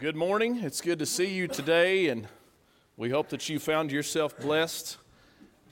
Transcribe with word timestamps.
Good 0.00 0.16
morning. 0.16 0.60
It's 0.62 0.80
good 0.80 0.98
to 1.00 1.04
see 1.04 1.26
you 1.26 1.46
today, 1.46 2.08
and 2.08 2.26
we 2.96 3.10
hope 3.10 3.28
that 3.28 3.50
you 3.50 3.58
found 3.58 3.92
yourself 3.92 4.34
blessed. 4.40 4.96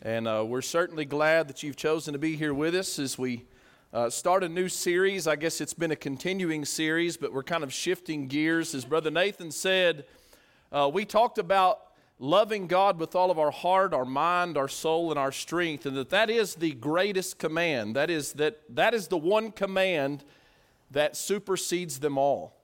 And 0.02 0.28
uh, 0.28 0.44
we're 0.46 0.60
certainly 0.60 1.06
glad 1.06 1.48
that 1.48 1.62
you've 1.62 1.76
chosen 1.76 2.12
to 2.12 2.18
be 2.18 2.36
here 2.36 2.52
with 2.52 2.74
us 2.74 2.98
as 2.98 3.16
we 3.16 3.46
uh, 3.90 4.10
start 4.10 4.44
a 4.44 4.48
new 4.50 4.68
series. 4.68 5.26
I 5.26 5.36
guess 5.36 5.62
it's 5.62 5.72
been 5.72 5.92
a 5.92 5.96
continuing 5.96 6.66
series, 6.66 7.16
but 7.16 7.32
we're 7.32 7.42
kind 7.42 7.64
of 7.64 7.72
shifting 7.72 8.28
gears. 8.28 8.74
As 8.74 8.84
Brother 8.84 9.10
Nathan 9.10 9.50
said, 9.50 10.04
uh, 10.70 10.90
we 10.92 11.06
talked 11.06 11.38
about 11.38 11.80
loving 12.18 12.66
God 12.66 13.00
with 13.00 13.14
all 13.14 13.30
of 13.30 13.38
our 13.38 13.50
heart, 13.50 13.94
our 13.94 14.04
mind, 14.04 14.58
our 14.58 14.68
soul, 14.68 15.08
and 15.08 15.18
our 15.18 15.32
strength, 15.32 15.86
and 15.86 15.96
that 15.96 16.10
that 16.10 16.28
is 16.28 16.54
the 16.56 16.72
greatest 16.72 17.38
command. 17.38 17.96
That 17.96 18.10
is 18.10 18.34
that 18.34 18.60
that 18.76 18.92
is 18.92 19.08
the 19.08 19.16
one 19.16 19.52
command 19.52 20.22
that 20.90 21.16
supersedes 21.16 22.00
them 22.00 22.18
all. 22.18 22.57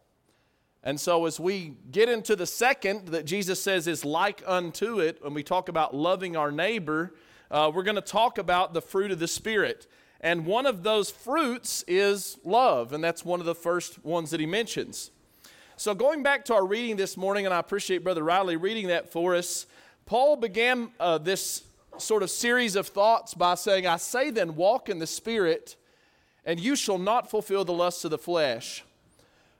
And 0.86 1.00
so, 1.00 1.24
as 1.24 1.40
we 1.40 1.78
get 1.90 2.10
into 2.10 2.36
the 2.36 2.46
second 2.46 3.08
that 3.08 3.24
Jesus 3.24 3.60
says 3.60 3.88
is 3.88 4.04
like 4.04 4.42
unto 4.46 5.00
it, 5.00 5.24
when 5.24 5.32
we 5.32 5.42
talk 5.42 5.70
about 5.70 5.96
loving 5.96 6.36
our 6.36 6.52
neighbor, 6.52 7.14
uh, 7.50 7.72
we're 7.74 7.82
going 7.82 7.94
to 7.94 8.02
talk 8.02 8.36
about 8.36 8.74
the 8.74 8.82
fruit 8.82 9.10
of 9.10 9.18
the 9.18 9.26
Spirit. 9.26 9.86
And 10.20 10.44
one 10.44 10.66
of 10.66 10.82
those 10.82 11.10
fruits 11.10 11.84
is 11.88 12.38
love, 12.44 12.92
and 12.92 13.02
that's 13.02 13.24
one 13.24 13.40
of 13.40 13.46
the 13.46 13.54
first 13.54 14.04
ones 14.04 14.30
that 14.30 14.40
he 14.40 14.46
mentions. 14.46 15.10
So, 15.76 15.94
going 15.94 16.22
back 16.22 16.44
to 16.46 16.54
our 16.54 16.66
reading 16.66 16.96
this 16.96 17.16
morning, 17.16 17.46
and 17.46 17.54
I 17.54 17.60
appreciate 17.60 18.04
Brother 18.04 18.22
Riley 18.22 18.56
reading 18.56 18.88
that 18.88 19.10
for 19.10 19.34
us, 19.34 19.64
Paul 20.04 20.36
began 20.36 20.90
uh, 21.00 21.16
this 21.16 21.62
sort 21.96 22.22
of 22.22 22.28
series 22.28 22.76
of 22.76 22.88
thoughts 22.88 23.32
by 23.32 23.54
saying, 23.54 23.86
I 23.86 23.96
say 23.96 24.30
then, 24.30 24.54
walk 24.54 24.90
in 24.90 24.98
the 24.98 25.06
Spirit, 25.06 25.76
and 26.44 26.60
you 26.60 26.76
shall 26.76 26.98
not 26.98 27.30
fulfill 27.30 27.64
the 27.64 27.72
lusts 27.72 28.04
of 28.04 28.10
the 28.10 28.18
flesh. 28.18 28.84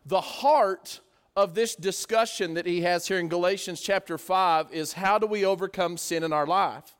The 0.04 0.20
heart 0.20 1.00
of 1.36 1.54
this 1.54 1.74
discussion 1.74 2.54
that 2.54 2.66
he 2.66 2.82
has 2.82 3.08
here 3.08 3.18
in 3.18 3.28
Galatians 3.28 3.80
chapter 3.80 4.16
5 4.16 4.72
is 4.72 4.92
how 4.92 5.18
do 5.18 5.26
we 5.26 5.44
overcome 5.44 5.96
sin 5.96 6.22
in 6.22 6.32
our 6.32 6.46
life? 6.46 6.94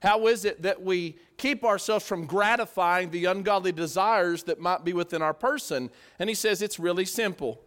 How 0.00 0.26
is 0.26 0.44
it 0.44 0.62
that 0.62 0.82
we 0.82 1.18
keep 1.36 1.64
ourselves 1.64 2.06
from 2.06 2.26
gratifying 2.26 3.10
the 3.10 3.26
ungodly 3.26 3.72
desires 3.72 4.42
that 4.44 4.60
might 4.60 4.84
be 4.84 4.92
within 4.92 5.22
our 5.22 5.34
person? 5.34 5.90
And 6.18 6.28
he 6.28 6.34
says 6.34 6.62
it's 6.62 6.78
really 6.78 7.04
simple. 7.04 7.60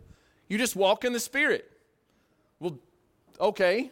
You 0.47 0.57
just 0.57 0.75
walk 0.75 1.03
in 1.03 1.13
the 1.13 1.19
Spirit. 1.19 1.69
Well, 2.59 2.79
okay. 3.39 3.91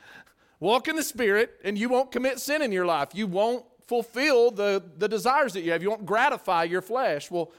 walk 0.60 0.88
in 0.88 0.96
the 0.96 1.02
Spirit, 1.02 1.60
and 1.64 1.78
you 1.78 1.88
won't 1.88 2.10
commit 2.10 2.40
sin 2.40 2.62
in 2.62 2.72
your 2.72 2.86
life. 2.86 3.08
You 3.12 3.26
won't 3.26 3.64
fulfill 3.86 4.50
the, 4.50 4.82
the 4.98 5.08
desires 5.08 5.52
that 5.52 5.62
you 5.62 5.72
have. 5.72 5.82
You 5.82 5.90
won't 5.90 6.06
gratify 6.06 6.64
your 6.64 6.82
flesh. 6.82 7.30
Well, 7.30 7.52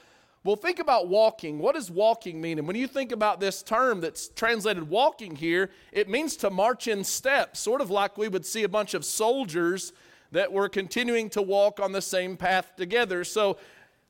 well, 0.44 0.56
think 0.56 0.80
about 0.80 1.08
walking. 1.08 1.58
What 1.58 1.76
does 1.76 1.90
walking 1.90 2.40
mean? 2.40 2.58
And 2.58 2.66
when 2.66 2.76
you 2.76 2.88
think 2.88 3.12
about 3.12 3.38
this 3.38 3.62
term 3.62 4.00
that's 4.00 4.28
translated 4.28 4.88
walking 4.88 5.36
here, 5.36 5.70
it 5.92 6.08
means 6.08 6.36
to 6.38 6.50
march 6.50 6.88
in 6.88 7.04
steps, 7.04 7.60
sort 7.60 7.80
of 7.80 7.90
like 7.90 8.18
we 8.18 8.28
would 8.28 8.44
see 8.44 8.64
a 8.64 8.68
bunch 8.68 8.94
of 8.94 9.04
soldiers 9.04 9.92
that 10.32 10.52
were 10.52 10.68
continuing 10.68 11.30
to 11.30 11.42
walk 11.42 11.78
on 11.78 11.92
the 11.92 12.02
same 12.02 12.36
path 12.36 12.74
together. 12.76 13.22
So 13.22 13.58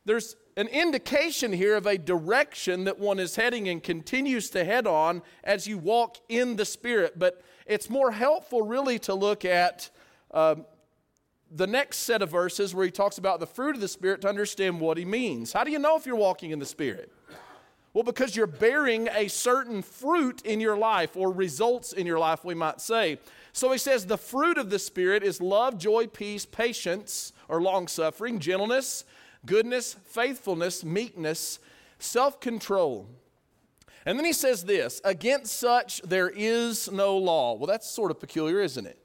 there's 0.06 0.36
an 0.56 0.68
indication 0.68 1.52
here 1.52 1.76
of 1.76 1.86
a 1.86 1.98
direction 1.98 2.84
that 2.84 2.98
one 2.98 3.18
is 3.18 3.36
heading 3.36 3.68
and 3.68 3.82
continues 3.82 4.48
to 4.50 4.64
head 4.64 4.86
on 4.86 5.22
as 5.44 5.66
you 5.66 5.76
walk 5.76 6.16
in 6.28 6.56
the 6.56 6.64
Spirit. 6.64 7.18
But 7.18 7.42
it's 7.66 7.90
more 7.90 8.12
helpful, 8.12 8.62
really, 8.62 8.98
to 9.00 9.14
look 9.14 9.44
at 9.44 9.90
um, 10.30 10.64
the 11.54 11.66
next 11.66 11.98
set 11.98 12.22
of 12.22 12.30
verses 12.30 12.74
where 12.74 12.84
he 12.84 12.90
talks 12.90 13.18
about 13.18 13.40
the 13.40 13.46
fruit 13.46 13.74
of 13.74 13.80
the 13.80 13.88
Spirit 13.88 14.22
to 14.22 14.28
understand 14.28 14.80
what 14.80 14.96
he 14.96 15.04
means. 15.04 15.52
How 15.52 15.64
do 15.64 15.70
you 15.70 15.78
know 15.78 15.96
if 15.96 16.06
you're 16.06 16.16
walking 16.16 16.50
in 16.50 16.58
the 16.58 16.66
Spirit? 16.66 17.12
Well, 17.94 18.04
because 18.04 18.34
you're 18.34 18.46
bearing 18.46 19.08
a 19.08 19.28
certain 19.28 19.82
fruit 19.82 20.40
in 20.42 20.60
your 20.60 20.78
life 20.78 21.14
or 21.14 21.30
results 21.30 21.92
in 21.92 22.06
your 22.06 22.18
life, 22.18 22.42
we 22.42 22.54
might 22.54 22.80
say. 22.80 23.18
So 23.52 23.70
he 23.70 23.76
says 23.76 24.06
the 24.06 24.16
fruit 24.16 24.56
of 24.56 24.70
the 24.70 24.78
Spirit 24.78 25.22
is 25.22 25.42
love, 25.42 25.76
joy, 25.76 26.06
peace, 26.06 26.46
patience, 26.46 27.34
or 27.48 27.60
long 27.60 27.86
suffering, 27.86 28.38
gentleness, 28.38 29.04
goodness, 29.44 29.94
faithfulness, 30.06 30.82
meekness, 30.84 31.58
self 31.98 32.40
control. 32.40 33.08
And 34.06 34.18
then 34.18 34.24
he 34.24 34.32
says 34.32 34.64
this 34.64 35.02
against 35.04 35.58
such 35.58 36.00
there 36.02 36.32
is 36.34 36.90
no 36.90 37.18
law. 37.18 37.54
Well, 37.54 37.66
that's 37.66 37.90
sort 37.90 38.10
of 38.10 38.18
peculiar, 38.18 38.60
isn't 38.60 38.86
it? 38.86 39.01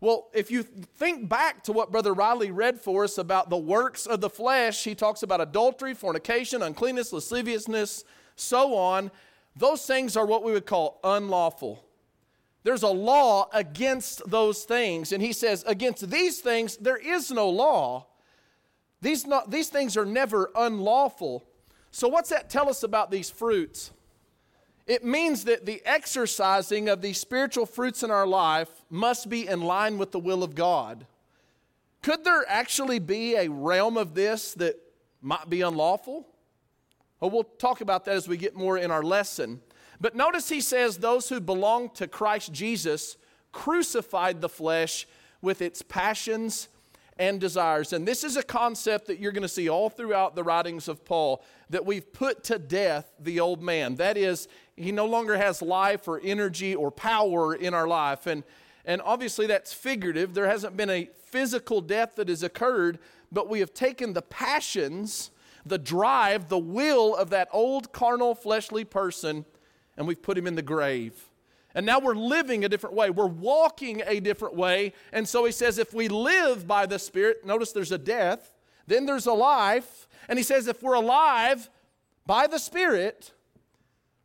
Well, 0.00 0.28
if 0.34 0.50
you 0.50 0.62
think 0.62 1.28
back 1.28 1.64
to 1.64 1.72
what 1.72 1.90
Brother 1.90 2.12
Riley 2.12 2.50
read 2.50 2.80
for 2.80 3.04
us 3.04 3.16
about 3.16 3.48
the 3.48 3.56
works 3.56 4.06
of 4.06 4.20
the 4.20 4.28
flesh, 4.28 4.84
he 4.84 4.94
talks 4.94 5.22
about 5.22 5.40
adultery, 5.40 5.94
fornication, 5.94 6.62
uncleanness, 6.62 7.12
lasciviousness, 7.12 8.04
so 8.36 8.74
on. 8.74 9.10
Those 9.56 9.86
things 9.86 10.16
are 10.16 10.26
what 10.26 10.44
we 10.44 10.52
would 10.52 10.66
call 10.66 11.00
unlawful. 11.02 11.82
There's 12.62 12.82
a 12.82 12.88
law 12.88 13.48
against 13.54 14.28
those 14.28 14.64
things. 14.64 15.12
And 15.12 15.22
he 15.22 15.32
says, 15.32 15.64
against 15.66 16.10
these 16.10 16.40
things, 16.40 16.76
there 16.76 16.96
is 16.96 17.30
no 17.30 17.48
law. 17.48 18.06
These, 19.00 19.26
not, 19.26 19.50
these 19.50 19.68
things 19.68 19.96
are 19.96 20.04
never 20.04 20.50
unlawful. 20.54 21.44
So, 21.90 22.08
what's 22.08 22.30
that 22.30 22.50
tell 22.50 22.68
us 22.68 22.82
about 22.82 23.10
these 23.10 23.30
fruits? 23.30 23.92
It 24.86 25.04
means 25.04 25.44
that 25.44 25.66
the 25.66 25.82
exercising 25.84 26.88
of 26.88 27.02
these 27.02 27.18
spiritual 27.18 27.66
fruits 27.66 28.02
in 28.02 28.10
our 28.10 28.26
life 28.26 28.68
must 28.88 29.28
be 29.28 29.48
in 29.48 29.60
line 29.62 29.98
with 29.98 30.12
the 30.12 30.20
will 30.20 30.44
of 30.44 30.54
God. 30.54 31.06
Could 32.02 32.22
there 32.22 32.44
actually 32.48 33.00
be 33.00 33.34
a 33.34 33.48
realm 33.48 33.96
of 33.96 34.14
this 34.14 34.54
that 34.54 34.76
might 35.20 35.50
be 35.50 35.62
unlawful? 35.62 36.28
Well, 37.18 37.30
we'll 37.30 37.42
talk 37.44 37.80
about 37.80 38.04
that 38.04 38.14
as 38.14 38.28
we 38.28 38.36
get 38.36 38.54
more 38.54 38.78
in 38.78 38.92
our 38.92 39.02
lesson. 39.02 39.60
But 40.00 40.14
notice 40.14 40.48
he 40.48 40.60
says, 40.60 40.98
Those 40.98 41.28
who 41.28 41.40
belong 41.40 41.90
to 41.94 42.06
Christ 42.06 42.52
Jesus 42.52 43.16
crucified 43.50 44.40
the 44.40 44.48
flesh 44.48 45.08
with 45.42 45.62
its 45.62 45.82
passions 45.82 46.68
and 47.18 47.40
desires. 47.40 47.92
And 47.92 48.06
this 48.06 48.22
is 48.22 48.36
a 48.36 48.42
concept 48.42 49.06
that 49.06 49.18
you're 49.18 49.32
going 49.32 49.42
to 49.42 49.48
see 49.48 49.68
all 49.68 49.88
throughout 49.88 50.36
the 50.36 50.44
writings 50.44 50.88
of 50.88 51.04
Paul 51.04 51.42
that 51.70 51.86
we've 51.86 52.12
put 52.12 52.44
to 52.44 52.58
death 52.58 53.10
the 53.18 53.40
old 53.40 53.62
man. 53.62 53.96
That 53.96 54.16
is, 54.16 54.48
he 54.76 54.92
no 54.92 55.06
longer 55.06 55.36
has 55.36 55.62
life 55.62 56.06
or 56.06 56.20
energy 56.22 56.74
or 56.74 56.90
power 56.90 57.54
in 57.54 57.74
our 57.74 57.88
life. 57.88 58.26
And, 58.26 58.44
and 58.84 59.00
obviously, 59.02 59.46
that's 59.46 59.72
figurative. 59.72 60.34
There 60.34 60.46
hasn't 60.46 60.76
been 60.76 60.90
a 60.90 61.08
physical 61.24 61.80
death 61.80 62.16
that 62.16 62.28
has 62.28 62.42
occurred, 62.42 62.98
but 63.32 63.48
we 63.48 63.60
have 63.60 63.74
taken 63.74 64.12
the 64.12 64.22
passions, 64.22 65.30
the 65.64 65.78
drive, 65.78 66.48
the 66.48 66.58
will 66.58 67.16
of 67.16 67.30
that 67.30 67.48
old 67.52 67.92
carnal, 67.92 68.34
fleshly 68.34 68.84
person, 68.84 69.44
and 69.96 70.06
we've 70.06 70.22
put 70.22 70.36
him 70.36 70.46
in 70.46 70.54
the 70.54 70.62
grave. 70.62 71.30
And 71.74 71.84
now 71.84 71.98
we're 71.98 72.14
living 72.14 72.64
a 72.64 72.68
different 72.68 72.96
way. 72.96 73.10
We're 73.10 73.26
walking 73.26 74.02
a 74.06 74.20
different 74.20 74.54
way. 74.54 74.94
And 75.12 75.28
so 75.28 75.44
he 75.44 75.52
says, 75.52 75.78
if 75.78 75.92
we 75.92 76.08
live 76.08 76.66
by 76.66 76.86
the 76.86 76.98
Spirit, 76.98 77.44
notice 77.44 77.72
there's 77.72 77.92
a 77.92 77.98
death, 77.98 78.52
then 78.86 79.04
there's 79.04 79.26
a 79.26 79.32
life. 79.32 80.08
And 80.28 80.38
he 80.38 80.42
says, 80.42 80.68
if 80.68 80.82
we're 80.82 80.94
alive 80.94 81.68
by 82.24 82.46
the 82.46 82.58
Spirit, 82.58 83.32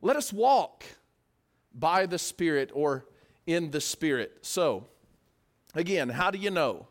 let 0.02 0.16
us 0.16 0.34
walk 0.34 0.84
by 1.74 2.06
the 2.06 2.20
Spirit 2.20 2.72
or 2.74 3.06
in 3.46 3.72
the 3.72 3.82
Spirit. 3.82 4.40
So, 4.42 4.86
again, 5.76 6.10
how 6.10 6.32
do 6.32 6.38
you 6.38 6.52
know? 6.52 6.88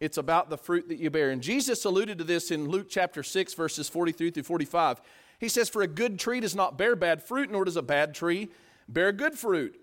It's 0.00 0.16
about 0.16 0.48
the 0.48 0.56
fruit 0.56 0.88
that 0.88 0.98
you 0.98 1.10
bear. 1.10 1.30
And 1.30 1.42
Jesus 1.42 1.84
alluded 1.84 2.16
to 2.18 2.24
this 2.24 2.50
in 2.50 2.68
Luke 2.68 2.86
chapter 2.88 3.22
6, 3.22 3.52
verses 3.52 3.88
43 3.88 4.30
through 4.30 4.42
45. 4.42 5.00
He 5.38 5.48
says, 5.48 5.68
For 5.68 5.82
a 5.82 5.86
good 5.86 6.18
tree 6.18 6.40
does 6.40 6.54
not 6.54 6.78
bear 6.78 6.96
bad 6.96 7.22
fruit, 7.22 7.50
nor 7.50 7.66
does 7.66 7.76
a 7.76 7.82
bad 7.82 8.14
tree 8.14 8.48
bear 8.88 9.12
good 9.12 9.34
fruit. 9.34 9.78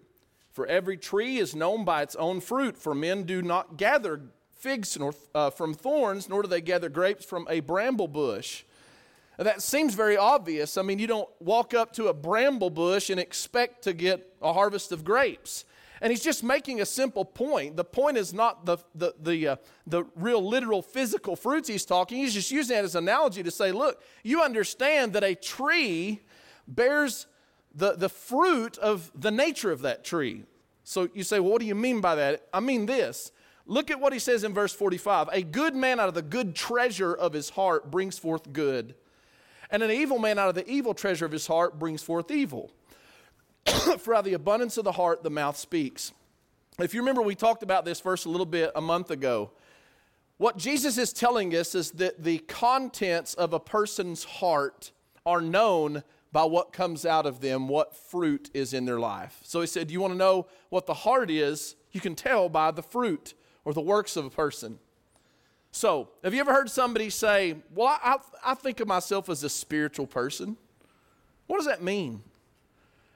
For 0.51 0.66
every 0.66 0.97
tree 0.97 1.38
is 1.38 1.56
known 1.56 1.85
by 1.85 2.01
its 2.01 2.16
own 2.16 2.41
fruit, 2.41 2.78
for 2.78 2.95
men 2.95 3.24
do 3.24 3.44
not 3.44 3.78
gather 3.78 4.22
figs 4.51 4.97
nor, 4.97 5.13
uh, 5.35 5.51
from 5.51 5.75
thorns, 5.75 6.28
nor 6.28 6.41
do 6.41 6.47
they 6.47 6.62
gather 6.62 6.89
grapes 6.89 7.24
from 7.24 7.47
a 7.47 7.59
bramble 7.59 8.07
bush. 8.07 8.63
That 9.37 9.61
seems 9.61 9.93
very 9.93 10.17
obvious. 10.17 10.77
I 10.77 10.81
mean, 10.81 10.97
you 10.97 11.07
don't 11.07 11.29
walk 11.39 11.73
up 11.73 11.93
to 11.93 12.07
a 12.07 12.13
bramble 12.13 12.71
bush 12.71 13.09
and 13.09 13.19
expect 13.19 13.83
to 13.83 13.94
get 13.94 14.35
a 14.41 14.51
harvest 14.51 14.91
of 14.91 15.03
grapes. 15.03 15.63
And 16.01 16.12
he's 16.12 16.23
just 16.23 16.44
making 16.44 16.81
a 16.81 16.85
simple 16.85 17.25
point. 17.25 17.75
The 17.75 17.83
point 17.83 18.17
is 18.17 18.33
not 18.33 18.65
the, 18.65 18.77
the, 18.94 19.13
the, 19.19 19.47
uh, 19.47 19.56
the 19.85 20.06
real 20.15 20.47
literal 20.47 20.81
physical 20.81 21.35
fruits 21.35 21.67
he's 21.67 21.85
talking. 21.85 22.17
He's 22.17 22.33
just 22.33 22.51
using 22.51 22.75
that 22.75 22.85
as 22.85 22.95
an 22.95 23.03
analogy 23.03 23.44
to 23.44 23.51
say, 23.51 23.71
look, 23.71 24.01
you 24.23 24.41
understand 24.41 25.13
that 25.13 25.23
a 25.23 25.35
tree 25.35 26.21
bears 26.67 27.27
the, 27.73 27.94
the 27.94 28.09
fruit 28.09 28.77
of 28.79 29.12
the 29.15 29.31
nature 29.31 29.71
of 29.71 29.81
that 29.81 30.03
tree. 30.03 30.44
So 30.83 31.09
you 31.13 31.23
say, 31.23 31.39
well, 31.39 31.51
what 31.51 31.62
do 31.62 31.67
you 31.67 31.75
mean 31.75 32.01
by 32.01 32.15
that? 32.15 32.47
I 32.53 32.59
mean 32.59 32.85
this. 32.85 33.31
Look 33.65 33.91
at 33.91 34.00
what 34.00 34.13
he 34.13 34.19
says 34.19 34.44
in 34.44 34.53
verse 34.53 34.73
45 34.73 35.29
A 35.31 35.44
good 35.44 35.75
man 35.75 36.00
out 36.00 36.07
of 36.07 36.13
the 36.13 36.21
good 36.21 36.56
treasure 36.56 37.13
of 37.13 37.33
his 37.33 37.50
heart 37.50 37.91
brings 37.91 38.17
forth 38.17 38.53
good, 38.53 38.95
and 39.69 39.83
an 39.83 39.91
evil 39.91 40.19
man 40.19 40.39
out 40.39 40.49
of 40.49 40.55
the 40.55 40.67
evil 40.69 40.93
treasure 40.93 41.25
of 41.25 41.31
his 41.31 41.47
heart 41.47 41.77
brings 41.79 42.01
forth 42.01 42.31
evil. 42.31 42.71
For 43.99 44.13
out 44.13 44.19
of 44.19 44.25
the 44.25 44.33
abundance 44.33 44.77
of 44.77 44.83
the 44.83 44.93
heart, 44.93 45.23
the 45.23 45.29
mouth 45.29 45.57
speaks. 45.57 46.13
If 46.79 46.93
you 46.93 47.01
remember, 47.01 47.21
we 47.21 47.35
talked 47.35 47.63
about 47.63 47.85
this 47.85 47.99
verse 47.99 48.25
a 48.25 48.29
little 48.29 48.45
bit 48.45 48.71
a 48.75 48.81
month 48.81 49.11
ago. 49.11 49.51
What 50.37 50.57
Jesus 50.57 50.97
is 50.97 51.11
telling 51.11 51.55
us 51.55 51.73
is 51.73 51.91
that 51.91 52.23
the 52.23 52.37
contents 52.39 53.33
of 53.33 53.53
a 53.53 53.59
person's 53.59 54.23
heart 54.23 54.91
are 55.25 55.41
known 55.41 56.03
by 56.31 56.43
what 56.43 56.71
comes 56.71 57.05
out 57.05 57.25
of 57.25 57.41
them, 57.41 57.67
what 57.67 57.95
fruit 57.95 58.51
is 58.53 58.73
in 58.73 58.85
their 58.85 58.99
life. 58.99 59.39
So 59.43 59.61
he 59.61 59.67
said, 59.67 59.89
You 59.89 60.01
want 60.01 60.13
to 60.13 60.17
know 60.17 60.47
what 60.69 60.85
the 60.85 60.93
heart 60.93 61.31
is? 61.31 61.75
You 61.91 61.99
can 61.99 62.13
tell 62.13 62.49
by 62.49 62.69
the 62.69 62.83
fruit 62.83 63.33
or 63.65 63.73
the 63.73 63.81
works 63.81 64.15
of 64.15 64.25
a 64.25 64.29
person. 64.29 64.77
So, 65.71 66.09
have 66.23 66.33
you 66.33 66.39
ever 66.39 66.53
heard 66.53 66.69
somebody 66.69 67.09
say, 67.09 67.55
Well, 67.73 67.99
I, 68.01 68.17
I, 68.43 68.53
think 68.55 68.79
of 68.79 68.87
myself 68.87 69.29
as 69.29 69.43
a 69.43 69.49
spiritual 69.49 70.07
person? 70.07 70.57
What 71.47 71.57
does 71.57 71.67
that 71.67 71.83
mean? 71.83 72.23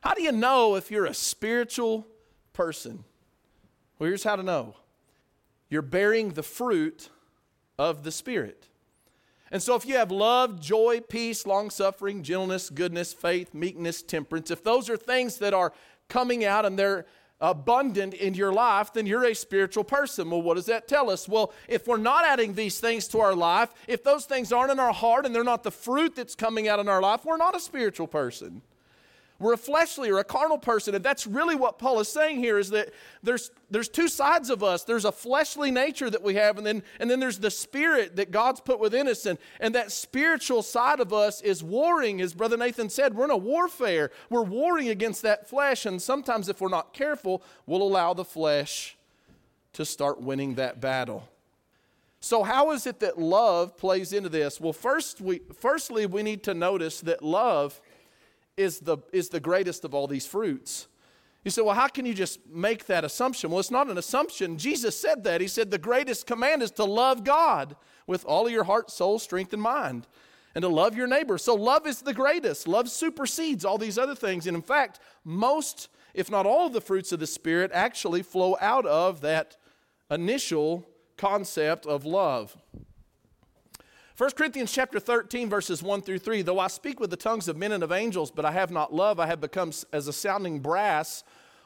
How 0.01 0.13
do 0.13 0.23
you 0.23 0.31
know 0.31 0.75
if 0.75 0.91
you're 0.91 1.05
a 1.05 1.13
spiritual 1.13 2.07
person? 2.53 3.03
Well, 3.97 4.07
here's 4.07 4.23
how 4.23 4.35
to 4.35 4.43
know 4.43 4.75
you're 5.69 5.81
bearing 5.81 6.29
the 6.29 6.43
fruit 6.43 7.09
of 7.79 8.03
the 8.03 8.11
Spirit. 8.11 8.67
And 9.51 9.61
so, 9.61 9.75
if 9.75 9.85
you 9.85 9.95
have 9.95 10.11
love, 10.11 10.61
joy, 10.61 11.01
peace, 11.01 11.45
long 11.45 11.69
suffering, 11.69 12.23
gentleness, 12.23 12.69
goodness, 12.69 13.11
faith, 13.11 13.53
meekness, 13.53 14.01
temperance, 14.01 14.51
if 14.51 14.63
those 14.63 14.89
are 14.89 14.97
things 14.97 15.37
that 15.39 15.53
are 15.53 15.73
coming 16.07 16.45
out 16.45 16.65
and 16.65 16.77
they're 16.77 17.05
abundant 17.41 18.13
in 18.13 18.33
your 18.35 18.53
life, 18.53 18.93
then 18.93 19.05
you're 19.05 19.25
a 19.25 19.33
spiritual 19.33 19.83
person. 19.83 20.29
Well, 20.29 20.41
what 20.41 20.55
does 20.55 20.67
that 20.67 20.87
tell 20.87 21.09
us? 21.09 21.27
Well, 21.27 21.53
if 21.67 21.87
we're 21.87 21.97
not 21.97 22.25
adding 22.25 22.53
these 22.53 22.79
things 22.79 23.07
to 23.09 23.19
our 23.19 23.35
life, 23.35 23.73
if 23.87 24.03
those 24.03 24.25
things 24.25 24.53
aren't 24.53 24.71
in 24.71 24.79
our 24.79 24.93
heart 24.93 25.25
and 25.25 25.33
they're 25.33 25.43
not 25.43 25.63
the 25.63 25.71
fruit 25.71 26.15
that's 26.15 26.35
coming 26.35 26.67
out 26.67 26.79
in 26.79 26.87
our 26.87 27.01
life, 27.01 27.25
we're 27.25 27.37
not 27.37 27.55
a 27.55 27.59
spiritual 27.59 28.07
person. 28.07 28.61
We're 29.41 29.53
a 29.53 29.57
fleshly 29.57 30.09
or 30.09 30.19
a 30.19 30.23
carnal 30.23 30.57
person. 30.57 30.93
And 30.93 31.03
that's 31.03 31.25
really 31.25 31.55
what 31.55 31.79
Paul 31.79 31.99
is 31.99 32.07
saying 32.07 32.37
here 32.37 32.59
is 32.59 32.69
that 32.69 32.93
there's, 33.23 33.51
there's 33.69 33.89
two 33.89 34.07
sides 34.07 34.49
of 34.49 34.63
us. 34.63 34.83
There's 34.83 35.05
a 35.05 35.11
fleshly 35.11 35.71
nature 35.71 36.09
that 36.09 36.21
we 36.21 36.35
have, 36.35 36.57
and 36.57 36.65
then, 36.65 36.83
and 36.99 37.09
then 37.09 37.19
there's 37.19 37.39
the 37.39 37.51
spirit 37.51 38.15
that 38.17 38.31
God's 38.31 38.61
put 38.61 38.79
within 38.79 39.07
us. 39.07 39.25
And, 39.25 39.39
and 39.59 39.73
that 39.75 39.91
spiritual 39.91 40.61
side 40.61 40.99
of 40.99 41.11
us 41.11 41.41
is 41.41 41.63
warring, 41.63 42.21
as 42.21 42.33
Brother 42.33 42.57
Nathan 42.57 42.89
said. 42.89 43.15
We're 43.15 43.25
in 43.25 43.31
a 43.31 43.37
warfare. 43.37 44.11
We're 44.29 44.43
warring 44.43 44.89
against 44.89 45.23
that 45.23 45.49
flesh. 45.49 45.85
And 45.85 46.01
sometimes, 46.01 46.47
if 46.47 46.61
we're 46.61 46.69
not 46.69 46.93
careful, 46.93 47.41
we'll 47.65 47.81
allow 47.81 48.13
the 48.13 48.25
flesh 48.25 48.95
to 49.73 49.85
start 49.85 50.21
winning 50.21 50.55
that 50.55 50.79
battle. 50.79 51.27
So, 52.23 52.43
how 52.43 52.71
is 52.71 52.85
it 52.85 52.99
that 52.99 53.17
love 53.17 53.75
plays 53.75 54.13
into 54.13 54.29
this? 54.29 54.61
Well, 54.61 54.73
first 54.73 55.21
we, 55.21 55.41
firstly, 55.57 56.05
we 56.05 56.21
need 56.21 56.43
to 56.43 56.53
notice 56.53 57.01
that 57.01 57.23
love 57.23 57.81
is 58.57 58.79
the, 58.79 58.97
is 59.11 59.29
the 59.29 59.39
greatest 59.39 59.85
of 59.85 59.93
all 59.93 60.07
these 60.07 60.25
fruits. 60.25 60.87
You 61.43 61.49
say, 61.49 61.61
well, 61.61 61.73
how 61.73 61.87
can 61.87 62.05
you 62.05 62.13
just 62.13 62.39
make 62.47 62.85
that 62.85 63.03
assumption? 63.03 63.49
Well, 63.49 63.59
it's 63.59 63.71
not 63.71 63.89
an 63.89 63.97
assumption. 63.97 64.57
Jesus 64.57 64.99
said 64.99 65.23
that. 65.23 65.41
He 65.41 65.47
said 65.47 65.71
the 65.71 65.79
greatest 65.79 66.27
command 66.27 66.61
is 66.61 66.71
to 66.71 66.85
love 66.85 67.23
God 67.23 67.75
with 68.05 68.23
all 68.25 68.45
of 68.45 68.51
your 68.51 68.63
heart, 68.63 68.91
soul, 68.91 69.17
strength, 69.17 69.51
and 69.51 69.61
mind, 69.61 70.07
and 70.53 70.61
to 70.61 70.67
love 70.67 70.95
your 70.95 71.07
neighbor. 71.07 71.39
So, 71.39 71.55
love 71.55 71.87
is 71.87 72.01
the 72.01 72.13
greatest. 72.13 72.67
Love 72.67 72.89
supersedes 72.89 73.65
all 73.65 73.79
these 73.79 73.97
other 73.97 74.13
things. 74.13 74.45
And 74.45 74.55
in 74.55 74.61
fact, 74.61 74.99
most, 75.23 75.89
if 76.13 76.29
not 76.29 76.45
all, 76.45 76.67
of 76.67 76.73
the 76.73 76.81
fruits 76.81 77.11
of 77.11 77.19
the 77.19 77.27
Spirit 77.27 77.71
actually 77.73 78.21
flow 78.21 78.55
out 78.61 78.85
of 78.85 79.21
that 79.21 79.57
initial 80.11 80.85
concept 81.17 81.87
of 81.87 82.05
love. 82.05 82.55
1 84.21 84.29
Corinthians 84.37 84.71
chapter 84.71 84.99
13, 84.99 85.49
verses 85.49 85.81
1 85.81 86.03
through 86.03 86.19
3 86.19 86.43
Though 86.43 86.59
I 86.59 86.67
speak 86.67 86.99
with 86.99 87.09
the 87.09 87.15
tongues 87.15 87.47
of 87.47 87.57
men 87.57 87.71
and 87.71 87.81
of 87.81 87.91
angels, 87.91 88.29
but 88.29 88.45
I 88.45 88.51
have 88.51 88.69
not 88.69 88.93
love, 88.93 89.19
I 89.19 89.25
have 89.25 89.41
become 89.41 89.71
as 89.91 90.07
a 90.07 90.13
sounding 90.13 90.59
brass 90.59 91.23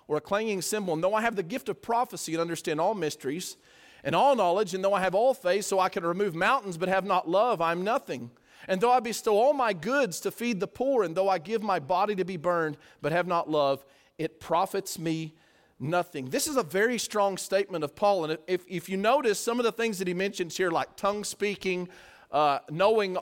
or 0.08 0.16
a 0.16 0.22
clanging 0.22 0.62
cymbal. 0.62 0.94
And 0.94 1.04
though 1.04 1.14
I 1.14 1.20
have 1.20 1.36
the 1.36 1.44
gift 1.44 1.68
of 1.68 1.82
prophecy 1.82 2.34
and 2.34 2.40
understand 2.40 2.80
all 2.80 2.96
mysteries 2.96 3.58
and 4.06 4.16
all 4.16 4.38
knowledge, 4.38 4.74
and 4.74 4.82
though 4.82 4.94
I 4.94 5.02
have 5.02 5.14
all 5.14 5.34
faith, 5.34 5.66
so 5.66 5.82
I 5.82 5.90
can 5.90 6.06
remove 6.06 6.34
mountains, 6.34 6.78
but 6.78 6.88
have 6.88 7.04
not 7.04 7.30
love, 7.30 7.60
I'm 7.60 7.84
nothing. 7.84 8.32
And 8.70 8.80
though 8.80 8.94
I 8.94 9.02
bestow 9.02 9.36
all 9.36 9.52
my 9.52 9.74
goods 9.74 10.22
to 10.22 10.32
feed 10.32 10.62
the 10.62 10.66
poor, 10.66 11.04
and 11.04 11.14
though 11.14 11.28
I 11.28 11.40
give 11.40 11.62
my 11.62 11.80
body 11.80 12.16
to 12.16 12.24
be 12.24 12.38
burned, 12.38 12.78
but 13.02 13.12
have 13.12 13.28
not 13.28 13.50
love, 13.50 13.84
it 14.18 14.40
profits 14.40 14.98
me 14.98 15.34
nothing. 15.78 16.30
This 16.30 16.48
is 16.48 16.56
a 16.56 16.64
very 16.64 17.00
strong 17.00 17.38
statement 17.38 17.84
of 17.84 17.98
Paul. 17.98 18.24
And 18.24 18.38
if, 18.48 18.64
if 18.70 18.88
you 18.88 18.96
notice 18.96 19.42
some 19.42 19.60
of 19.60 19.66
the 19.66 19.74
things 19.74 20.00
that 20.00 20.08
he 20.08 20.14
mentions 20.14 20.56
here, 20.56 20.72
like 20.72 20.96
tongue 20.96 21.26
speaking, 21.26 21.90
uh, 22.36 22.60
knowing 22.70 23.18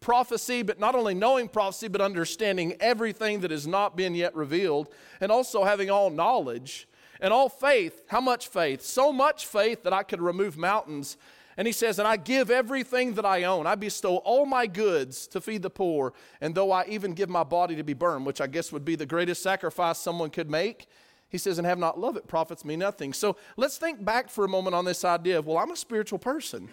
prophecy, 0.00 0.62
but 0.62 0.80
not 0.80 0.94
only 0.94 1.12
knowing 1.12 1.48
prophecy, 1.48 1.86
but 1.86 2.00
understanding 2.00 2.74
everything 2.80 3.40
that 3.40 3.50
has 3.50 3.66
not 3.66 3.94
been 3.94 4.14
yet 4.14 4.34
revealed, 4.34 4.88
and 5.20 5.30
also 5.30 5.64
having 5.64 5.90
all 5.90 6.08
knowledge 6.08 6.88
and 7.20 7.30
all 7.30 7.50
faith. 7.50 8.02
How 8.08 8.22
much 8.22 8.48
faith? 8.48 8.80
So 8.80 9.12
much 9.12 9.44
faith 9.46 9.82
that 9.82 9.92
I 9.92 10.02
could 10.02 10.22
remove 10.22 10.56
mountains. 10.56 11.18
And 11.58 11.66
he 11.66 11.72
says, 11.72 11.98
And 11.98 12.08
I 12.08 12.16
give 12.16 12.50
everything 12.50 13.14
that 13.14 13.26
I 13.26 13.44
own. 13.44 13.66
I 13.66 13.74
bestow 13.74 14.16
all 14.18 14.46
my 14.46 14.66
goods 14.66 15.26
to 15.28 15.42
feed 15.42 15.60
the 15.60 15.68
poor. 15.68 16.14
And 16.40 16.54
though 16.54 16.72
I 16.72 16.86
even 16.86 17.12
give 17.12 17.28
my 17.28 17.44
body 17.44 17.76
to 17.76 17.82
be 17.82 17.92
burned, 17.92 18.24
which 18.24 18.40
I 18.40 18.46
guess 18.46 18.72
would 18.72 18.84
be 18.84 18.94
the 18.94 19.04
greatest 19.04 19.42
sacrifice 19.42 19.98
someone 19.98 20.30
could 20.30 20.48
make, 20.48 20.86
he 21.28 21.36
says, 21.36 21.58
And 21.58 21.66
have 21.66 21.78
not 21.78 22.00
love, 22.00 22.16
it 22.16 22.26
profits 22.26 22.64
me 22.64 22.76
nothing. 22.76 23.12
So 23.12 23.36
let's 23.58 23.76
think 23.76 24.02
back 24.02 24.30
for 24.30 24.46
a 24.46 24.48
moment 24.48 24.74
on 24.74 24.86
this 24.86 25.04
idea 25.04 25.38
of, 25.38 25.46
well, 25.46 25.58
I'm 25.58 25.72
a 25.72 25.76
spiritual 25.76 26.18
person. 26.18 26.70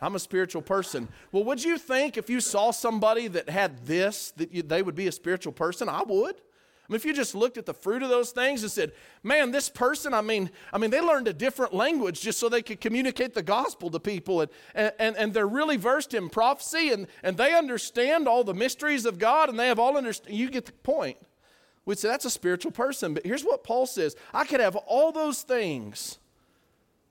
I'm 0.00 0.14
a 0.14 0.18
spiritual 0.18 0.62
person. 0.62 1.08
Well, 1.32 1.44
would 1.44 1.62
you 1.62 1.78
think 1.78 2.16
if 2.16 2.28
you 2.28 2.40
saw 2.40 2.70
somebody 2.70 3.28
that 3.28 3.48
had 3.48 3.86
this, 3.86 4.32
that 4.36 4.52
you, 4.52 4.62
they 4.62 4.82
would 4.82 4.94
be 4.94 5.06
a 5.06 5.12
spiritual 5.12 5.52
person? 5.52 5.88
I 5.88 6.02
would. 6.02 6.36
I 6.36 6.92
mean, 6.92 6.96
if 6.96 7.06
you 7.06 7.14
just 7.14 7.34
looked 7.34 7.56
at 7.56 7.64
the 7.64 7.72
fruit 7.72 8.02
of 8.02 8.10
those 8.10 8.30
things 8.30 8.62
and 8.62 8.70
said, 8.70 8.92
man, 9.22 9.52
this 9.52 9.70
person, 9.70 10.12
I 10.12 10.20
mean, 10.20 10.50
I 10.70 10.76
mean, 10.76 10.90
they 10.90 11.00
learned 11.00 11.28
a 11.28 11.32
different 11.32 11.72
language 11.72 12.20
just 12.20 12.38
so 12.38 12.50
they 12.50 12.60
could 12.60 12.78
communicate 12.78 13.32
the 13.32 13.42
gospel 13.42 13.88
to 13.90 13.98
people. 13.98 14.42
And, 14.42 14.50
and, 14.98 15.16
and 15.16 15.32
they're 15.32 15.48
really 15.48 15.78
versed 15.78 16.12
in 16.12 16.28
prophecy 16.28 16.90
and, 16.90 17.06
and 17.22 17.38
they 17.38 17.54
understand 17.54 18.28
all 18.28 18.44
the 18.44 18.52
mysteries 18.52 19.06
of 19.06 19.18
God 19.18 19.48
and 19.48 19.58
they 19.58 19.68
have 19.68 19.78
all 19.78 19.96
understand. 19.96 20.36
You 20.36 20.50
get 20.50 20.66
the 20.66 20.72
point. 20.72 21.16
We'd 21.86 21.98
say 21.98 22.08
that's 22.08 22.26
a 22.26 22.30
spiritual 22.30 22.72
person. 22.72 23.14
But 23.14 23.24
here's 23.24 23.44
what 23.44 23.64
Paul 23.64 23.86
says 23.86 24.14
I 24.34 24.44
could 24.44 24.60
have 24.60 24.76
all 24.76 25.10
those 25.10 25.40
things 25.40 26.18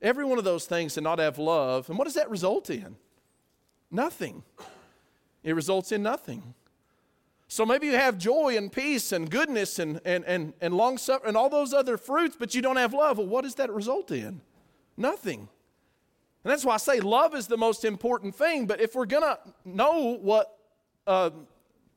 every 0.04 0.26
one 0.26 0.38
of 0.38 0.44
those 0.44 0.66
things 0.66 0.98
and 0.98 1.04
not 1.04 1.18
have 1.18 1.40
love. 1.40 1.90
And 1.90 1.98
what 1.98 2.06
does 2.06 2.14
that 2.14 2.30
result 2.30 2.70
in? 2.70 2.98
Nothing. 3.90 4.44
It 5.44 5.56
results 5.56 5.92
in 5.92 6.04
nothing. 6.04 6.54
So 7.48 7.66
maybe 7.66 7.88
you 7.88 7.96
have 7.96 8.18
joy 8.18 8.58
and 8.58 8.72
peace 8.72 9.12
and 9.12 9.30
goodness 9.30 9.80
and, 9.80 10.02
and, 10.06 10.26
and, 10.26 10.54
and 10.60 10.74
long 10.74 10.98
suffering 10.98 11.30
and 11.30 11.38
all 11.38 11.50
those 11.50 11.74
other 11.74 11.98
fruits, 11.98 12.36
but 12.38 12.54
you 12.54 12.62
don't 12.62 12.78
have 12.78 12.94
love. 12.94 13.18
Well, 13.18 13.28
what 13.28 13.44
does 13.44 13.56
that 13.56 13.72
result 13.72 14.12
in? 14.12 14.42
Nothing. 14.98 15.48
And 16.44 16.52
that's 16.52 16.66
why 16.66 16.74
I 16.74 16.78
say 16.78 17.00
love 17.00 17.36
is 17.36 17.48
the 17.48 17.58
most 17.58 17.86
important 17.86 18.36
thing. 18.36 18.66
But 18.66 18.82
if 18.82 18.96
we're 18.96 19.06
going 19.06 19.24
to 19.24 19.40
know 19.64 20.18
what 20.22 20.58
uh, 21.08 21.30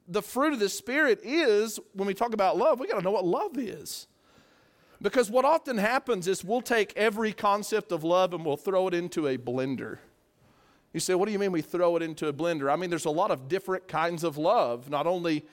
the 0.07 0.23
fruit 0.23 0.53
of 0.53 0.61
the 0.61 0.69
Spirit 0.69 1.21
is 1.25 1.81
when 1.95 2.07
we 2.07 2.15
talk 2.15 2.35
about 2.35 2.57
love, 2.57 2.79
we 2.79 2.87
got 2.87 2.99
to 2.99 3.03
know 3.03 3.11
what 3.11 3.25
love 3.25 3.59
is. 3.59 4.07
Because 5.01 5.31
what 5.31 5.45
often 5.45 5.79
happens 5.79 6.27
is 6.27 6.43
we'll 6.43 6.63
take 6.63 6.93
every 6.97 7.33
concept 7.33 7.93
of 7.93 8.03
love 8.03 8.33
and 8.33 8.45
we'll 8.45 8.57
throw 8.57 8.89
it 8.89 8.95
into 8.95 9.27
a 9.27 9.37
blender. 9.37 9.99
You 10.93 11.01
say, 11.01 11.15
what 11.15 11.27
do 11.27 11.33
you 11.33 11.39
mean 11.39 11.53
we 11.53 11.61
throw 11.61 11.97
it 11.97 12.03
into 12.03 12.29
a 12.29 12.33
blender? 12.33 12.73
I 12.73 12.77
mean, 12.77 12.89
there's 12.89 13.05
a 13.05 13.11
lot 13.11 13.31
of 13.31 13.49
different 13.49 13.87
kinds 13.89 14.25
of 14.25 14.39
love. 14.39 14.89
Not 14.89 15.07
only 15.07 15.45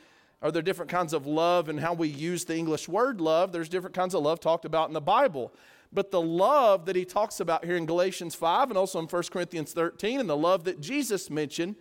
are 0.42 0.52
there 0.52 0.62
different 0.62 0.90
kinds 0.90 1.14
of 1.14 1.28
love 1.28 1.68
and 1.68 1.80
how 1.80 1.94
we 1.94 2.08
use 2.08 2.46
the 2.46 2.56
English 2.56 2.88
word 2.88 3.20
love, 3.20 3.52
there's 3.52 3.68
different 3.68 3.96
kinds 3.96 4.16
of 4.16 4.24
love 4.24 4.40
talked 4.40 4.64
about 4.64 4.88
in 4.88 4.94
the 4.94 5.02
Bible. 5.02 5.54
But 5.92 6.12
the 6.12 6.22
love 6.22 6.86
that 6.86 6.96
he 6.96 7.06
talks 7.06 7.40
about 7.40 7.66
here 7.66 7.76
in 7.76 7.86
Galatians 7.86 8.36
5 8.36 8.70
and 8.70 8.78
also 8.78 9.00
in 9.00 9.06
1 9.06 9.24
Corinthians 9.32 9.74
13, 9.74 10.20
and 10.20 10.30
the 10.30 10.38
love 10.38 10.64
that 10.64 10.80
Jesus 10.80 11.30
mentioned 11.30 11.76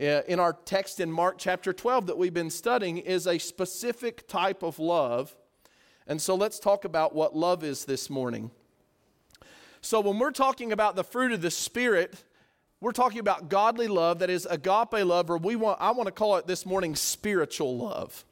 uh, 0.00 0.22
in 0.28 0.38
our 0.38 0.52
text 0.52 1.00
in 1.00 1.10
Mark 1.10 1.36
chapter 1.38 1.72
12 1.72 2.06
that 2.06 2.18
we've 2.18 2.32
been 2.32 2.50
studying, 2.50 2.98
is 2.98 3.26
a 3.26 3.38
specific 3.38 4.28
type 4.28 4.62
of 4.62 4.78
love 4.78 5.34
and 6.06 6.20
so 6.20 6.34
let's 6.34 6.58
talk 6.58 6.84
about 6.84 7.14
what 7.14 7.36
love 7.36 7.62
is 7.62 7.84
this 7.84 8.10
morning. 8.10 8.50
So, 9.82 10.00
when 10.00 10.18
we're 10.18 10.30
talking 10.30 10.72
about 10.72 10.94
the 10.94 11.04
fruit 11.04 11.32
of 11.32 11.40
the 11.40 11.50
Spirit, 11.50 12.22
we're 12.80 12.92
talking 12.92 13.18
about 13.18 13.48
godly 13.48 13.88
love, 13.88 14.18
that 14.18 14.30
is 14.30 14.46
agape 14.46 15.04
love, 15.04 15.30
or 15.30 15.38
we 15.38 15.56
want, 15.56 15.78
I 15.80 15.90
want 15.90 16.06
to 16.06 16.12
call 16.12 16.36
it 16.36 16.46
this 16.46 16.66
morning 16.66 16.94
spiritual 16.96 17.78
love. 17.78 18.24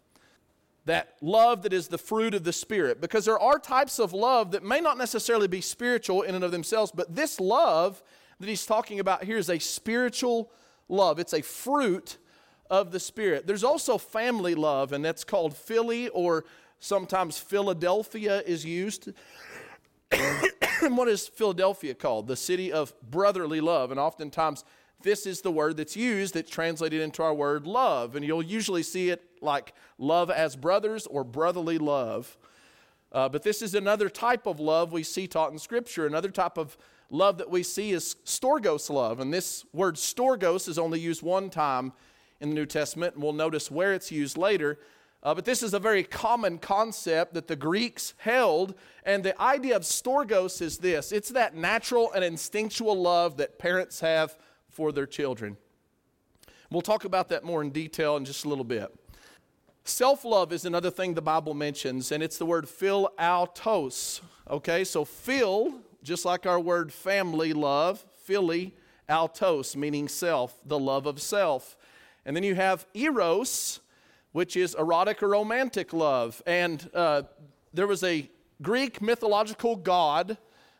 That 0.86 1.16
love 1.20 1.62
that 1.62 1.72
is 1.72 1.88
the 1.88 1.98
fruit 1.98 2.34
of 2.34 2.44
the 2.44 2.52
Spirit. 2.52 3.00
Because 3.00 3.26
there 3.26 3.38
are 3.38 3.58
types 3.58 3.98
of 3.98 4.12
love 4.12 4.52
that 4.52 4.64
may 4.64 4.80
not 4.80 4.96
necessarily 4.96 5.48
be 5.48 5.60
spiritual 5.60 6.22
in 6.22 6.34
and 6.34 6.44
of 6.44 6.50
themselves, 6.50 6.90
but 6.94 7.14
this 7.14 7.40
love 7.40 8.02
that 8.40 8.48
he's 8.48 8.64
talking 8.64 9.00
about 9.00 9.24
here 9.24 9.36
is 9.36 9.50
a 9.50 9.58
spiritual 9.58 10.50
love. 10.88 11.18
It's 11.18 11.34
a 11.34 11.42
fruit 11.42 12.16
of 12.70 12.90
the 12.90 13.00
Spirit. 13.00 13.46
There's 13.46 13.64
also 13.64 13.98
family 13.98 14.54
love, 14.54 14.92
and 14.92 15.04
that's 15.04 15.24
called 15.24 15.56
philly 15.56 16.08
or 16.08 16.44
Sometimes 16.80 17.38
Philadelphia 17.38 18.42
is 18.46 18.64
used. 18.64 19.12
what 20.80 21.08
is 21.08 21.28
Philadelphia 21.28 21.94
called? 21.94 22.26
The 22.26 22.36
city 22.36 22.72
of 22.72 22.94
brotherly 23.10 23.60
love. 23.60 23.90
And 23.90 23.98
oftentimes, 23.98 24.64
this 25.02 25.26
is 25.26 25.40
the 25.40 25.50
word 25.50 25.76
that's 25.76 25.96
used 25.96 26.34
that's 26.34 26.50
translated 26.50 27.00
into 27.00 27.22
our 27.22 27.34
word 27.34 27.66
love. 27.66 28.16
And 28.16 28.24
you'll 28.24 28.42
usually 28.42 28.82
see 28.82 29.10
it 29.10 29.22
like 29.40 29.72
love 29.98 30.30
as 30.30 30.56
brothers 30.56 31.06
or 31.06 31.24
brotherly 31.24 31.78
love. 31.78 32.36
Uh, 33.10 33.28
but 33.28 33.42
this 33.42 33.62
is 33.62 33.74
another 33.74 34.08
type 34.08 34.46
of 34.46 34.60
love 34.60 34.92
we 34.92 35.02
see 35.02 35.26
taught 35.26 35.52
in 35.52 35.58
Scripture. 35.58 36.06
Another 36.06 36.30
type 36.30 36.58
of 36.58 36.76
love 37.10 37.38
that 37.38 37.50
we 37.50 37.62
see 37.62 37.92
is 37.92 38.16
storgos 38.24 38.90
love. 38.90 39.20
And 39.20 39.32
this 39.32 39.64
word 39.72 39.96
storgos 39.96 40.68
is 40.68 40.78
only 40.78 41.00
used 41.00 41.22
one 41.22 41.48
time 41.48 41.92
in 42.40 42.50
the 42.50 42.54
New 42.54 42.66
Testament, 42.66 43.14
and 43.14 43.22
we'll 43.22 43.32
notice 43.32 43.70
where 43.70 43.92
it's 43.92 44.12
used 44.12 44.36
later. 44.36 44.78
Uh, 45.22 45.34
but 45.34 45.44
this 45.44 45.62
is 45.62 45.74
a 45.74 45.80
very 45.80 46.04
common 46.04 46.58
concept 46.58 47.34
that 47.34 47.48
the 47.48 47.56
Greeks 47.56 48.14
held. 48.18 48.74
And 49.04 49.24
the 49.24 49.40
idea 49.40 49.74
of 49.74 49.82
storgos 49.82 50.62
is 50.62 50.78
this 50.78 51.12
it's 51.12 51.30
that 51.30 51.56
natural 51.56 52.12
and 52.12 52.24
instinctual 52.24 53.00
love 53.00 53.36
that 53.38 53.58
parents 53.58 54.00
have 54.00 54.36
for 54.68 54.92
their 54.92 55.06
children. 55.06 55.56
We'll 56.70 56.82
talk 56.82 57.04
about 57.04 57.30
that 57.30 57.44
more 57.44 57.62
in 57.62 57.70
detail 57.70 58.16
in 58.16 58.24
just 58.24 58.44
a 58.44 58.48
little 58.48 58.64
bit. 58.64 58.94
Self 59.84 60.24
love 60.24 60.52
is 60.52 60.66
another 60.66 60.90
thing 60.90 61.14
the 61.14 61.22
Bible 61.22 61.54
mentions, 61.54 62.12
and 62.12 62.22
it's 62.22 62.36
the 62.36 62.44
word 62.44 62.66
philautos. 62.66 64.20
Okay, 64.50 64.84
so 64.84 65.04
phil, 65.04 65.80
just 66.02 66.26
like 66.26 66.46
our 66.46 66.60
word 66.60 66.92
family 66.92 67.54
love, 67.54 68.04
philly, 68.24 68.74
autos, 69.08 69.74
meaning 69.74 70.06
self, 70.06 70.54
the 70.66 70.78
love 70.78 71.06
of 71.06 71.20
self. 71.20 71.76
And 72.26 72.36
then 72.36 72.44
you 72.44 72.54
have 72.54 72.86
eros, 72.92 73.80
which 74.32 74.56
is 74.56 74.74
erotic 74.74 75.22
or 75.22 75.28
romantic 75.28 75.92
love. 75.92 76.42
And 76.46 76.88
uh, 76.94 77.22
there 77.72 77.86
was 77.86 78.02
a 78.02 78.30
Greek 78.62 79.00
mythological 79.00 79.76
god 79.76 80.38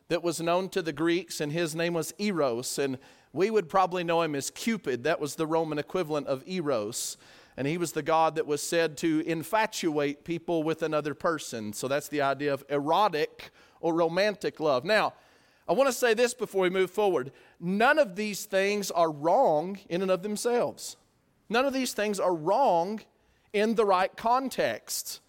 that 0.09 0.23
was 0.23 0.41
known 0.41 0.69
to 0.71 0.83
the 0.83 0.93
Greeks, 0.93 1.41
and 1.41 1.53
his 1.53 1.75
name 1.75 1.95
was 1.95 2.15
Eros. 2.19 2.79
And 2.79 2.99
we 3.33 3.51
would 3.51 3.69
probably 3.69 4.05
know 4.05 4.23
him 4.23 4.35
as 4.35 4.51
Cupid. 4.51 5.05
That 5.05 5.21
was 5.21 5.35
the 5.35 5.47
Roman 5.47 5.79
equivalent 5.79 6.27
of 6.27 6.43
Eros. 6.47 7.17
And 7.57 7.67
he 7.67 7.77
was 7.77 7.93
the 7.93 8.03
God 8.03 8.37
that 8.37 8.47
was 8.47 8.63
said 8.63 8.97
to 8.99 9.21
infatuate 9.27 10.25
people 10.25 10.63
with 10.63 10.83
another 10.83 11.13
person. 11.13 11.73
So 11.73 11.89
that's 11.89 12.09
the 12.09 12.23
idea 12.23 12.55
of 12.55 12.65
erotic 12.69 13.51
or 13.81 13.95
romantic 13.95 14.61
love. 14.61 14.85
Now, 14.85 15.15
I 15.69 15.73
want 15.73 15.89
to 15.89 15.93
say 15.93 16.15
this 16.15 16.33
before 16.35 16.63
we 16.63 16.71
move 16.71 16.91
forward. 16.91 17.33
None 17.61 17.99
of 17.99 18.17
these 18.17 18.45
things 18.45 18.91
are 18.91 19.11
wrong 19.11 19.79
in 19.89 20.03
and 20.03 20.11
of 20.11 20.23
themselves. 20.23 20.97
None 21.49 21.65
of 21.65 21.75
these 21.75 21.93
things 21.93 22.19
are 22.21 22.35
wrong 22.35 23.01
in 23.53 23.75
the 23.75 23.85
right 23.85 24.15
context. 24.17 25.21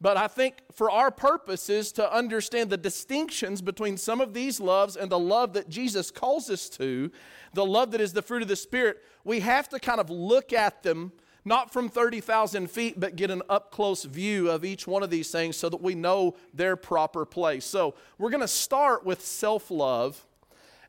But 0.00 0.16
I 0.16 0.26
think 0.26 0.56
for 0.72 0.90
our 0.90 1.10
purposes 1.10 1.92
to 1.92 2.12
understand 2.12 2.68
the 2.68 2.76
distinctions 2.76 3.62
between 3.62 3.96
some 3.96 4.20
of 4.20 4.34
these 4.34 4.60
loves 4.60 4.96
and 4.96 5.10
the 5.10 5.18
love 5.18 5.54
that 5.54 5.68
Jesus 5.68 6.10
calls 6.10 6.50
us 6.50 6.68
to, 6.70 7.10
the 7.54 7.64
love 7.64 7.92
that 7.92 8.00
is 8.00 8.12
the 8.12 8.22
fruit 8.22 8.42
of 8.42 8.48
the 8.48 8.56
Spirit, 8.56 9.02
we 9.24 9.40
have 9.40 9.68
to 9.70 9.78
kind 9.78 10.00
of 10.00 10.10
look 10.10 10.52
at 10.52 10.82
them 10.82 11.12
not 11.44 11.72
from 11.72 11.88
30,000 11.88 12.70
feet, 12.70 12.98
but 12.98 13.16
get 13.16 13.30
an 13.30 13.42
up 13.48 13.70
close 13.70 14.04
view 14.04 14.50
of 14.50 14.64
each 14.64 14.86
one 14.86 15.02
of 15.02 15.10
these 15.10 15.30
things 15.30 15.56
so 15.56 15.68
that 15.68 15.80
we 15.80 15.94
know 15.94 16.36
their 16.54 16.76
proper 16.76 17.24
place. 17.24 17.64
So 17.64 17.94
we're 18.18 18.30
going 18.30 18.40
to 18.40 18.48
start 18.48 19.04
with 19.04 19.20
self 19.20 19.70
love. 19.70 20.26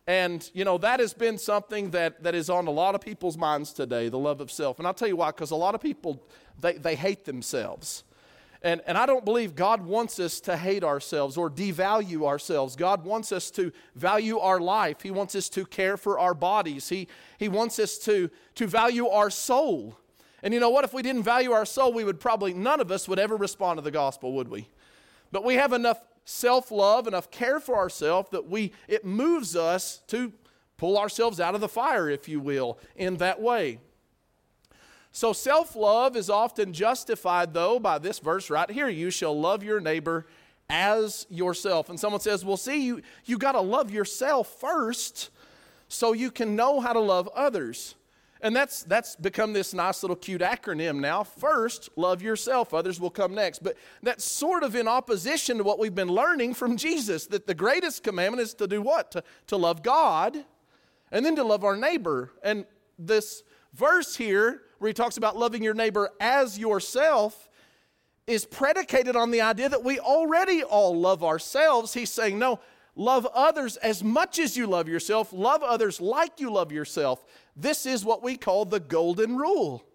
And, 0.08 0.48
you 0.54 0.66
know, 0.66 0.78
that 0.78 1.00
has 1.00 1.14
been 1.14 1.38
something 1.38 1.90
that, 1.92 2.22
that 2.24 2.36
is 2.36 2.50
on 2.50 2.68
a 2.68 2.72
lot 2.72 2.94
of 2.94 3.02
people's 3.02 3.38
minds 3.38 3.74
today, 3.74 4.08
the 4.08 4.20
love 4.20 4.40
of 4.40 4.52
self. 4.52 4.78
And 4.78 4.88
I'll 4.88 4.94
tell 4.94 5.08
you 5.08 5.16
why, 5.16 5.30
because 5.30 5.52
a 5.52 5.56
lot 5.56 5.74
of 5.74 5.82
people, 5.82 6.22
they, 6.60 6.74
they 6.74 6.96
hate 6.96 7.26
themselves. 7.26 8.04
And, 8.62 8.82
and 8.88 8.98
I 8.98 9.06
don't 9.06 9.26
believe 9.26 9.56
God 9.56 9.86
wants 9.86 10.20
us 10.20 10.40
to 10.42 10.58
hate 10.58 10.84
ourselves 10.84 11.38
or 11.38 11.50
devalue 11.50 12.26
ourselves. 12.26 12.76
God 12.76 13.04
wants 13.04 13.32
us 13.32 13.52
to 13.52 13.72
value 13.96 14.40
our 14.40 14.60
life. 14.60 15.02
He 15.02 15.12
wants 15.12 15.36
us 15.36 15.50
to 15.50 15.66
care 15.66 15.98
for 15.98 16.18
our 16.20 16.34
bodies. 16.34 16.90
He, 16.90 17.08
he 17.38 17.48
wants 17.48 17.78
us 17.80 17.98
to, 18.00 18.30
to 18.56 18.68
value 18.68 19.08
our 19.08 19.30
soul. 19.30 19.98
And 20.42 20.54
you 20.54 20.60
know 20.60 20.70
what? 20.70 20.84
If 20.84 20.94
we 20.94 21.02
didn't 21.02 21.24
value 21.24 21.52
our 21.52 21.66
soul, 21.66 21.94
we 21.94 22.04
would 22.04 22.20
probably, 22.20 22.54
none 22.54 22.80
of 22.80 22.92
us 22.92 23.08
would 23.08 23.20
ever 23.20 23.36
respond 23.36 23.78
to 23.78 23.82
the 23.82 23.92
gospel, 23.92 24.34
would 24.34 24.48
we? 24.48 24.68
But 25.32 25.44
we 25.44 25.56
have 25.56 25.74
enough 25.74 26.00
self 26.26 26.72
love, 26.72 27.08
enough 27.08 27.32
care 27.32 27.60
for 27.60 27.78
ourselves 27.78 28.30
that 28.32 28.50
we, 28.50 28.74
it 28.88 29.06
moves 29.06 29.56
us 29.56 30.02
to 30.08 30.34
pull 30.78 30.98
ourselves 30.98 31.40
out 31.40 31.56
of 31.56 31.62
the 31.62 31.70
fire, 31.70 32.10
if 32.10 32.28
you 32.28 32.40
will, 32.40 32.78
in 32.96 33.18
that 33.18 33.42
way. 33.42 33.80
So 35.12 35.32
self 35.32 35.76
love 35.76 36.18
is 36.18 36.30
often 36.30 36.74
justified, 36.74 37.54
though, 37.54 37.80
by 37.80 38.00
this 38.00 38.20
verse 38.20 38.50
right 38.50 38.70
here 38.70 38.90
you 38.90 39.10
shall 39.10 39.40
love 39.40 39.64
your 39.64 39.80
neighbor 39.80 40.26
as 40.70 41.26
yourself. 41.30 41.90
And 41.90 42.00
someone 42.00 42.20
says, 42.20 42.44
well, 42.44 42.58
see, 42.58 42.86
you, 42.86 43.02
you 43.24 43.38
got 43.38 43.54
to 43.54 43.62
love 43.62 43.92
yourself 43.92 44.60
first 44.60 45.30
so 45.88 46.14
you 46.14 46.32
can 46.32 46.56
know 46.56 46.80
how 46.82 46.92
to 46.92 47.00
love 47.00 47.30
others. 47.36 47.96
And 48.42 48.56
that's, 48.56 48.84
that's 48.84 49.16
become 49.16 49.54
this 49.54 49.74
nice 49.74 50.04
little 50.04 50.16
cute 50.16 50.42
acronym 50.42 51.00
now. 51.00 51.24
First, 51.24 51.90
love 51.96 52.22
yourself, 52.22 52.74
others 52.74 53.00
will 53.00 53.10
come 53.10 53.34
next. 53.34 53.64
But 53.64 53.78
that's 54.04 54.24
sort 54.24 54.64
of 54.64 54.76
in 54.76 54.88
opposition 54.88 55.58
to 55.58 55.64
what 55.64 55.80
we've 55.80 55.96
been 55.96 56.10
learning 56.10 56.54
from 56.54 56.78
Jesus 56.86 57.28
that 57.28 57.48
the 57.48 57.56
greatest 57.56 58.04
commandment 58.04 58.42
is 58.42 58.54
to 58.56 58.68
do 58.68 58.82
what? 58.82 59.12
To, 59.12 59.24
to 59.48 59.58
love 59.58 59.84
God 59.84 60.46
and 61.12 61.26
then 61.26 61.36
to 61.38 61.44
love 61.44 61.64
our 61.64 61.78
neighbor. 61.78 62.32
And 62.44 62.66
this 63.00 63.44
verse 63.74 64.16
here, 64.16 64.62
where 64.80 64.90
he 64.90 64.94
talks 64.94 65.18
about 65.18 65.38
loving 65.38 65.64
your 65.64 65.74
neighbor 65.74 66.10
as 66.20 66.60
yourself, 66.60 67.50
is 68.28 68.46
predicated 68.46 69.16
on 69.16 69.32
the 69.32 69.42
idea 69.42 69.70
that 69.70 69.84
we 69.84 70.00
already 70.00 70.64
all 70.64 71.00
love 71.00 71.24
ourselves. 71.24 71.94
He's 71.94 72.10
saying, 72.10 72.40
no, 72.40 72.60
love 72.96 73.28
others 73.34 73.78
as 73.78 74.04
much 74.04 74.40
as 74.40 74.58
you 74.58 74.68
love 74.68 74.88
yourself, 74.88 75.32
love 75.32 75.62
others 75.62 76.02
like 76.02 76.40
you 76.40 76.52
love 76.52 76.72
yourself. 76.72 77.24
This 77.56 77.86
is 77.86 78.04
what 78.04 78.22
we 78.22 78.36
call 78.38 78.66
the 78.66 78.80
golden 78.80 79.38
rule. 79.38 79.86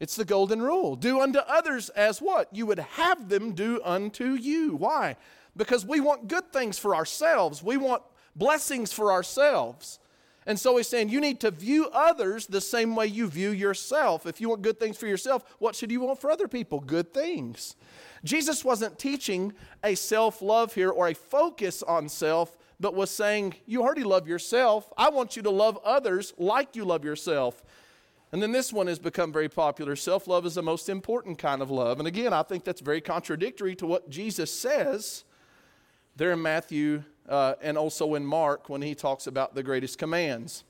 It's 0.00 0.16
the 0.16 0.24
golden 0.24 0.62
rule. 0.62 0.96
Do 0.96 1.20
unto 1.20 1.40
others 1.40 1.88
as 1.90 2.22
what? 2.22 2.48
You 2.54 2.66
would 2.66 2.78
have 2.78 3.28
them 3.28 3.52
do 3.52 3.80
unto 3.84 4.34
you. 4.34 4.76
Why? 4.76 5.16
Because 5.56 5.84
we 5.84 6.00
want 6.00 6.28
good 6.28 6.52
things 6.52 6.78
for 6.78 6.94
ourselves, 6.94 7.62
we 7.62 7.76
want 7.76 8.02
blessings 8.36 8.92
for 8.92 9.12
ourselves. 9.12 9.98
And 10.46 10.58
so 10.58 10.78
he's 10.78 10.88
saying 10.88 11.10
you 11.10 11.20
need 11.20 11.40
to 11.40 11.50
view 11.50 11.90
others 11.92 12.46
the 12.46 12.62
same 12.62 12.96
way 12.96 13.06
you 13.06 13.28
view 13.28 13.50
yourself. 13.50 14.24
If 14.24 14.40
you 14.40 14.48
want 14.48 14.62
good 14.62 14.80
things 14.80 14.96
for 14.96 15.06
yourself, 15.06 15.44
what 15.58 15.76
should 15.76 15.90
you 15.90 16.00
want 16.00 16.22
for 16.22 16.30
other 16.30 16.48
people? 16.48 16.80
Good 16.80 17.12
things. 17.12 17.76
Jesus 18.24 18.64
wasn't 18.64 18.98
teaching 18.98 19.52
a 19.84 19.94
self 19.94 20.40
love 20.40 20.72
here 20.72 20.88
or 20.88 21.08
a 21.08 21.14
focus 21.14 21.82
on 21.82 22.08
self 22.08 22.56
but 22.80 22.94
was 22.94 23.10
saying, 23.10 23.54
You 23.66 23.82
already 23.82 24.04
love 24.04 24.28
yourself. 24.28 24.92
I 24.96 25.10
want 25.10 25.36
you 25.36 25.42
to 25.42 25.50
love 25.50 25.78
others 25.84 26.32
like 26.38 26.76
you 26.76 26.84
love 26.84 27.04
yourself. 27.04 27.62
And 28.30 28.42
then 28.42 28.52
this 28.52 28.72
one 28.72 28.88
has 28.88 28.98
become 28.98 29.32
very 29.32 29.48
popular. 29.48 29.96
Self 29.96 30.26
love 30.26 30.44
is 30.44 30.54
the 30.54 30.62
most 30.62 30.88
important 30.88 31.38
kind 31.38 31.62
of 31.62 31.70
love. 31.70 31.98
And 31.98 32.06
again, 32.06 32.32
I 32.32 32.42
think 32.42 32.64
that's 32.64 32.80
very 32.80 33.00
contradictory 33.00 33.74
to 33.76 33.86
what 33.86 34.10
Jesus 34.10 34.52
says 34.52 35.24
there 36.16 36.32
in 36.32 36.42
Matthew 36.42 37.04
uh, 37.28 37.54
and 37.62 37.78
also 37.78 38.14
in 38.14 38.26
Mark 38.26 38.68
when 38.68 38.82
he 38.82 38.94
talks 38.94 39.26
about 39.26 39.54
the 39.54 39.62
greatest 39.62 39.98
commands. 39.98 40.64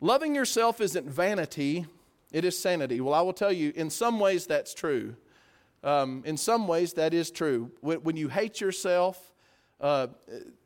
Loving 0.00 0.34
yourself 0.34 0.80
isn't 0.80 1.08
vanity, 1.08 1.86
it 2.32 2.44
is 2.44 2.58
sanity. 2.58 3.00
Well, 3.00 3.14
I 3.14 3.20
will 3.20 3.32
tell 3.32 3.52
you, 3.52 3.72
in 3.76 3.90
some 3.90 4.18
ways, 4.18 4.46
that's 4.46 4.74
true. 4.74 5.14
Um, 5.84 6.22
in 6.24 6.36
some 6.36 6.66
ways, 6.66 6.94
that 6.94 7.12
is 7.12 7.30
true. 7.30 7.70
When, 7.80 7.98
when 8.02 8.16
you 8.16 8.28
hate 8.28 8.60
yourself, 8.60 9.31
uh, 9.82 10.06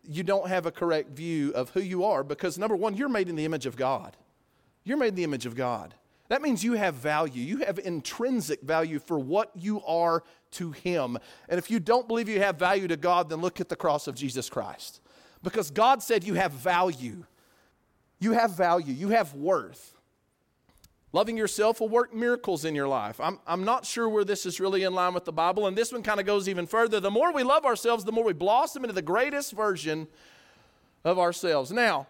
you 0.07 0.23
don't 0.23 0.49
have 0.49 0.67
a 0.67 0.71
correct 0.71 1.11
view 1.11 1.53
of 1.55 1.71
who 1.71 1.81
you 1.81 2.05
are 2.05 2.23
because, 2.23 2.59
number 2.59 2.77
one, 2.77 2.95
you're 2.95 3.09
made 3.09 3.29
in 3.29 3.35
the 3.35 3.45
image 3.45 3.67
of 3.67 3.75
God. 3.75 4.17
You're 4.85 4.99
made 4.99 5.09
in 5.09 5.15
the 5.17 5.25
image 5.25 5.47
of 5.47 5.57
God. 5.57 5.95
That 6.29 6.43
means 6.43 6.63
you 6.63 6.75
have 6.75 6.95
value. 6.95 7.43
You 7.43 7.59
have 7.59 7.79
intrinsic 7.79 8.61
value 8.63 8.99
for 8.99 9.19
what 9.19 9.51
you 9.55 9.83
are 9.85 10.23
to 10.53 10.73
Him. 10.73 11.19
And 11.49 11.59
if 11.59 11.71
you 11.71 11.81
don't 11.81 12.07
believe 12.07 12.29
you 12.29 12.41
have 12.41 12.59
value 12.59 12.89
to 12.89 12.97
God, 12.97 13.31
then 13.31 13.41
look 13.41 13.61
at 13.61 13.69
the 13.69 13.77
cross 13.77 14.07
of 14.07 14.15
Jesus 14.15 14.51
Christ. 14.51 15.01
Because 15.43 15.71
God 15.71 16.03
said 16.03 16.25
you 16.25 16.35
have 16.35 16.53
value. 16.53 17.25
You 18.19 18.33
have 18.33 18.53
value. 18.53 18.93
You 18.93 19.09
have 19.11 19.35
worth. 19.35 19.96
Loving 21.13 21.37
yourself 21.37 21.81
will 21.81 21.89
work 21.89 22.15
miracles 22.15 22.65
in 22.65 22.75
your 22.75 22.89
life. 22.89 23.21
I'm, 23.21 23.39
I'm 23.47 23.65
not 23.65 23.87
sure 23.87 24.09
where 24.09 24.25
this 24.25 24.45
is 24.45 24.61
really 24.61 24.83
in 24.83 24.93
line 24.93 25.15
with 25.15 25.25
the 25.25 25.33
Bible, 25.33 25.67
and 25.67 25.77
this 25.77 25.93
one 25.93 26.03
kind 26.03 26.21
of 26.21 26.27
goes 26.27 26.49
even 26.49 26.67
further. 26.67 27.01
The 27.01 27.11
more 27.11 27.33
we 27.33 27.43
love 27.43 27.65
ourselves, 27.65 28.05
the 28.05 28.13
more 28.13 28.25
we 28.25 28.33
blossom 28.33 28.85
into 28.85 28.93
the 28.93 29.03
greatest 29.03 29.53
version 29.53 30.09
of 31.05 31.19
ourselves. 31.19 31.71
Now, 31.71 32.09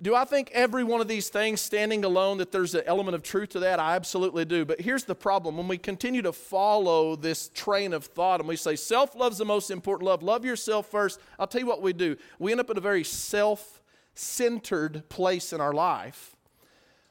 do 0.00 0.14
I 0.14 0.24
think 0.24 0.50
every 0.52 0.84
one 0.84 1.00
of 1.00 1.08
these 1.08 1.28
things 1.28 1.60
standing 1.60 2.04
alone 2.04 2.38
that 2.38 2.52
there's 2.52 2.74
an 2.74 2.84
element 2.86 3.16
of 3.16 3.22
truth 3.22 3.50
to 3.50 3.60
that? 3.60 3.80
I 3.80 3.96
absolutely 3.96 4.44
do. 4.44 4.64
But 4.64 4.80
here's 4.80 5.04
the 5.04 5.14
problem 5.14 5.56
when 5.56 5.66
we 5.66 5.76
continue 5.76 6.22
to 6.22 6.32
follow 6.32 7.16
this 7.16 7.48
train 7.48 7.92
of 7.92 8.04
thought 8.04 8.38
and 8.40 8.48
we 8.48 8.56
say 8.56 8.76
self 8.76 9.16
love's 9.16 9.38
the 9.38 9.44
most 9.44 9.70
important 9.70 10.06
love, 10.06 10.22
love 10.22 10.44
yourself 10.44 10.86
first, 10.86 11.20
I'll 11.38 11.48
tell 11.48 11.60
you 11.60 11.66
what 11.66 11.82
we 11.82 11.92
do. 11.92 12.16
We 12.38 12.52
end 12.52 12.60
up 12.60 12.70
in 12.70 12.78
a 12.78 12.80
very 12.80 13.02
self 13.04 13.82
centered 14.14 15.08
place 15.08 15.52
in 15.52 15.60
our 15.60 15.72
life 15.72 16.36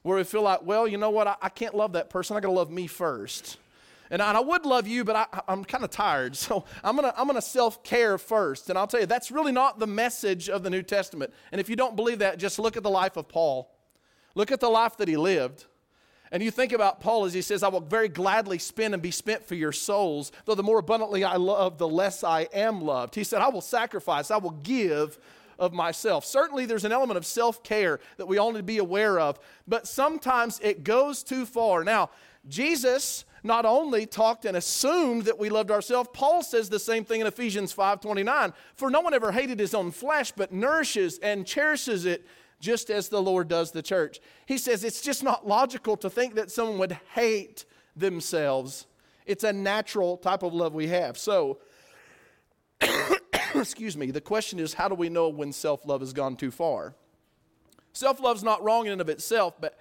where 0.07 0.15
we 0.17 0.23
feel 0.23 0.41
like, 0.41 0.63
well, 0.63 0.87
you 0.87 0.97
know 0.97 1.09
what, 1.09 1.27
I, 1.27 1.35
I 1.41 1.49
can't 1.49 1.75
love 1.75 1.91
that 1.91 2.09
person. 2.09 2.37
I 2.37 2.39
got 2.39 2.47
to 2.47 2.53
love 2.53 2.71
me 2.71 2.87
first. 2.87 3.57
And 4.09 4.21
I, 4.21 4.29
and 4.29 4.37
I, 4.37 4.39
would 4.39 4.65
love 4.65 4.87
you, 4.87 5.03
but 5.03 5.17
I, 5.17 5.51
am 5.51 5.65
kind 5.65 5.83
of 5.83 5.89
tired. 5.89 6.37
So 6.37 6.63
I'm 6.81 6.95
going 6.95 7.11
to 7.11 7.19
I'm 7.19 7.27
gonna 7.27 7.41
self 7.41 7.83
care 7.83 8.17
first. 8.17 8.69
And 8.69 8.79
I'll 8.79 8.87
tell 8.87 9.01
you, 9.01 9.05
that's 9.05 9.31
really 9.31 9.51
not 9.51 9.79
the 9.79 9.87
message 9.87 10.47
of 10.47 10.63
the 10.63 10.69
New 10.69 10.81
Testament. 10.81 11.33
And 11.51 11.59
if 11.59 11.67
you 11.67 11.75
don't 11.75 11.97
believe 11.97 12.19
that, 12.19 12.39
just 12.39 12.57
look 12.57 12.77
at 12.77 12.83
the 12.83 12.89
life 12.89 13.17
of 13.17 13.27
Paul. 13.27 13.69
Look 14.33 14.49
at 14.49 14.61
the 14.61 14.69
life 14.69 14.95
that 14.95 15.09
he 15.09 15.17
lived. 15.17 15.65
And 16.31 16.41
you 16.41 16.51
think 16.51 16.71
about 16.71 17.01
Paul 17.01 17.25
as 17.25 17.33
he 17.33 17.41
says, 17.41 17.61
I 17.61 17.67
will 17.67 17.81
very 17.81 18.07
gladly 18.07 18.59
spend 18.59 18.93
and 18.93 19.03
be 19.03 19.11
spent 19.11 19.45
for 19.45 19.55
your 19.55 19.73
souls, 19.73 20.31
though 20.45 20.55
the 20.55 20.63
more 20.63 20.79
abundantly 20.79 21.25
I 21.25 21.35
love, 21.35 21.77
the 21.77 21.87
less 21.87 22.23
I 22.23 22.43
am 22.53 22.79
loved. 22.79 23.15
He 23.15 23.25
said, 23.25 23.41
I 23.41 23.49
will 23.49 23.61
sacrifice, 23.61 24.31
I 24.31 24.37
will 24.37 24.51
give 24.51 25.19
of 25.59 25.73
myself. 25.73 26.25
Certainly, 26.25 26.65
there's 26.65 26.85
an 26.85 26.91
element 26.91 27.17
of 27.17 27.25
self 27.25 27.63
care 27.63 27.99
that 28.17 28.25
we 28.27 28.37
all 28.37 28.51
need 28.51 28.59
to 28.59 28.63
be 28.63 28.77
aware 28.77 29.19
of, 29.19 29.39
but 29.67 29.87
sometimes 29.87 30.59
it 30.61 30.83
goes 30.83 31.23
too 31.23 31.45
far. 31.45 31.83
Now, 31.83 32.09
Jesus 32.47 33.25
not 33.43 33.65
only 33.65 34.05
talked 34.05 34.45
and 34.45 34.57
assumed 34.57 35.23
that 35.23 35.39
we 35.39 35.49
loved 35.49 35.71
ourselves, 35.71 36.09
Paul 36.13 36.43
says 36.43 36.69
the 36.69 36.79
same 36.79 37.05
thing 37.05 37.21
in 37.21 37.27
Ephesians 37.27 37.73
5:29. 37.73 38.53
For 38.75 38.89
no 38.89 39.01
one 39.01 39.13
ever 39.13 39.31
hated 39.31 39.59
his 39.59 39.73
own 39.73 39.91
flesh, 39.91 40.31
but 40.31 40.51
nourishes 40.51 41.17
and 41.19 41.45
cherishes 41.45 42.05
it 42.05 42.25
just 42.59 42.89
as 42.89 43.09
the 43.09 43.21
Lord 43.21 43.47
does 43.47 43.71
the 43.71 43.81
church. 43.81 44.19
He 44.45 44.57
says 44.57 44.83
it's 44.83 45.01
just 45.01 45.23
not 45.23 45.47
logical 45.47 45.97
to 45.97 46.09
think 46.09 46.35
that 46.35 46.51
someone 46.51 46.77
would 46.79 46.99
hate 47.13 47.65
themselves. 47.95 48.87
It's 49.25 49.43
a 49.43 49.53
natural 49.53 50.17
type 50.17 50.43
of 50.43 50.53
love 50.53 50.73
we 50.73 50.87
have. 50.87 51.17
So, 51.17 51.59
excuse 53.61 53.97
me, 53.97 54.11
the 54.11 54.21
question 54.21 54.59
is 54.59 54.73
how 54.73 54.87
do 54.87 54.95
we 54.95 55.09
know 55.09 55.29
when 55.29 55.51
self 55.51 55.85
love 55.85 56.01
has 56.01 56.13
gone 56.13 56.35
too 56.35 56.51
far? 56.51 56.95
Self 57.93 58.19
love's 58.19 58.43
not 58.43 58.63
wrong 58.63 58.85
in 58.85 58.91
and 58.91 59.01
of 59.01 59.09
itself, 59.09 59.55
but 59.59 59.77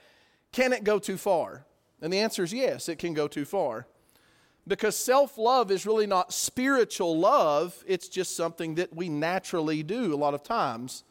can 0.52 0.72
it 0.72 0.84
go 0.84 0.98
too 0.98 1.16
far? 1.16 1.64
And 2.00 2.12
the 2.12 2.18
answer 2.18 2.42
is 2.42 2.52
yes, 2.52 2.88
it 2.88 2.98
can 2.98 3.14
go 3.14 3.28
too 3.28 3.44
far. 3.44 3.86
Because 4.68 4.96
self 4.96 5.38
love 5.38 5.70
is 5.70 5.86
really 5.86 6.06
not 6.06 6.32
spiritual 6.32 7.18
love, 7.18 7.84
it's 7.86 8.08
just 8.08 8.36
something 8.36 8.76
that 8.76 8.94
we 8.94 9.08
naturally 9.08 9.82
do 9.82 10.14
a 10.14 10.16
lot 10.16 10.34
of 10.34 10.42
times. 10.42 11.04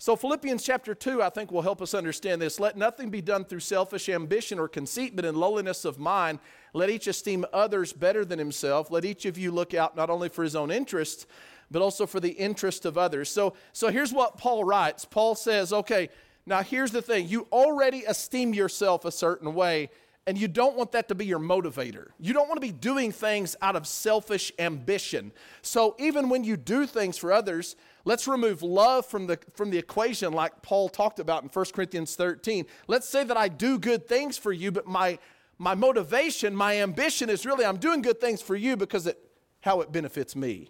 So, 0.00 0.14
Philippians 0.14 0.62
chapter 0.62 0.94
2, 0.94 1.20
I 1.24 1.28
think, 1.28 1.50
will 1.50 1.62
help 1.62 1.82
us 1.82 1.92
understand 1.92 2.40
this. 2.40 2.60
Let 2.60 2.76
nothing 2.76 3.10
be 3.10 3.20
done 3.20 3.44
through 3.44 3.60
selfish 3.60 4.08
ambition 4.08 4.60
or 4.60 4.68
conceit, 4.68 5.16
but 5.16 5.24
in 5.24 5.34
lowliness 5.34 5.84
of 5.84 5.98
mind. 5.98 6.38
Let 6.72 6.88
each 6.88 7.08
esteem 7.08 7.44
others 7.52 7.92
better 7.92 8.24
than 8.24 8.38
himself. 8.38 8.92
Let 8.92 9.04
each 9.04 9.26
of 9.26 9.36
you 9.36 9.50
look 9.50 9.74
out 9.74 9.96
not 9.96 10.08
only 10.08 10.28
for 10.28 10.44
his 10.44 10.54
own 10.54 10.70
interests, 10.70 11.26
but 11.70 11.82
also 11.82 12.06
for 12.06 12.20
the 12.20 12.30
interest 12.30 12.84
of 12.84 12.96
others. 12.96 13.30
So, 13.30 13.54
so 13.72 13.88
here's 13.88 14.12
what 14.12 14.36
Paul 14.36 14.64
writes 14.64 15.04
Paul 15.04 15.34
says, 15.34 15.72
okay, 15.72 16.08
now 16.46 16.62
here's 16.62 16.90
the 16.90 17.02
thing 17.02 17.28
you 17.28 17.46
already 17.52 18.04
esteem 18.04 18.54
yourself 18.54 19.04
a 19.04 19.12
certain 19.12 19.54
way 19.54 19.90
and 20.28 20.36
you 20.36 20.46
don't 20.46 20.76
want 20.76 20.92
that 20.92 21.08
to 21.08 21.14
be 21.14 21.24
your 21.24 21.38
motivator. 21.38 22.08
You 22.20 22.34
don't 22.34 22.48
want 22.48 22.60
to 22.60 22.66
be 22.66 22.70
doing 22.70 23.12
things 23.12 23.56
out 23.62 23.76
of 23.76 23.86
selfish 23.86 24.52
ambition. 24.58 25.32
So 25.62 25.96
even 25.98 26.28
when 26.28 26.44
you 26.44 26.58
do 26.58 26.84
things 26.84 27.16
for 27.16 27.32
others, 27.32 27.76
let's 28.04 28.28
remove 28.28 28.62
love 28.62 29.06
from 29.06 29.26
the, 29.26 29.38
from 29.54 29.70
the 29.70 29.78
equation, 29.78 30.34
like 30.34 30.60
Paul 30.60 30.90
talked 30.90 31.18
about 31.18 31.44
in 31.44 31.48
1 31.48 31.64
Corinthians 31.72 32.14
13. 32.14 32.66
Let's 32.88 33.08
say 33.08 33.24
that 33.24 33.38
I 33.38 33.48
do 33.48 33.78
good 33.78 34.06
things 34.06 34.36
for 34.36 34.52
you, 34.52 34.70
but 34.70 34.86
my, 34.86 35.18
my 35.56 35.74
motivation, 35.74 36.54
my 36.54 36.76
ambition 36.82 37.30
is 37.30 37.46
really 37.46 37.64
I'm 37.64 37.78
doing 37.78 38.02
good 38.02 38.20
things 38.20 38.42
for 38.42 38.54
you 38.54 38.76
because 38.76 39.06
it, 39.06 39.18
how 39.62 39.80
it 39.80 39.92
benefits 39.92 40.36
me. 40.36 40.68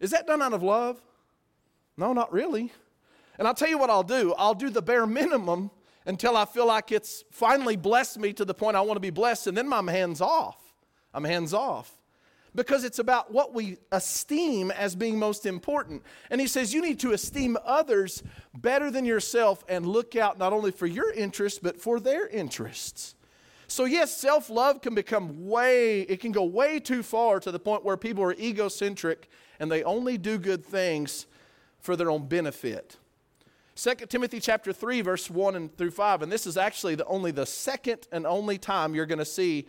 Is 0.00 0.10
that 0.10 0.26
done 0.26 0.42
out 0.42 0.52
of 0.52 0.62
love? 0.62 1.00
No, 1.96 2.12
not 2.12 2.32
really. 2.32 2.72
And 3.38 3.48
I'll 3.48 3.54
tell 3.54 3.68
you 3.68 3.78
what 3.78 3.90
I'll 3.90 4.02
do 4.02 4.34
I'll 4.36 4.54
do 4.54 4.70
the 4.70 4.82
bare 4.82 5.06
minimum 5.06 5.70
until 6.06 6.36
I 6.36 6.44
feel 6.44 6.66
like 6.66 6.92
it's 6.92 7.24
finally 7.30 7.76
blessed 7.76 8.18
me 8.18 8.32
to 8.34 8.44
the 8.44 8.54
point 8.54 8.76
I 8.76 8.82
want 8.82 8.96
to 8.96 9.00
be 9.00 9.10
blessed, 9.10 9.46
and 9.46 9.56
then 9.56 9.72
I'm 9.72 9.88
hands 9.88 10.20
off. 10.20 10.58
I'm 11.14 11.24
hands 11.24 11.54
off. 11.54 11.96
Because 12.54 12.84
it's 12.84 13.00
about 13.00 13.32
what 13.32 13.52
we 13.52 13.78
esteem 13.90 14.70
as 14.70 14.94
being 14.94 15.18
most 15.18 15.44
important. 15.44 16.02
And 16.30 16.40
he 16.40 16.46
says, 16.46 16.72
You 16.72 16.82
need 16.82 17.00
to 17.00 17.12
esteem 17.12 17.56
others 17.64 18.22
better 18.54 18.90
than 18.90 19.04
yourself 19.04 19.64
and 19.68 19.86
look 19.86 20.14
out 20.14 20.38
not 20.38 20.52
only 20.52 20.70
for 20.70 20.86
your 20.86 21.10
interests, 21.12 21.58
but 21.60 21.80
for 21.80 21.98
their 21.98 22.28
interests. 22.28 23.16
So, 23.66 23.86
yes, 23.86 24.16
self 24.16 24.50
love 24.50 24.82
can 24.82 24.94
become 24.94 25.48
way, 25.48 26.02
it 26.02 26.20
can 26.20 26.30
go 26.30 26.44
way 26.44 26.78
too 26.78 27.02
far 27.02 27.40
to 27.40 27.50
the 27.50 27.58
point 27.58 27.84
where 27.84 27.96
people 27.96 28.22
are 28.22 28.34
egocentric 28.34 29.28
and 29.64 29.72
they 29.72 29.82
only 29.82 30.18
do 30.18 30.36
good 30.36 30.62
things 30.62 31.26
for 31.80 31.96
their 31.96 32.10
own 32.10 32.26
benefit. 32.26 32.98
2 33.76 33.94
Timothy 34.08 34.38
chapter 34.38 34.74
3 34.74 35.00
verse 35.00 35.30
1 35.30 35.56
and 35.56 35.74
through 35.76 35.90
5 35.90 36.20
and 36.20 36.30
this 36.30 36.46
is 36.46 36.58
actually 36.58 36.94
the 36.94 37.06
only 37.06 37.30
the 37.30 37.46
second 37.46 38.06
and 38.12 38.26
only 38.26 38.58
time 38.58 38.94
you're 38.94 39.06
going 39.06 39.18
to 39.18 39.24
see 39.24 39.66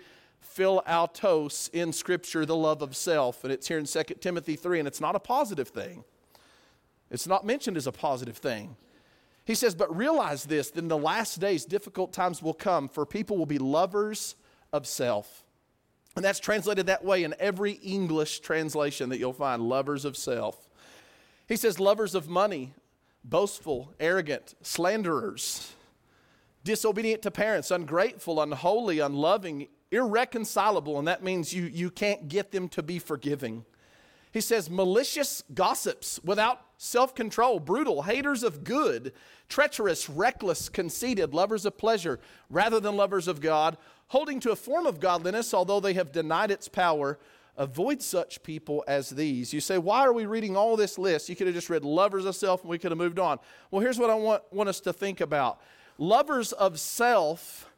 philautos 0.55 1.69
in 1.73 1.93
scripture 1.93 2.45
the 2.45 2.55
love 2.55 2.81
of 2.81 2.93
self 2.93 3.45
and 3.45 3.53
it's 3.53 3.69
here 3.69 3.79
in 3.79 3.85
2 3.85 4.03
Timothy 4.19 4.57
3 4.57 4.79
and 4.79 4.87
it's 4.87 4.99
not 4.99 5.15
a 5.15 5.19
positive 5.19 5.69
thing. 5.69 6.03
It's 7.09 7.25
not 7.25 7.45
mentioned 7.45 7.77
as 7.77 7.87
a 7.87 7.93
positive 7.93 8.35
thing. 8.35 8.75
He 9.45 9.55
says, 9.55 9.75
But 9.75 9.95
realize 9.95 10.43
this, 10.43 10.71
that 10.71 10.81
in 10.81 10.89
the 10.89 10.97
last 10.97 11.39
days, 11.39 11.63
difficult 11.63 12.11
times 12.11 12.41
will 12.41 12.53
come, 12.53 12.89
for 12.89 13.05
people 13.05 13.37
will 13.37 13.45
be 13.45 13.59
lovers 13.59 14.35
of 14.73 14.85
self. 14.85 15.44
And 16.15 16.23
that's 16.23 16.39
translated 16.39 16.85
that 16.87 17.03
way 17.03 17.23
in 17.23 17.35
every 17.39 17.73
English 17.73 18.39
translation 18.39 19.09
that 19.09 19.19
you'll 19.19 19.33
find 19.33 19.61
lovers 19.61 20.05
of 20.05 20.15
self. 20.15 20.69
He 21.47 21.57
says, 21.57 21.79
lovers 21.79 22.15
of 22.15 22.29
money, 22.29 22.73
boastful, 23.23 23.93
arrogant, 23.99 24.55
slanderers, 24.61 25.73
disobedient 26.63 27.21
to 27.23 27.31
parents, 27.31 27.69
ungrateful, 27.69 28.41
unholy, 28.41 28.99
unloving, 28.99 29.67
irreconcilable, 29.91 30.97
and 30.97 31.07
that 31.07 31.23
means 31.23 31.53
you, 31.53 31.63
you 31.63 31.91
can't 31.91 32.27
get 32.27 32.51
them 32.51 32.67
to 32.69 32.81
be 32.81 32.97
forgiving. 32.97 33.65
He 34.31 34.41
says, 34.41 34.69
malicious 34.69 35.43
gossips 35.53 36.19
without 36.23 36.59
self 36.77 37.15
control, 37.15 37.59
brutal, 37.59 38.01
haters 38.01 38.43
of 38.43 38.63
good, 38.63 39.13
treacherous, 39.47 40.09
reckless, 40.09 40.67
conceited, 40.67 41.33
lovers 41.33 41.65
of 41.65 41.77
pleasure 41.77 42.19
rather 42.49 42.79
than 42.79 42.97
lovers 42.97 43.27
of 43.27 43.39
God, 43.39 43.77
holding 44.07 44.39
to 44.41 44.51
a 44.51 44.55
form 44.55 44.85
of 44.85 44.99
godliness, 44.99 45.53
although 45.53 45.79
they 45.79 45.93
have 45.93 46.11
denied 46.11 46.51
its 46.51 46.67
power 46.67 47.17
Avoid 47.57 48.01
such 48.01 48.43
people 48.43 48.83
as 48.85 49.09
these. 49.09 49.53
You 49.53 49.61
say, 49.61 49.77
why 49.77 50.01
are 50.01 50.11
we 50.11 50.25
reading 50.25 50.57
all 50.57 50.75
this 50.75 50.97
list? 50.97 51.29
You 51.29 51.37
could 51.37 51.47
have 51.47 51.55
just 51.55 51.69
read 51.69 51.85
lovers 51.85 52.25
of 52.25 52.35
self 52.35 52.61
and 52.61 52.69
we 52.69 52.77
could 52.77 52.91
have 52.91 52.97
moved 52.97 53.17
on. 53.17 53.39
Well, 53.71 53.81
here's 53.81 53.97
what 53.97 54.09
I 54.09 54.15
want, 54.15 54.43
want 54.51 54.67
us 54.67 54.81
to 54.81 54.93
think 54.93 55.21
about 55.21 55.61
lovers 55.97 56.51
of 56.51 56.77
self 56.79 57.71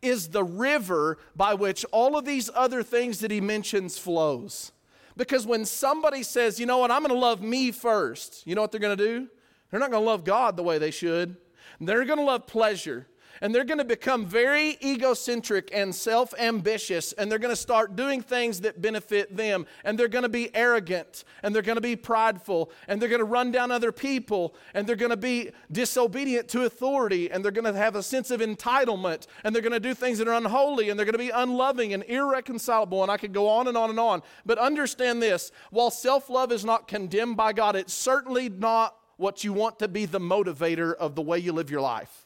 is 0.00 0.30
the 0.30 0.42
river 0.42 1.18
by 1.36 1.54
which 1.54 1.84
all 1.92 2.18
of 2.18 2.24
these 2.24 2.50
other 2.52 2.82
things 2.82 3.20
that 3.20 3.30
he 3.30 3.40
mentions 3.40 3.96
flows. 3.96 4.72
Because 5.16 5.46
when 5.46 5.64
somebody 5.66 6.24
says, 6.24 6.58
you 6.58 6.66
know 6.66 6.78
what, 6.78 6.90
I'm 6.90 7.02
going 7.02 7.14
to 7.14 7.18
love 7.18 7.40
me 7.40 7.70
first, 7.70 8.44
you 8.44 8.56
know 8.56 8.62
what 8.62 8.72
they're 8.72 8.80
going 8.80 8.96
to 8.96 9.04
do? 9.04 9.28
They're 9.70 9.78
not 9.78 9.92
going 9.92 10.02
to 10.02 10.10
love 10.10 10.24
God 10.24 10.56
the 10.56 10.64
way 10.64 10.78
they 10.78 10.90
should. 10.90 11.36
They're 11.80 12.04
going 12.04 12.18
to 12.18 12.24
love 12.24 12.48
pleasure 12.48 13.06
and 13.40 13.54
they're 13.54 13.64
going 13.64 13.78
to 13.78 13.84
become 13.84 14.26
very 14.26 14.78
egocentric 14.82 15.70
and 15.72 15.94
self 15.94 16.34
ambitious, 16.38 17.12
and 17.14 17.30
they're 17.30 17.38
going 17.38 17.54
to 17.54 17.60
start 17.60 17.96
doing 17.96 18.20
things 18.20 18.60
that 18.60 18.80
benefit 18.80 19.36
them, 19.36 19.66
and 19.84 19.98
they're 19.98 20.08
going 20.08 20.22
to 20.22 20.28
be 20.28 20.54
arrogant, 20.54 21.24
and 21.42 21.54
they're 21.54 21.62
going 21.62 21.76
to 21.76 21.80
be 21.80 21.96
prideful, 21.96 22.70
and 22.88 23.00
they're 23.00 23.08
going 23.08 23.20
to 23.20 23.24
run 23.24 23.50
down 23.50 23.70
other 23.70 23.92
people, 23.92 24.54
and 24.74 24.86
they're 24.86 24.96
going 24.96 25.10
to 25.10 25.16
be 25.16 25.50
disobedient 25.70 26.48
to 26.48 26.64
authority, 26.64 27.30
and 27.30 27.44
they're 27.44 27.52
going 27.52 27.72
to 27.72 27.78
have 27.78 27.96
a 27.96 28.02
sense 28.02 28.30
of 28.30 28.40
entitlement, 28.40 29.26
and 29.44 29.54
they're 29.54 29.62
going 29.62 29.72
to 29.72 29.80
do 29.80 29.94
things 29.94 30.18
that 30.18 30.28
are 30.28 30.34
unholy, 30.34 30.90
and 30.90 30.98
they're 30.98 31.06
going 31.06 31.12
to 31.12 31.18
be 31.18 31.30
unloving 31.30 31.94
and 31.94 32.04
irreconcilable, 32.04 33.02
and 33.02 33.10
I 33.10 33.16
could 33.16 33.32
go 33.32 33.48
on 33.48 33.68
and 33.68 33.76
on 33.76 33.90
and 33.90 33.98
on. 33.98 34.22
But 34.44 34.58
understand 34.58 35.22
this 35.22 35.52
while 35.70 35.90
self 35.90 36.28
love 36.28 36.52
is 36.52 36.64
not 36.64 36.88
condemned 36.88 37.36
by 37.36 37.52
God, 37.52 37.76
it's 37.76 37.94
certainly 37.94 38.48
not 38.48 38.96
what 39.16 39.44
you 39.44 39.52
want 39.52 39.78
to 39.78 39.88
be 39.88 40.04
the 40.04 40.20
motivator 40.20 40.94
of 40.94 41.14
the 41.14 41.22
way 41.22 41.38
you 41.38 41.52
live 41.52 41.70
your 41.70 41.80
life. 41.80 42.21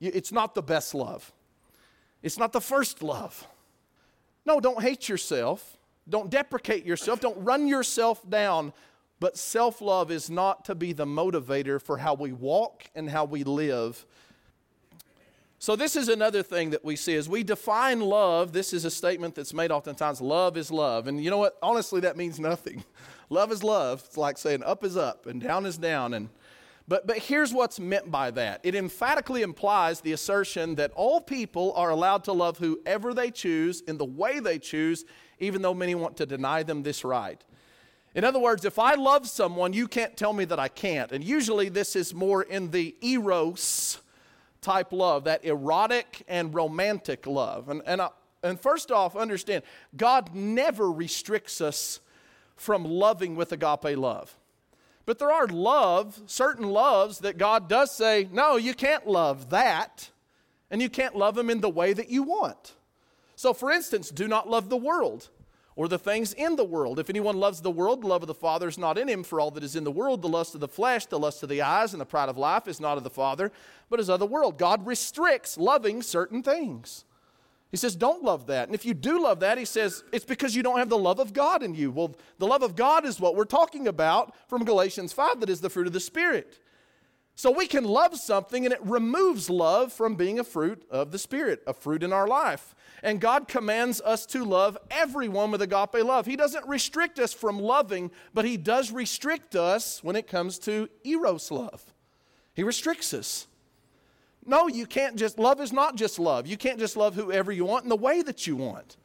It's 0.00 0.32
not 0.32 0.54
the 0.54 0.62
best 0.62 0.94
love, 0.94 1.32
it's 2.22 2.38
not 2.38 2.52
the 2.52 2.60
first 2.60 3.02
love. 3.02 3.46
No, 4.46 4.60
don't 4.60 4.80
hate 4.80 5.08
yourself. 5.08 5.76
Don't 6.08 6.30
deprecate 6.30 6.86
yourself. 6.86 7.20
Don't 7.20 7.36
run 7.44 7.68
yourself 7.68 8.28
down. 8.30 8.72
But 9.20 9.36
self 9.36 9.80
love 9.80 10.10
is 10.10 10.30
not 10.30 10.64
to 10.66 10.74
be 10.74 10.92
the 10.92 11.04
motivator 11.04 11.82
for 11.82 11.98
how 11.98 12.14
we 12.14 12.32
walk 12.32 12.84
and 12.94 13.10
how 13.10 13.24
we 13.24 13.44
live. 13.44 14.06
So, 15.60 15.74
this 15.74 15.96
is 15.96 16.08
another 16.08 16.44
thing 16.44 16.70
that 16.70 16.84
we 16.84 16.94
see 16.94 17.16
as 17.16 17.28
we 17.28 17.42
define 17.42 18.00
love. 18.00 18.52
This 18.52 18.72
is 18.72 18.84
a 18.84 18.90
statement 18.90 19.34
that's 19.34 19.52
made 19.52 19.72
oftentimes 19.72 20.20
love 20.20 20.56
is 20.56 20.70
love. 20.70 21.08
And 21.08 21.22
you 21.22 21.30
know 21.30 21.38
what? 21.38 21.58
Honestly, 21.60 22.00
that 22.02 22.16
means 22.16 22.38
nothing. 22.38 22.84
Love 23.30 23.52
is 23.52 23.62
love. 23.62 24.02
It's 24.06 24.16
like 24.16 24.38
saying 24.38 24.62
up 24.62 24.82
is 24.82 24.96
up 24.96 25.26
and 25.26 25.38
down 25.38 25.66
is 25.66 25.76
down. 25.76 26.14
And 26.14 26.30
but, 26.88 27.06
but 27.06 27.18
here's 27.18 27.52
what's 27.52 27.78
meant 27.78 28.10
by 28.10 28.30
that 28.32 28.60
it 28.62 28.74
emphatically 28.74 29.42
implies 29.42 30.00
the 30.00 30.12
assertion 30.12 30.74
that 30.76 30.90
all 30.92 31.20
people 31.20 31.72
are 31.76 31.90
allowed 31.90 32.24
to 32.24 32.32
love 32.32 32.58
whoever 32.58 33.12
they 33.12 33.30
choose 33.30 33.82
in 33.82 33.98
the 33.98 34.04
way 34.06 34.40
they 34.40 34.58
choose, 34.58 35.04
even 35.38 35.60
though 35.60 35.74
many 35.74 35.94
want 35.94 36.16
to 36.16 36.26
deny 36.26 36.62
them 36.62 36.82
this 36.82 37.04
right. 37.04 37.44
In 38.14 38.24
other 38.24 38.38
words, 38.38 38.64
if 38.64 38.78
I 38.78 38.94
love 38.94 39.28
someone, 39.28 39.74
you 39.74 39.86
can't 39.86 40.16
tell 40.16 40.32
me 40.32 40.46
that 40.46 40.58
I 40.58 40.68
can't. 40.68 41.12
And 41.12 41.22
usually 41.22 41.68
this 41.68 41.94
is 41.94 42.14
more 42.14 42.42
in 42.42 42.70
the 42.70 42.96
eros 43.02 44.00
type 44.62 44.92
love, 44.92 45.24
that 45.24 45.44
erotic 45.44 46.24
and 46.26 46.54
romantic 46.54 47.26
love. 47.26 47.68
And, 47.68 47.82
and, 47.86 48.00
I, 48.00 48.08
and 48.42 48.58
first 48.58 48.90
off, 48.90 49.14
understand, 49.14 49.62
God 49.96 50.34
never 50.34 50.90
restricts 50.90 51.60
us 51.60 52.00
from 52.56 52.84
loving 52.84 53.36
with 53.36 53.52
agape 53.52 53.96
love. 53.96 54.36
But 55.08 55.18
there 55.18 55.32
are 55.32 55.46
love, 55.46 56.20
certain 56.26 56.68
loves 56.68 57.20
that 57.20 57.38
God 57.38 57.66
does 57.66 57.90
say, 57.90 58.28
no, 58.30 58.56
you 58.56 58.74
can't 58.74 59.06
love 59.06 59.48
that, 59.48 60.10
and 60.70 60.82
you 60.82 60.90
can't 60.90 61.16
love 61.16 61.34
them 61.34 61.48
in 61.48 61.62
the 61.62 61.70
way 61.70 61.94
that 61.94 62.10
you 62.10 62.24
want. 62.24 62.74
So, 63.34 63.54
for 63.54 63.70
instance, 63.70 64.10
do 64.10 64.28
not 64.28 64.50
love 64.50 64.68
the 64.68 64.76
world 64.76 65.30
or 65.76 65.88
the 65.88 65.98
things 65.98 66.34
in 66.34 66.56
the 66.56 66.64
world. 66.64 66.98
If 66.98 67.08
anyone 67.08 67.38
loves 67.38 67.62
the 67.62 67.70
world, 67.70 68.02
the 68.02 68.06
love 68.06 68.22
of 68.22 68.26
the 68.26 68.34
Father 68.34 68.68
is 68.68 68.76
not 68.76 68.98
in 68.98 69.08
him. 69.08 69.24
For 69.24 69.40
all 69.40 69.50
that 69.52 69.64
is 69.64 69.76
in 69.76 69.84
the 69.84 69.90
world, 69.90 70.20
the 70.20 70.28
lust 70.28 70.54
of 70.54 70.60
the 70.60 70.68
flesh, 70.68 71.06
the 71.06 71.18
lust 71.18 71.42
of 71.42 71.48
the 71.48 71.62
eyes, 71.62 71.94
and 71.94 72.02
the 72.02 72.04
pride 72.04 72.28
of 72.28 72.36
life 72.36 72.68
is 72.68 72.78
not 72.78 72.98
of 72.98 73.02
the 73.02 73.08
Father, 73.08 73.50
but 73.88 74.00
is 74.00 74.10
of 74.10 74.20
the 74.20 74.26
world. 74.26 74.58
God 74.58 74.86
restricts 74.86 75.56
loving 75.56 76.02
certain 76.02 76.42
things. 76.42 77.06
He 77.70 77.76
says, 77.76 77.96
don't 77.96 78.24
love 78.24 78.46
that. 78.46 78.68
And 78.68 78.74
if 78.74 78.86
you 78.86 78.94
do 78.94 79.22
love 79.22 79.40
that, 79.40 79.58
he 79.58 79.66
says, 79.66 80.02
it's 80.10 80.24
because 80.24 80.56
you 80.56 80.62
don't 80.62 80.78
have 80.78 80.88
the 80.88 80.96
love 80.96 81.18
of 81.18 81.34
God 81.34 81.62
in 81.62 81.74
you. 81.74 81.90
Well, 81.90 82.16
the 82.38 82.46
love 82.46 82.62
of 82.62 82.76
God 82.76 83.04
is 83.04 83.20
what 83.20 83.36
we're 83.36 83.44
talking 83.44 83.86
about 83.86 84.34
from 84.48 84.64
Galatians 84.64 85.12
5, 85.12 85.40
that 85.40 85.50
is 85.50 85.60
the 85.60 85.68
fruit 85.68 85.86
of 85.86 85.92
the 85.92 86.00
Spirit. 86.00 86.58
So 87.34 87.52
we 87.52 87.68
can 87.68 87.84
love 87.84 88.16
something 88.16 88.64
and 88.64 88.74
it 88.74 88.82
removes 88.82 89.48
love 89.48 89.92
from 89.92 90.16
being 90.16 90.40
a 90.40 90.44
fruit 90.44 90.82
of 90.90 91.12
the 91.12 91.20
Spirit, 91.20 91.62
a 91.66 91.72
fruit 91.72 92.02
in 92.02 92.12
our 92.12 92.26
life. 92.26 92.74
And 93.02 93.20
God 93.20 93.46
commands 93.46 94.00
us 94.00 94.26
to 94.26 94.44
love 94.44 94.76
everyone 94.90 95.52
with 95.52 95.62
agape 95.62 96.04
love. 96.04 96.26
He 96.26 96.34
doesn't 96.34 96.66
restrict 96.66 97.20
us 97.20 97.32
from 97.32 97.60
loving, 97.60 98.10
but 98.34 98.44
He 98.44 98.56
does 98.56 98.90
restrict 98.90 99.54
us 99.54 100.02
when 100.02 100.16
it 100.16 100.26
comes 100.26 100.58
to 100.60 100.88
eros 101.04 101.52
love. 101.52 101.94
He 102.54 102.64
restricts 102.64 103.14
us. 103.14 103.46
No, 104.44 104.68
you 104.68 104.86
can't 104.86 105.16
just, 105.16 105.38
love 105.38 105.60
is 105.60 105.72
not 105.72 105.96
just 105.96 106.18
love. 106.18 106.46
You 106.46 106.56
can't 106.56 106.78
just 106.78 106.96
love 106.96 107.14
whoever 107.14 107.52
you 107.52 107.64
want 107.64 107.84
in 107.84 107.88
the 107.88 107.96
way 107.96 108.22
that 108.22 108.46
you 108.46 108.56
want. 108.56 108.96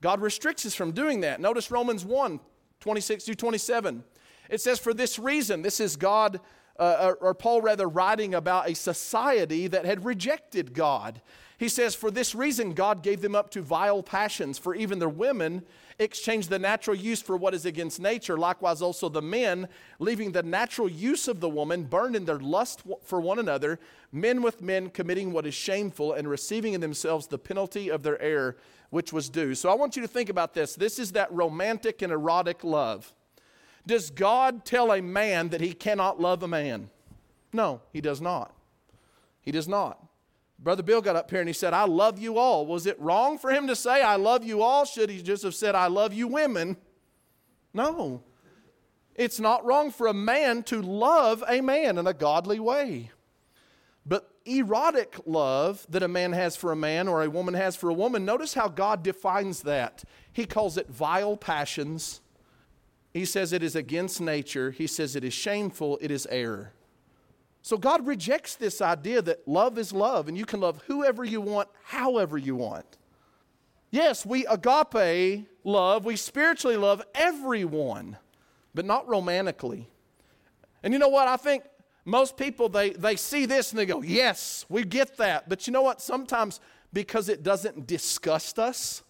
God 0.00 0.20
restricts 0.20 0.64
us 0.64 0.74
from 0.74 0.92
doing 0.92 1.20
that. 1.20 1.40
Notice 1.40 1.70
Romans 1.70 2.04
1 2.04 2.40
26 2.80 3.24
through 3.24 3.34
27. 3.34 4.04
It 4.48 4.60
says, 4.60 4.78
For 4.78 4.94
this 4.94 5.18
reason, 5.18 5.60
this 5.60 5.80
is 5.80 5.96
God, 5.96 6.40
uh, 6.78 7.12
or 7.20 7.34
Paul 7.34 7.60
rather, 7.60 7.86
writing 7.86 8.34
about 8.34 8.70
a 8.70 8.74
society 8.74 9.66
that 9.66 9.84
had 9.84 10.04
rejected 10.04 10.72
God. 10.72 11.20
He 11.60 11.68
says, 11.68 11.94
For 11.94 12.10
this 12.10 12.34
reason, 12.34 12.72
God 12.72 13.02
gave 13.02 13.20
them 13.20 13.34
up 13.34 13.50
to 13.50 13.60
vile 13.60 14.02
passions, 14.02 14.56
for 14.56 14.74
even 14.74 14.98
their 14.98 15.10
women 15.10 15.62
exchanged 15.98 16.48
the 16.48 16.58
natural 16.58 16.96
use 16.96 17.20
for 17.20 17.36
what 17.36 17.52
is 17.52 17.66
against 17.66 18.00
nature. 18.00 18.38
Likewise, 18.38 18.80
also 18.80 19.10
the 19.10 19.20
men, 19.20 19.68
leaving 19.98 20.32
the 20.32 20.42
natural 20.42 20.88
use 20.88 21.28
of 21.28 21.40
the 21.40 21.50
woman, 21.50 21.84
burned 21.84 22.16
in 22.16 22.24
their 22.24 22.38
lust 22.38 22.80
for 23.04 23.20
one 23.20 23.38
another, 23.38 23.78
men 24.10 24.40
with 24.40 24.62
men 24.62 24.88
committing 24.88 25.32
what 25.32 25.44
is 25.44 25.52
shameful 25.52 26.14
and 26.14 26.30
receiving 26.30 26.72
in 26.72 26.80
themselves 26.80 27.26
the 27.26 27.36
penalty 27.36 27.90
of 27.90 28.02
their 28.02 28.18
error, 28.22 28.56
which 28.88 29.12
was 29.12 29.28
due. 29.28 29.54
So 29.54 29.68
I 29.68 29.74
want 29.74 29.96
you 29.96 30.00
to 30.00 30.08
think 30.08 30.30
about 30.30 30.54
this. 30.54 30.74
This 30.74 30.98
is 30.98 31.12
that 31.12 31.30
romantic 31.30 32.00
and 32.00 32.10
erotic 32.10 32.64
love. 32.64 33.12
Does 33.86 34.08
God 34.08 34.64
tell 34.64 34.94
a 34.94 35.02
man 35.02 35.50
that 35.50 35.60
he 35.60 35.74
cannot 35.74 36.18
love 36.18 36.42
a 36.42 36.48
man? 36.48 36.88
No, 37.52 37.82
he 37.92 38.00
does 38.00 38.22
not. 38.22 38.54
He 39.42 39.52
does 39.52 39.68
not. 39.68 40.06
Brother 40.62 40.82
Bill 40.82 41.00
got 41.00 41.16
up 41.16 41.30
here 41.30 41.40
and 41.40 41.48
he 41.48 41.54
said, 41.54 41.72
I 41.72 41.84
love 41.84 42.18
you 42.18 42.36
all. 42.36 42.66
Was 42.66 42.86
it 42.86 43.00
wrong 43.00 43.38
for 43.38 43.50
him 43.50 43.66
to 43.66 43.74
say, 43.74 44.02
I 44.02 44.16
love 44.16 44.44
you 44.44 44.62
all? 44.62 44.84
Should 44.84 45.08
he 45.08 45.22
just 45.22 45.42
have 45.42 45.54
said, 45.54 45.74
I 45.74 45.86
love 45.86 46.12
you 46.12 46.28
women? 46.28 46.76
No. 47.72 48.22
It's 49.14 49.40
not 49.40 49.64
wrong 49.64 49.90
for 49.90 50.06
a 50.06 50.14
man 50.14 50.62
to 50.64 50.82
love 50.82 51.42
a 51.48 51.62
man 51.62 51.96
in 51.96 52.06
a 52.06 52.12
godly 52.12 52.60
way. 52.60 53.10
But 54.04 54.30
erotic 54.44 55.18
love 55.24 55.86
that 55.88 56.02
a 56.02 56.08
man 56.08 56.32
has 56.32 56.56
for 56.56 56.72
a 56.72 56.76
man 56.76 57.08
or 57.08 57.22
a 57.22 57.30
woman 57.30 57.54
has 57.54 57.76
for 57.76 57.88
a 57.88 57.94
woman, 57.94 58.24
notice 58.24 58.54
how 58.54 58.68
God 58.68 59.02
defines 59.02 59.62
that. 59.62 60.04
He 60.32 60.44
calls 60.44 60.76
it 60.76 60.88
vile 60.88 61.36
passions. 61.36 62.20
He 63.14 63.24
says 63.24 63.52
it 63.52 63.62
is 63.62 63.74
against 63.74 64.20
nature. 64.20 64.70
He 64.70 64.86
says 64.86 65.16
it 65.16 65.24
is 65.24 65.34
shameful. 65.34 65.98
It 66.00 66.10
is 66.10 66.26
error. 66.30 66.72
So 67.62 67.76
God 67.76 68.06
rejects 68.06 68.54
this 68.56 68.80
idea 68.80 69.20
that 69.22 69.46
love 69.46 69.78
is 69.78 69.92
love 69.92 70.28
and 70.28 70.36
you 70.36 70.46
can 70.46 70.60
love 70.60 70.82
whoever 70.86 71.24
you 71.24 71.40
want, 71.40 71.68
however 71.84 72.38
you 72.38 72.56
want. 72.56 72.86
Yes, 73.90 74.24
we 74.24 74.46
agape 74.46 75.46
love, 75.64 76.04
we 76.04 76.16
spiritually 76.16 76.76
love 76.76 77.02
everyone, 77.14 78.16
but 78.74 78.84
not 78.84 79.08
romantically. 79.08 79.88
And 80.82 80.92
you 80.92 80.98
know 80.98 81.08
what? 81.08 81.28
I 81.28 81.36
think 81.36 81.64
most 82.04 82.36
people 82.36 82.68
they, 82.68 82.90
they 82.90 83.16
see 83.16 83.46
this 83.46 83.72
and 83.72 83.78
they 83.78 83.86
go, 83.86 84.02
Yes, 84.02 84.64
we 84.68 84.84
get 84.84 85.16
that. 85.18 85.48
But 85.48 85.66
you 85.66 85.72
know 85.72 85.82
what? 85.82 86.00
Sometimes 86.00 86.60
because 86.92 87.28
it 87.28 87.42
doesn't 87.42 87.86
disgust 87.86 88.58
us, 88.58 89.02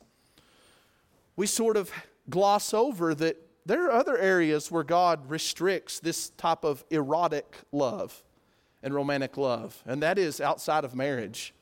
we 1.36 1.46
sort 1.46 1.76
of 1.76 1.90
gloss 2.28 2.74
over 2.74 3.14
that 3.14 3.36
there 3.64 3.86
are 3.86 3.92
other 3.92 4.18
areas 4.18 4.70
where 4.70 4.82
God 4.82 5.30
restricts 5.30 6.00
this 6.00 6.30
type 6.30 6.64
of 6.64 6.84
erotic 6.90 7.58
love 7.70 8.22
and 8.82 8.94
romantic 8.94 9.36
love, 9.36 9.82
and 9.86 10.02
that 10.02 10.18
is 10.18 10.40
outside 10.40 10.84
of 10.84 10.94
marriage. 10.94 11.54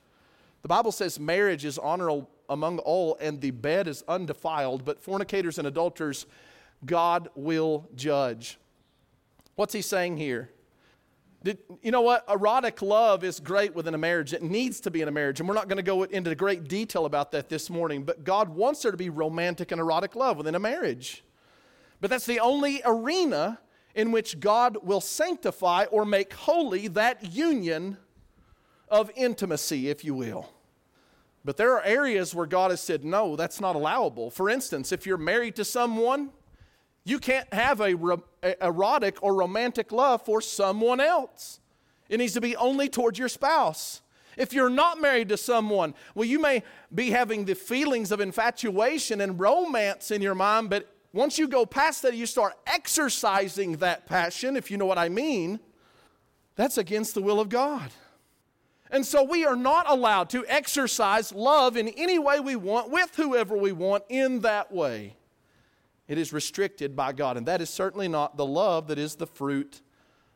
The 0.62 0.68
Bible 0.68 0.92
says 0.92 1.18
marriage 1.18 1.64
is 1.64 1.78
honorable 1.78 2.30
among 2.48 2.78
all, 2.78 3.16
and 3.20 3.40
the 3.40 3.50
bed 3.50 3.88
is 3.88 4.02
undefiled, 4.08 4.84
but 4.84 5.00
fornicators 5.00 5.58
and 5.58 5.66
adulterers 5.66 6.26
God 6.84 7.28
will 7.34 7.88
judge. 7.94 8.58
What's 9.56 9.74
he 9.74 9.82
saying 9.82 10.16
here? 10.16 10.50
Did, 11.42 11.58
you 11.82 11.92
know 11.92 12.00
what? 12.00 12.24
Erotic 12.28 12.82
love 12.82 13.22
is 13.22 13.38
great 13.38 13.74
within 13.74 13.94
a 13.94 13.98
marriage. 13.98 14.32
It 14.32 14.42
needs 14.42 14.80
to 14.80 14.90
be 14.90 15.02
in 15.02 15.08
a 15.08 15.12
marriage. 15.12 15.38
And 15.38 15.48
we're 15.48 15.54
not 15.54 15.68
going 15.68 15.76
to 15.76 15.84
go 15.84 16.02
into 16.02 16.34
great 16.34 16.64
detail 16.64 17.06
about 17.06 17.30
that 17.32 17.48
this 17.48 17.70
morning, 17.70 18.02
but 18.02 18.24
God 18.24 18.48
wants 18.48 18.82
there 18.82 18.90
to 18.90 18.96
be 18.96 19.10
romantic 19.10 19.70
and 19.70 19.80
erotic 19.80 20.16
love 20.16 20.36
within 20.36 20.54
a 20.54 20.58
marriage. 20.58 21.22
But 22.00 22.10
that's 22.10 22.26
the 22.26 22.40
only 22.40 22.80
arena 22.84 23.60
in 23.98 24.12
which 24.12 24.38
God 24.38 24.76
will 24.84 25.00
sanctify 25.00 25.86
or 25.90 26.04
make 26.04 26.32
holy 26.32 26.86
that 26.86 27.32
union 27.32 27.96
of 28.88 29.10
intimacy, 29.16 29.90
if 29.90 30.04
you 30.04 30.14
will. 30.14 30.48
But 31.44 31.56
there 31.56 31.72
are 31.72 31.82
areas 31.82 32.32
where 32.32 32.46
God 32.46 32.70
has 32.70 32.80
said, 32.80 33.04
no, 33.04 33.34
that's 33.34 33.60
not 33.60 33.74
allowable. 33.74 34.30
For 34.30 34.48
instance, 34.48 34.92
if 34.92 35.04
you're 35.04 35.16
married 35.16 35.56
to 35.56 35.64
someone, 35.64 36.30
you 37.02 37.18
can't 37.18 37.52
have 37.52 37.80
a, 37.80 37.94
ro- 37.94 38.22
a 38.40 38.54
erotic 38.64 39.20
or 39.20 39.34
romantic 39.34 39.90
love 39.90 40.22
for 40.22 40.40
someone 40.40 41.00
else. 41.00 41.58
It 42.08 42.18
needs 42.18 42.34
to 42.34 42.40
be 42.40 42.54
only 42.54 42.88
towards 42.88 43.18
your 43.18 43.28
spouse. 43.28 44.00
If 44.36 44.52
you're 44.52 44.70
not 44.70 45.00
married 45.00 45.28
to 45.30 45.36
someone, 45.36 45.92
well, 46.14 46.24
you 46.24 46.38
may 46.38 46.62
be 46.94 47.10
having 47.10 47.46
the 47.46 47.56
feelings 47.56 48.12
of 48.12 48.20
infatuation 48.20 49.20
and 49.20 49.40
romance 49.40 50.12
in 50.12 50.22
your 50.22 50.36
mind, 50.36 50.70
but 50.70 50.88
once 51.12 51.38
you 51.38 51.48
go 51.48 51.64
past 51.64 52.02
that, 52.02 52.14
you 52.14 52.26
start 52.26 52.54
exercising 52.66 53.78
that 53.78 54.06
passion, 54.06 54.56
if 54.56 54.70
you 54.70 54.76
know 54.76 54.86
what 54.86 54.98
I 54.98 55.08
mean, 55.08 55.60
that's 56.54 56.78
against 56.78 57.14
the 57.14 57.22
will 57.22 57.40
of 57.40 57.48
God. 57.48 57.90
And 58.90 59.04
so 59.04 59.22
we 59.22 59.44
are 59.44 59.56
not 59.56 59.88
allowed 59.88 60.30
to 60.30 60.44
exercise 60.48 61.32
love 61.32 61.76
in 61.76 61.88
any 61.88 62.18
way 62.18 62.40
we 62.40 62.56
want, 62.56 62.90
with 62.90 63.14
whoever 63.16 63.56
we 63.56 63.72
want, 63.72 64.04
in 64.08 64.40
that 64.40 64.72
way. 64.72 65.16
It 66.08 66.16
is 66.16 66.32
restricted 66.32 66.96
by 66.96 67.12
God. 67.12 67.36
And 67.36 67.46
that 67.46 67.60
is 67.60 67.68
certainly 67.68 68.08
not 68.08 68.36
the 68.36 68.46
love 68.46 68.88
that 68.88 68.98
is 68.98 69.16
the 69.16 69.26
fruit 69.26 69.82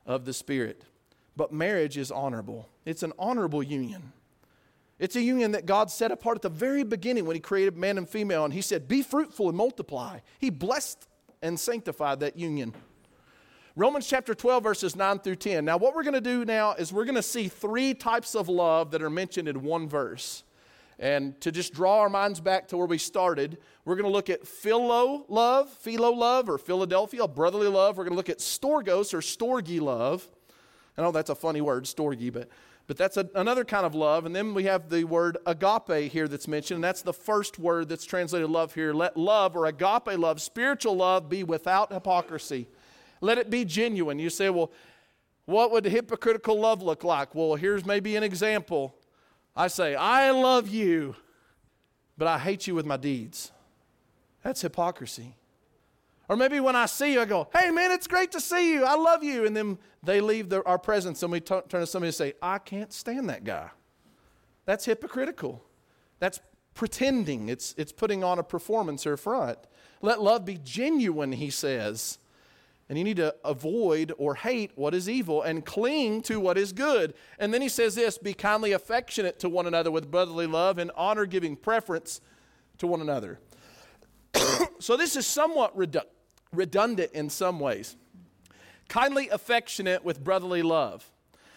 of 0.07 0.25
the 0.25 0.35
Spirit. 0.35 0.85
But 1.35 1.53
marriage 1.53 1.97
is 1.97 2.11
honorable, 2.11 2.69
it's 2.85 3.03
an 3.03 3.13
honorable 3.19 3.63
union. 3.63 4.13
It's 5.03 5.17
a 5.17 5.21
union 5.21 5.51
that 5.51 5.67
God 5.67 5.91
set 5.91 6.13
apart 6.13 6.37
at 6.37 6.43
the 6.43 6.49
very 6.49 6.85
beginning 6.85 7.25
when 7.27 7.35
He 7.35 7.41
created 7.41 7.77
man 7.77 7.99
and 7.99 8.09
female, 8.09 8.45
and 8.45 8.55
He 8.55 8.63
said, 8.63 8.87
Be 8.87 9.03
fruitful 9.03 9.49
and 9.49 9.59
multiply. 9.59 10.21
He 10.39 10.49
blessed 10.49 11.09
and 11.43 11.59
sanctified 11.59 12.21
that 12.21 12.39
union. 12.39 12.73
Romans 13.75 14.07
chapter 14.07 14.33
12, 14.33 14.63
verses 14.63 14.95
9 14.95 15.19
through 15.19 15.35
10. 15.35 15.65
Now, 15.65 15.77
what 15.77 15.97
we're 15.97 16.05
going 16.05 16.15
to 16.15 16.21
do 16.21 16.45
now 16.45 16.75
is 16.75 16.93
we're 16.93 17.05
going 17.05 17.17
to 17.17 17.23
see 17.23 17.49
three 17.49 17.95
types 17.95 18.37
of 18.37 18.49
love 18.49 18.93
that 18.93 19.03
are 19.03 19.11
mentioned 19.11 19.49
in 19.49 19.65
one 19.65 19.89
verse. 19.89 20.45
And 21.01 21.41
to 21.41 21.51
just 21.51 21.75
draw 21.75 21.99
our 21.99 22.09
minds 22.09 22.39
back 22.39 22.69
to 22.69 22.77
where 22.77 22.87
we 22.87 22.99
started, 22.99 23.59
we're 23.85 23.97
going 23.97 24.09
to 24.09 24.13
look 24.13 24.31
at 24.31 24.47
philo 24.47 25.25
love, 25.29 25.69
philo 25.69 26.13
love, 26.13 26.49
or 26.49 26.59
Philadelphia, 26.59 27.27
brotherly 27.27 27.67
love. 27.67 27.99
We're 27.99 28.05
going 28.05 28.13
to 28.13 28.17
look 28.19 28.31
at 28.31 28.39
storgos 28.39 29.13
or 29.13 29.19
storge 29.19 29.81
love. 29.81 30.29
I 30.97 31.03
know 31.03 31.11
that's 31.11 31.31
a 31.31 31.35
funny 31.35 31.61
word, 31.61 31.87
storge, 31.87 32.33
but 32.33 32.49
but 32.87 32.97
that's 32.97 33.17
a, 33.17 33.29
another 33.35 33.65
kind 33.65 33.87
of 33.87 33.95
love. 33.95 34.27
And 34.27 34.35
then 34.35 34.55
we 34.55 34.65
have 34.65 34.91
the 34.91 35.05
word 35.05 35.39
agape 35.47 36.11
here 36.11 36.29
that's 36.29 36.49
mentioned. 36.49 36.77
And 36.77 36.85
that's 36.85 37.03
the 37.03 37.13
first 37.13 37.59
word 37.59 37.89
that's 37.89 38.05
translated 38.05 38.51
love 38.51 38.75
here. 38.75 38.93
Let 38.93 39.17
love 39.17 39.57
or 39.57 39.67
agape 39.67 40.19
love, 40.19 40.41
spiritual 40.41 40.97
love, 40.97 41.29
be 41.29 41.45
without 41.45 41.93
hypocrisy. 41.93 42.69
Let 43.21 43.39
it 43.39 43.51
be 43.51 43.65
genuine. 43.65 44.19
You 44.19 44.31
say, 44.31 44.51
well, 44.51 44.73
what 45.45 45.71
would 45.71 45.85
hypocritical 45.85 46.59
love 46.59 46.83
look 46.83 47.05
like? 47.05 47.35
Well, 47.35 47.55
here's 47.55 47.85
maybe 47.85 48.17
an 48.17 48.23
example. 48.23 48.95
I 49.55 49.69
say, 49.69 49.95
I 49.95 50.31
love 50.31 50.69
you, 50.69 51.17
but 52.17 52.27
I 52.29 52.39
hate 52.39 52.67
you 52.67 52.75
with 52.75 52.87
my 52.87 52.97
deeds. 52.97 53.53
That's 54.43 54.63
hypocrisy. 54.63 55.37
Or 56.33 56.37
maybe 56.37 56.61
when 56.61 56.75
I 56.75 56.87
see 56.87 57.13
you, 57.13 57.21
I 57.21 57.27
go, 57.27 57.47
hey 57.55 57.71
man, 57.71 57.91
it's 57.91 58.07
great 58.07 58.33
to 58.33 58.41
see 58.41 58.73
you. 58.73 58.87
I 58.87 58.95
love 58.95 59.23
you. 59.23 59.45
And 59.45 59.55
then 59.55 59.77
they 60.03 60.23
leave 60.23 60.49
their, 60.49 60.67
our 60.67 60.79
presence 60.79 61.23
and 61.23 61.31
we 61.31 61.41
t- 61.41 61.61
turn 61.69 61.83
to 61.83 61.87
somebody 61.87 62.09
and 62.09 62.15
say, 62.15 62.33
I 62.41 62.57
can't 62.57 62.91
stand 62.91 63.29
that 63.29 63.45
guy. 63.45 63.69
That's 64.65 64.87
hypocritical. 64.87 65.63
That's 66.21 66.41
pretending. 66.73 67.51
It's, 67.51 67.75
it's 67.77 67.93
putting 67.93 68.25
on 68.25 68.39
a 68.39 68.43
performance 68.43 69.07
or 69.07 69.13
a 69.13 69.19
front. 69.19 69.59
Let 70.01 70.23
love 70.23 70.47
be 70.47 70.57
genuine, 70.57 71.33
he 71.33 71.51
says. 71.51 72.17
And 72.89 72.97
you 72.97 73.05
need 73.05 73.19
to 73.19 73.35
avoid 73.45 74.15
or 74.17 74.35
hate 74.35 74.71
what 74.75 74.95
is 74.95 75.11
evil 75.11 75.43
and 75.43 75.67
cling 75.67 76.23
to 76.23 76.41
what 76.41 76.57
is 76.57 76.73
good. 76.73 77.13
And 77.39 77.53
then 77.53 77.61
he 77.61 77.69
says 77.69 77.95
this 77.95 78.17
be 78.17 78.33
kindly 78.33 78.73
affectionate 78.73 79.39
to 79.41 79.51
one 79.51 79.67
another 79.67 79.91
with 79.91 80.11
brotherly 80.11 80.47
love 80.47 80.79
and 80.79 80.91
honor 80.97 81.27
giving 81.27 81.57
preference 81.57 82.23
to 82.79 82.87
one 82.87 83.03
another. 83.03 83.39
so 84.79 84.97
this 84.97 85.15
is 85.15 85.27
somewhat 85.27 85.77
redu- 85.77 86.01
redundant 86.53 87.13
in 87.13 87.31
some 87.31 87.59
ways. 87.59 87.97
Kindly 88.89 89.29
affectionate 89.29 90.05
with 90.05 90.23
brotherly 90.23 90.63
love. 90.63 91.11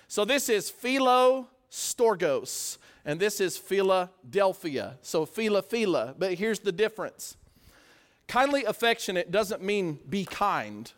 So 0.07 0.23
this 0.23 0.49
is 0.49 0.69
philo 0.69 1.49
storgos, 1.69 2.77
and 3.03 3.19
this 3.19 3.41
is 3.41 3.57
Philadelphia. 3.57 4.97
So 5.01 5.25
phila 5.25 5.61
phila, 5.61 6.15
but 6.17 6.35
here's 6.35 6.59
the 6.59 6.71
difference. 6.71 7.35
Kindly 8.27 8.63
affectionate 8.63 9.31
doesn't 9.31 9.61
mean 9.61 9.99
be 10.09 10.25
kind. 10.25 10.91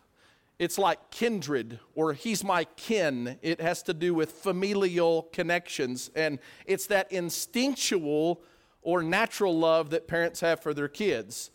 It's 0.60 0.78
like 0.78 1.12
kindred 1.12 1.80
or 1.94 2.14
he's 2.14 2.44
my 2.44 2.64
kin. 2.76 3.38
It 3.42 3.62
has 3.62 3.84
to 3.84 3.94
do 3.94 4.14
with 4.14 4.32
familial 4.32 5.24
connections. 5.32 6.10
And 6.16 6.40
it's 6.66 6.88
that 6.88 7.12
instinctual 7.12 8.42
or 8.82 9.04
natural 9.04 9.58
love 9.58 9.90
that 9.92 10.08
parents 10.08 10.40
have 10.40 10.62
for 10.62 10.74
their 10.74 10.88
kids. 10.88 11.52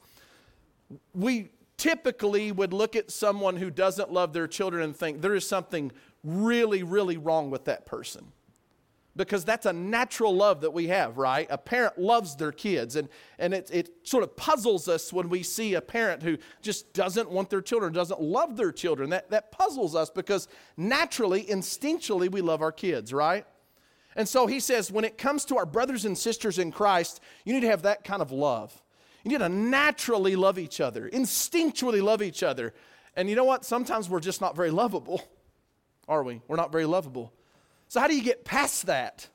We 1.14 1.50
typically 1.82 2.52
would 2.52 2.72
look 2.72 2.94
at 2.94 3.10
someone 3.10 3.56
who 3.56 3.68
doesn't 3.68 4.12
love 4.12 4.32
their 4.32 4.46
children 4.46 4.84
and 4.84 4.96
think 4.96 5.20
there 5.20 5.34
is 5.34 5.44
something 5.44 5.90
really, 6.22 6.84
really 6.84 7.16
wrong 7.16 7.50
with 7.50 7.64
that 7.64 7.86
person 7.86 8.30
because 9.16 9.44
that's 9.44 9.66
a 9.66 9.72
natural 9.72 10.32
love 10.32 10.60
that 10.60 10.70
we 10.70 10.86
have, 10.86 11.18
right? 11.18 11.48
A 11.50 11.58
parent 11.58 11.98
loves 11.98 12.36
their 12.36 12.52
kids, 12.52 12.94
and, 12.94 13.08
and 13.36 13.52
it, 13.52 13.68
it 13.72 13.90
sort 14.04 14.22
of 14.22 14.36
puzzles 14.36 14.86
us 14.86 15.12
when 15.12 15.28
we 15.28 15.42
see 15.42 15.74
a 15.74 15.80
parent 15.80 16.22
who 16.22 16.38
just 16.62 16.92
doesn't 16.92 17.28
want 17.28 17.50
their 17.50 17.60
children, 17.60 17.92
doesn't 17.92 18.20
love 18.22 18.56
their 18.56 18.70
children. 18.70 19.10
That, 19.10 19.28
that 19.30 19.50
puzzles 19.50 19.96
us 19.96 20.08
because 20.08 20.46
naturally, 20.76 21.42
instinctually, 21.42 22.30
we 22.30 22.42
love 22.42 22.62
our 22.62 22.72
kids, 22.72 23.12
right? 23.12 23.44
And 24.14 24.28
so 24.28 24.46
he 24.46 24.60
says, 24.60 24.92
when 24.92 25.04
it 25.04 25.18
comes 25.18 25.44
to 25.46 25.56
our 25.56 25.66
brothers 25.66 26.04
and 26.04 26.16
sisters 26.16 26.60
in 26.60 26.70
Christ, 26.70 27.20
you 27.44 27.52
need 27.52 27.62
to 27.62 27.70
have 27.70 27.82
that 27.82 28.04
kind 28.04 28.22
of 28.22 28.30
love. 28.30 28.81
You 29.24 29.30
need 29.30 29.38
to 29.38 29.48
naturally 29.48 30.36
love 30.36 30.58
each 30.58 30.80
other, 30.80 31.08
instinctually 31.08 32.02
love 32.02 32.22
each 32.22 32.42
other. 32.42 32.74
And 33.14 33.28
you 33.28 33.36
know 33.36 33.44
what? 33.44 33.64
Sometimes 33.64 34.08
we're 34.08 34.20
just 34.20 34.40
not 34.40 34.56
very 34.56 34.70
lovable, 34.70 35.22
are 36.08 36.22
we? 36.22 36.40
We're 36.48 36.56
not 36.56 36.72
very 36.72 36.86
lovable. 36.86 37.32
So, 37.88 38.00
how 38.00 38.08
do 38.08 38.16
you 38.16 38.22
get 38.22 38.44
past 38.44 38.86
that 38.86 39.28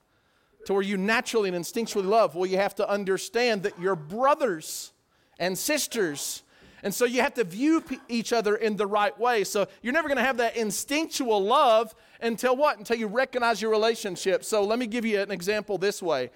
to 0.65 0.73
where 0.73 0.81
you 0.81 0.97
naturally 0.97 1.49
and 1.49 1.57
instinctually 1.57 2.05
love? 2.05 2.35
Well, 2.35 2.45
you 2.45 2.57
have 2.57 2.75
to 2.75 2.89
understand 2.89 3.63
that 3.63 3.79
you're 3.79 3.95
brothers 3.95 4.91
and 5.39 5.57
sisters. 5.57 6.43
And 6.83 6.93
so 6.93 7.05
you 7.05 7.21
have 7.21 7.33
to 7.35 7.43
view 7.43 7.83
each 8.07 8.31
other 8.33 8.55
in 8.55 8.77
the 8.77 8.85
right 8.85 9.17
way. 9.19 9.43
So 9.43 9.67
you're 9.81 9.93
never 9.93 10.07
going 10.07 10.17
to 10.17 10.23
have 10.23 10.37
that 10.37 10.55
instinctual 10.55 11.43
love 11.43 11.95
until 12.21 12.55
what? 12.55 12.77
Until 12.77 12.97
you 12.97 13.07
recognize 13.07 13.61
your 13.61 13.71
relationship. 13.71 14.43
So 14.43 14.63
let 14.63 14.77
me 14.77 14.87
give 14.87 15.05
you 15.05 15.19
an 15.19 15.31
example 15.31 15.77
this 15.77 16.01
way. 16.01 16.29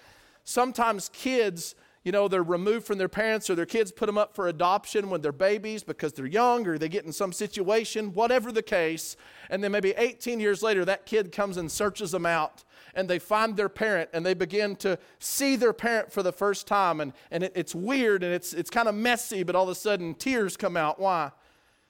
Sometimes 0.43 1.09
kids 1.09 1.75
you 2.03 2.11
know, 2.11 2.27
they're 2.27 2.41
removed 2.41 2.87
from 2.87 2.97
their 2.97 3.09
parents 3.09 3.49
or 3.49 3.55
their 3.55 3.65
kids 3.65 3.91
put 3.91 4.07
them 4.07 4.17
up 4.17 4.33
for 4.33 4.47
adoption 4.47 5.09
when 5.09 5.21
they're 5.21 5.31
babies 5.31 5.83
because 5.83 6.13
they're 6.13 6.25
young 6.25 6.65
or 6.65 6.77
they 6.77 6.89
get 6.89 7.05
in 7.05 7.11
some 7.11 7.31
situation, 7.31 8.13
whatever 8.13 8.51
the 8.51 8.63
case. 8.63 9.15
And 9.49 9.63
then 9.63 9.71
maybe 9.71 9.93
18 9.95 10.39
years 10.39 10.63
later, 10.63 10.83
that 10.85 11.05
kid 11.05 11.31
comes 11.31 11.57
and 11.57 11.71
searches 11.71 12.11
them 12.11 12.25
out 12.25 12.63
and 12.95 13.07
they 13.07 13.19
find 13.19 13.55
their 13.55 13.69
parent 13.69 14.09
and 14.13 14.25
they 14.25 14.33
begin 14.33 14.75
to 14.77 14.97
see 15.19 15.55
their 15.55 15.73
parent 15.73 16.11
for 16.11 16.23
the 16.23 16.31
first 16.31 16.65
time. 16.65 17.01
And, 17.01 17.13
and 17.29 17.43
it, 17.43 17.53
it's 17.55 17.75
weird 17.75 18.23
and 18.23 18.33
it's, 18.33 18.53
it's 18.53 18.71
kind 18.71 18.87
of 18.87 18.95
messy, 18.95 19.43
but 19.43 19.55
all 19.55 19.63
of 19.63 19.69
a 19.69 19.75
sudden 19.75 20.15
tears 20.15 20.57
come 20.57 20.75
out. 20.75 20.99
Why? 20.99 21.31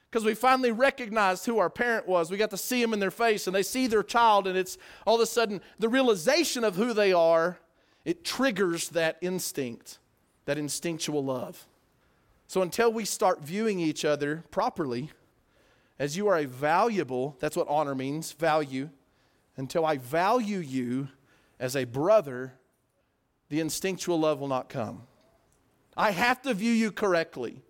Because 0.10 0.26
we 0.26 0.34
finally 0.34 0.74
recognized 0.74 1.45
who 1.45 1.58
our 1.58 1.69
parent 1.69 2.06
was. 2.06 2.30
We 2.30 2.36
got 2.36 2.50
to 2.50 2.58
see 2.58 2.82
them 2.82 2.93
in 2.93 3.00
their 3.00 3.12
face 3.12 3.47
and 3.47 3.56
they 3.56 3.63
see 3.63 3.88
their 3.88 4.04
child, 4.04 4.45
and 4.45 4.58
it's 4.58 4.78
all 5.08 5.15
of 5.15 5.21
a 5.21 5.26
sudden 5.26 5.62
the 5.80 5.88
realization 5.88 6.65
of 6.65 6.76
who 6.76 6.93
they 6.93 7.13
are, 7.13 7.60
it 8.06 8.24
triggers 8.24 8.90
that 8.90 9.18
instinct 9.22 10.00
that 10.46 10.58
instinctual 10.58 11.24
love. 11.24 11.68
So 12.48 12.62
until 12.62 12.92
we 12.92 13.06
start 13.06 13.42
viewing 13.42 13.80
each 13.80 14.04
other 14.04 14.44
properly, 14.52 15.12
as 16.00 16.18
you 16.18 16.28
are 16.28 16.38
a 16.38 16.46
valuable, 16.46 17.38
that's 17.40 17.56
what 17.56 17.68
honor 17.70 17.96
means, 17.96 18.32
value, 18.34 18.90
until 19.56 19.86
I 19.86 19.98
value 19.98 20.60
you 20.60 21.08
as 21.60 21.76
a 21.76 21.86
brother, 21.86 22.54
the 23.50 23.60
instinctual 23.60 24.20
love 24.20 24.40
will 24.40 24.48
not 24.48 24.68
come. 24.68 25.04
I 25.96 26.12
have 26.12 26.42
to 26.44 26.54
view 26.54 26.72
you 26.72 26.92
correctly. 26.92 27.62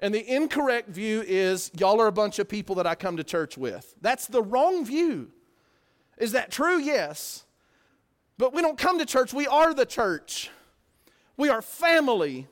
And 0.00 0.14
the 0.14 0.28
incorrect 0.32 0.90
view 0.90 1.24
is 1.26 1.70
y'all 1.78 2.00
are 2.00 2.08
a 2.08 2.12
bunch 2.12 2.38
of 2.38 2.48
people 2.48 2.74
that 2.76 2.86
I 2.86 2.94
come 2.94 3.16
to 3.16 3.24
church 3.24 3.56
with. 3.56 3.94
That's 4.00 4.26
the 4.26 4.42
wrong 4.42 4.84
view. 4.84 5.30
Is 6.18 6.32
that 6.32 6.50
true? 6.50 6.78
Yes. 6.78 7.43
But 8.38 8.52
we 8.52 8.62
don't 8.62 8.78
come 8.78 8.98
to 8.98 9.06
church, 9.06 9.32
we 9.32 9.46
are 9.46 9.74
the 9.74 9.86
church. 9.86 10.50
We 11.36 11.48
are 11.48 11.62
family. 11.62 12.46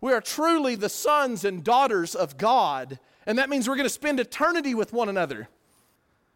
We 0.00 0.12
are 0.12 0.20
truly 0.20 0.74
the 0.74 0.88
sons 0.88 1.44
and 1.44 1.62
daughters 1.62 2.14
of 2.14 2.36
God. 2.36 2.98
And 3.24 3.38
that 3.38 3.48
means 3.48 3.68
we're 3.68 3.76
going 3.76 3.88
to 3.88 3.90
spend 3.90 4.20
eternity 4.20 4.74
with 4.74 4.92
one 4.92 5.08
another. 5.08 5.48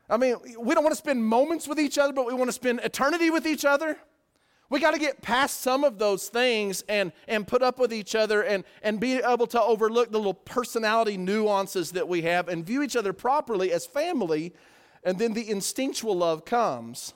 I 0.09 0.17
mean, 0.17 0.37
we 0.59 0.75
don't 0.75 0.85
want 0.85 0.93
to 0.93 0.99
spend 0.99 1.25
moments 1.25 1.67
with 1.67 1.81
each 1.81 1.99
other, 1.99 2.12
but 2.12 2.27
we 2.27 2.35
want 2.35 2.49
to 2.49 2.53
spend 2.53 2.81
eternity 2.85 3.29
with 3.31 3.47
each 3.47 3.65
other. 3.65 3.99
We 4.69 4.81
got 4.81 4.95
to 4.95 5.01
get 5.01 5.23
past 5.23 5.61
some 5.61 5.85
of 5.85 5.99
those 5.99 6.29
things 6.29 6.83
and, 6.89 7.12
and 7.29 7.47
put 7.47 7.62
up 7.62 7.79
with 7.79 7.93
each 7.93 8.15
other 8.15 8.43
and, 8.43 8.65
and 8.83 8.99
be 8.99 9.15
able 9.15 9.47
to 9.49 9.62
overlook 9.62 10.11
the 10.11 10.19
little 10.19 10.35
personality 10.35 11.17
nuances 11.17 11.93
that 11.93 12.09
we 12.09 12.23
have 12.23 12.49
and 12.49 12.65
view 12.65 12.83
each 12.83 12.97
other 12.97 13.12
properly 13.12 13.73
as 13.73 13.87
family. 13.87 14.53
And 15.05 15.19
then 15.19 15.35
the 15.35 15.49
instinctual 15.49 16.17
love 16.17 16.45
comes. 16.45 17.15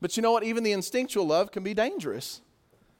But 0.00 0.16
you 0.16 0.22
know 0.22 0.32
what? 0.32 0.44
Even 0.44 0.62
the 0.62 0.72
instinctual 0.72 1.26
love 1.26 1.50
can 1.50 1.62
be 1.62 1.74
dangerous. 1.74 2.40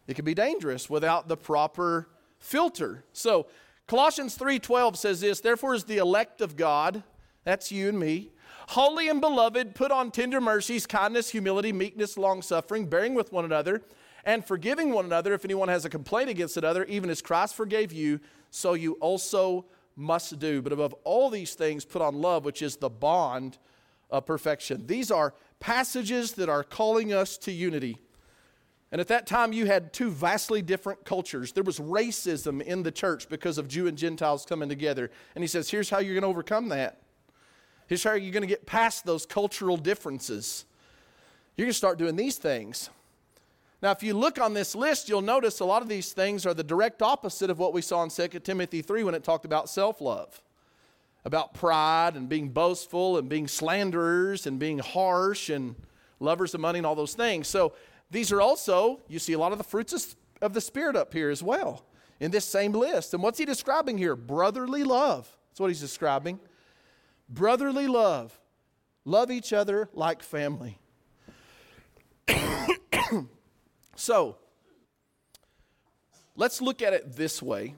It 0.07 0.15
can 0.15 0.25
be 0.25 0.35
dangerous 0.35 0.89
without 0.91 1.29
the 1.29 1.37
proper 1.37 2.09
filter. 2.39 3.05
So, 3.13 3.47
Colossians 3.87 4.37
3:12 4.37 4.97
says 4.97 5.21
this, 5.21 5.41
therefore 5.41 5.75
is 5.75 5.85
the 5.85 5.99
elect 5.99 6.41
of 6.41 6.57
God, 6.57 7.03
that's 7.45 7.73
you 7.73 7.89
and 7.89 7.99
me, 7.99 8.31
holy 8.69 9.09
and 9.09 9.21
beloved, 9.21 9.75
put 9.75 9.91
on 9.91 10.11
tender 10.11 10.41
mercies, 10.41 10.87
kindness, 10.87 11.31
humility, 11.31 11.73
meekness, 11.73 12.19
long-suffering, 12.19 12.87
bearing 12.87 13.15
with 13.15 13.33
one 13.33 13.47
another, 13.47 13.83
and 14.25 14.45
forgiving 14.45 14.93
one 14.93 15.07
another 15.07 15.33
if 15.33 15.45
anyone 15.45 15.69
has 15.69 15.87
a 15.87 15.91
complaint 15.91 16.29
against 16.29 16.59
another, 16.59 16.85
even 16.85 17.09
as 17.09 17.23
Christ 17.23 17.55
forgave 17.55 17.93
you, 17.93 18.21
so 18.51 18.75
you 18.75 18.93
also 18.95 19.65
must 19.97 20.39
do. 20.39 20.61
But 20.61 20.73
above 20.73 20.95
all 21.05 21.31
these 21.31 21.55
things, 21.55 21.87
put 21.87 22.03
on 22.03 22.21
love, 22.21 22.45
which 22.45 22.61
is 22.61 22.77
the 22.77 22.91
bond 22.91 23.57
of 24.11 24.27
perfection. 24.27 24.87
These 24.87 25.11
are 25.11 25.35
passages 25.61 26.33
that 26.33 26.49
are 26.49 26.63
calling 26.63 27.13
us 27.13 27.37
to 27.39 27.53
unity. 27.53 27.99
And 28.91 29.01
at 29.01 29.09
that 29.09 29.27
time, 29.27 29.53
you 29.53 29.67
had 29.67 29.93
two 29.93 30.11
vastly 30.11 30.63
different 30.63 31.05
cultures. 31.05 31.53
There 31.53 31.63
was 31.63 31.79
racism 31.79 32.63
in 32.63 32.83
the 32.83 32.91
church 32.91 33.29
because 33.29 33.59
of 33.59 33.69
Jew 33.69 33.87
and 33.87 33.99
Gentiles 33.99 34.47
coming 34.47 34.69
together. 34.69 35.11
And 35.35 35.45
he 35.45 35.49
says, 35.49 35.71
Here's 35.71 35.91
how 35.91 35.99
you're 35.99 36.15
going 36.15 36.23
to 36.23 36.29
overcome 36.29 36.71
that. 36.71 37.03
Here's 37.87 38.03
how 38.03 38.15
you're 38.15 38.33
going 38.33 38.43
to 38.43 38.47
get 38.47 38.67
past 38.67 39.05
those 39.05 39.27
cultural 39.27 39.77
differences. 39.77 40.65
You're 41.57 41.67
going 41.67 41.73
to 41.73 41.77
start 41.77 41.99
doing 41.99 42.17
these 42.17 42.37
things. 42.37 42.89
Now, 43.83 43.93
if 43.93 44.03
you 44.03 44.15
look 44.15 44.41
on 44.41 44.55
this 44.55 44.75
list, 44.75 45.09
you'll 45.09 45.23
notice 45.23 45.61
a 45.61 45.65
lot 45.65 45.83
of 45.83 45.89
these 45.89 46.13
things 46.13 46.45
are 46.47 46.55
the 46.55 46.65
direct 46.65 47.01
opposite 47.01 47.49
of 47.49 47.59
what 47.59 47.73
we 47.73 47.83
saw 47.83 48.03
in 48.03 48.11
2 48.11 48.29
Timothy 48.41 48.83
3 48.83 49.05
when 49.05 49.15
it 49.15 49.23
talked 49.23 49.45
about 49.45 49.69
self 49.69 50.01
love, 50.01 50.41
about 51.25 51.55
pride 51.55 52.15
and 52.15 52.29
being 52.29 52.49
boastful 52.51 53.19
and 53.19 53.29
being 53.29 53.49
slanderers 53.49 54.47
and 54.47 54.59
being 54.59 54.79
harsh 54.79 55.51
and 55.51 55.75
lovers 56.21 56.55
of 56.55 56.61
money 56.61 56.79
and 56.79 56.87
all 56.87 56.95
those 56.95 57.15
things. 57.15 57.49
So, 57.49 57.73
these 58.11 58.33
are 58.33 58.41
also, 58.41 59.01
you 59.09 59.19
see 59.19 59.35
a 59.35 59.39
lot 59.39 59.53
of 59.53 59.59
the 59.59 59.65
fruits 59.65 60.17
of 60.41 60.55
the 60.55 60.61
Spirit 60.61 60.97
up 60.97 61.13
here 61.13 61.29
as 61.31 61.43
well 61.43 61.85
in 62.21 62.31
this 62.31 62.45
same 62.45 62.73
list. 62.73 63.13
And 63.15 63.23
what's 63.23 63.39
he 63.39 63.45
describing 63.45 63.99
here? 63.99 64.17
Brotherly 64.17 64.83
love. 64.83 65.29
That's 65.51 65.61
what 65.61 65.69
he's 65.69 65.81
describing. 65.81 66.41
Brotherly 67.29 67.87
love. 67.87 68.39
Love 69.05 69.31
each 69.31 69.53
other 69.53 69.89
like 69.93 70.23
family. 70.23 70.79
so, 73.97 74.37
let's 76.37 76.61
look 76.63 76.83
at 76.83 76.93
it 76.93 77.17
this 77.17 77.43
way. 77.43 77.75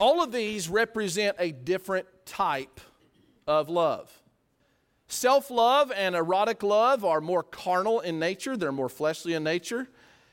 All 0.00 0.22
of 0.22 0.32
these 0.32 0.68
represent 0.68 1.36
a 1.38 1.52
different 1.52 2.06
type 2.24 2.80
of 3.46 3.68
love. 3.68 4.10
Self 5.08 5.50
love 5.50 5.92
and 5.94 6.14
erotic 6.14 6.62
love 6.62 7.04
are 7.04 7.20
more 7.20 7.42
carnal 7.42 8.00
in 8.00 8.18
nature, 8.18 8.56
they're 8.56 8.72
more 8.72 8.88
fleshly 8.88 9.34
in 9.34 9.44
nature. 9.44 9.88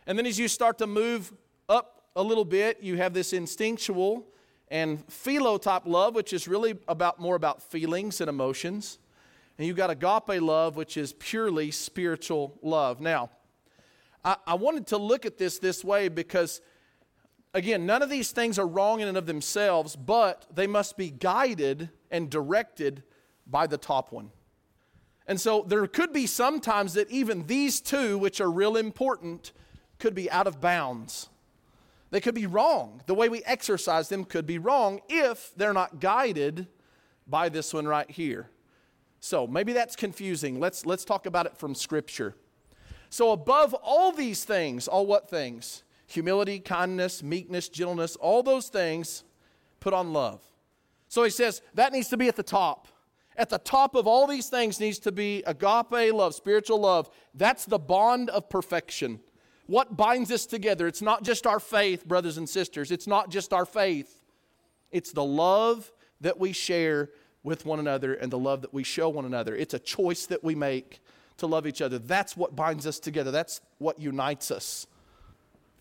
And 0.05 0.17
then 0.17 0.25
as 0.25 0.39
you 0.39 0.47
start 0.47 0.77
to 0.77 0.87
move 0.87 1.33
up 1.67 2.03
a 2.15 2.23
little 2.23 2.45
bit, 2.45 2.81
you 2.81 2.95
have 2.95 3.13
this 3.13 3.33
instinctual 3.33 4.25
and 4.69 5.03
philo 5.11 5.57
type 5.57 5.83
love, 5.85 6.15
which 6.15 6.31
is 6.31 6.47
really 6.47 6.77
about 6.87 7.19
more 7.19 7.35
about 7.35 7.61
feelings 7.61 8.21
and 8.21 8.29
emotions. 8.29 8.99
And 9.57 9.67
you've 9.67 9.75
got 9.75 9.89
agape 9.89 10.41
love, 10.41 10.75
which 10.75 10.95
is 10.95 11.13
purely 11.13 11.71
spiritual 11.71 12.57
love. 12.61 13.01
Now, 13.01 13.31
I, 14.23 14.37
I 14.45 14.53
wanted 14.53 14.87
to 14.87 14.97
look 14.97 15.25
at 15.25 15.37
this 15.37 15.59
this 15.59 15.83
way 15.83 16.07
because, 16.07 16.61
again, 17.53 17.85
none 17.85 18.01
of 18.01 18.09
these 18.09 18.31
things 18.31 18.59
are 18.59 18.67
wrong 18.67 18.99
in 18.99 19.07
and 19.07 19.17
of 19.17 19.25
themselves, 19.25 19.95
but 19.95 20.45
they 20.53 20.67
must 20.67 20.97
be 20.97 21.09
guided 21.09 21.89
and 22.11 22.29
directed 22.29 23.03
by 23.45 23.67
the 23.67 23.77
top 23.77 24.11
one. 24.11 24.31
And 25.27 25.39
so 25.39 25.65
there 25.67 25.85
could 25.87 26.13
be 26.13 26.25
sometimes 26.25 26.93
that 26.93 27.09
even 27.09 27.47
these 27.47 27.81
two, 27.81 28.17
which 28.17 28.39
are 28.39 28.49
real 28.49 28.77
important, 28.77 29.51
could 29.99 30.15
be 30.15 30.31
out 30.31 30.47
of 30.47 30.61
bounds. 30.61 31.29
They 32.11 32.21
could 32.21 32.35
be 32.35 32.45
wrong. 32.45 33.01
The 33.05 33.13
way 33.13 33.27
we 33.27 33.43
exercise 33.43 34.07
them 34.07 34.23
could 34.23 34.45
be 34.45 34.57
wrong 34.57 35.01
if 35.09 35.51
they're 35.57 35.73
not 35.73 35.99
guided 35.99 36.67
by 37.27 37.49
this 37.49 37.73
one 37.73 37.85
right 37.85 38.09
here. 38.09 38.49
So 39.19 39.45
maybe 39.45 39.73
that's 39.73 39.95
confusing. 39.95 40.59
Let's, 40.59 40.85
let's 40.85 41.03
talk 41.03 41.25
about 41.25 41.45
it 41.45 41.57
from 41.57 41.75
Scripture. 41.75 42.35
So, 43.09 43.31
above 43.31 43.73
all 43.73 44.11
these 44.11 44.43
things, 44.43 44.87
all 44.87 45.05
what 45.05 45.29
things? 45.29 45.83
Humility, 46.07 46.59
kindness, 46.59 47.21
meekness, 47.21 47.69
gentleness, 47.69 48.15
all 48.15 48.41
those 48.41 48.69
things, 48.69 49.23
put 49.79 49.93
on 49.93 50.13
love. 50.13 50.41
So 51.09 51.23
he 51.23 51.29
says 51.29 51.61
that 51.73 51.93
needs 51.93 52.09
to 52.09 52.17
be 52.17 52.27
at 52.27 52.35
the 52.35 52.43
top. 52.43 52.87
At 53.35 53.49
the 53.49 53.59
top 53.59 53.93
of 53.95 54.07
all 54.07 54.25
these 54.25 54.49
things 54.49 54.79
needs 54.79 54.99
to 54.99 55.11
be 55.11 55.43
agape 55.45 56.13
love, 56.13 56.33
spiritual 56.33 56.79
love. 56.79 57.09
That's 57.35 57.65
the 57.65 57.77
bond 57.77 58.29
of 58.31 58.49
perfection. 58.49 59.19
What 59.67 59.95
binds 59.95 60.31
us 60.31 60.45
together? 60.45 60.87
It's 60.87 61.01
not 61.01 61.23
just 61.23 61.45
our 61.45 61.59
faith, 61.59 62.07
brothers 62.07 62.37
and 62.37 62.49
sisters. 62.49 62.89
It's 62.89 63.05
not 63.05 63.29
just 63.29 63.53
our 63.53 63.65
faith. 63.65 64.21
It's 64.91 65.11
the 65.11 65.23
love 65.23 65.91
that 66.21 66.39
we 66.39 66.53
share 66.53 67.09
with 67.43 67.65
one 67.65 67.79
another 67.79 68.13
and 68.13 68.31
the 68.31 68.39
love 68.39 68.61
that 68.61 68.73
we 68.73 68.83
show 68.83 69.09
one 69.09 69.25
another. 69.25 69.55
It's 69.55 69.73
a 69.73 69.79
choice 69.79 70.25
that 70.27 70.43
we 70.43 70.55
make 70.55 70.99
to 71.37 71.47
love 71.47 71.67
each 71.67 71.81
other. 71.81 71.99
That's 71.99 72.35
what 72.35 72.55
binds 72.55 72.87
us 72.87 72.99
together. 72.99 73.29
That's 73.29 73.61
what 73.77 73.99
unites 73.99 74.49
us. 74.49 74.87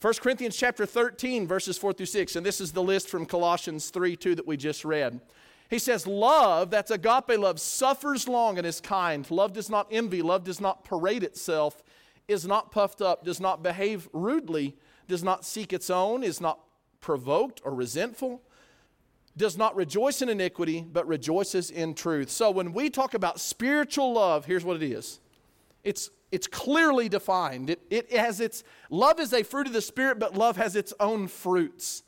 1 0.01 0.15
Corinthians 0.21 0.57
chapter 0.57 0.85
13 0.85 1.47
verses 1.47 1.79
4 1.79 1.95
through 1.95 2.07
6 2.07 2.37
and 2.37 2.45
this 2.45 2.61
is 2.61 2.73
the 2.73 2.83
list 2.83 3.09
from 3.09 3.25
Colossians 3.25 3.89
3 3.91 4.15
2 4.17 4.35
that 4.35 4.47
we 4.47 4.57
just 4.57 4.85
read. 4.85 5.21
He 5.69 5.79
says, 5.79 6.07
Love, 6.07 6.71
that's 6.71 6.91
agape 6.91 7.39
love, 7.39 7.59
suffers 7.59 8.29
long 8.29 8.59
and 8.59 8.67
is 8.67 8.81
kind. 8.81 9.29
Love 9.31 9.53
does 9.53 9.71
not 9.71 9.89
envy. 9.91 10.23
Love 10.23 10.45
does 10.45 10.61
not 10.61 10.85
parade 10.85 11.25
itself, 11.25 11.83
is 12.29 12.47
not 12.47 12.71
puffed 12.71 13.03
up, 13.03 13.25
does 13.25 13.41
not 13.41 13.63
behave 13.63 14.09
rudely, 14.13 14.77
does 15.09 15.25
not 15.25 15.45
seek 15.45 15.73
its 15.73 15.91
own, 15.91 16.23
is 16.23 16.41
not 16.41 16.61
provoked 17.01 17.61
or 17.65 17.75
resentful, 17.75 18.43
does 19.37 19.57
not 19.57 19.75
rejoice 19.77 20.23
in 20.23 20.29
iniquity, 20.29 20.87
but 20.93 21.07
rejoices 21.07 21.71
in 21.71 21.95
truth. 21.95 22.31
So 22.31 22.51
when 22.51 22.73
we 22.73 22.91
talk 22.91 23.15
about 23.15 23.41
spiritual 23.41 24.13
love, 24.13 24.45
here's 24.45 24.65
what 24.65 24.77
it 24.77 24.83
is 24.83 25.21
it's, 25.85 26.11
it's 26.37 26.47
clearly 26.47 27.09
defined. 27.09 27.71
It, 27.71 27.81
it 27.89 28.13
has 28.13 28.41
its, 28.41 28.63
love 28.91 29.19
is 29.19 29.33
a 29.33 29.43
fruit 29.43 29.67
of 29.67 29.73
the 29.73 29.81
Spirit, 29.81 30.19
but 30.19 30.37
love 30.37 30.59
has 30.59 30.77
its 30.77 30.93
own 31.01 31.29
fruits. 31.29 32.03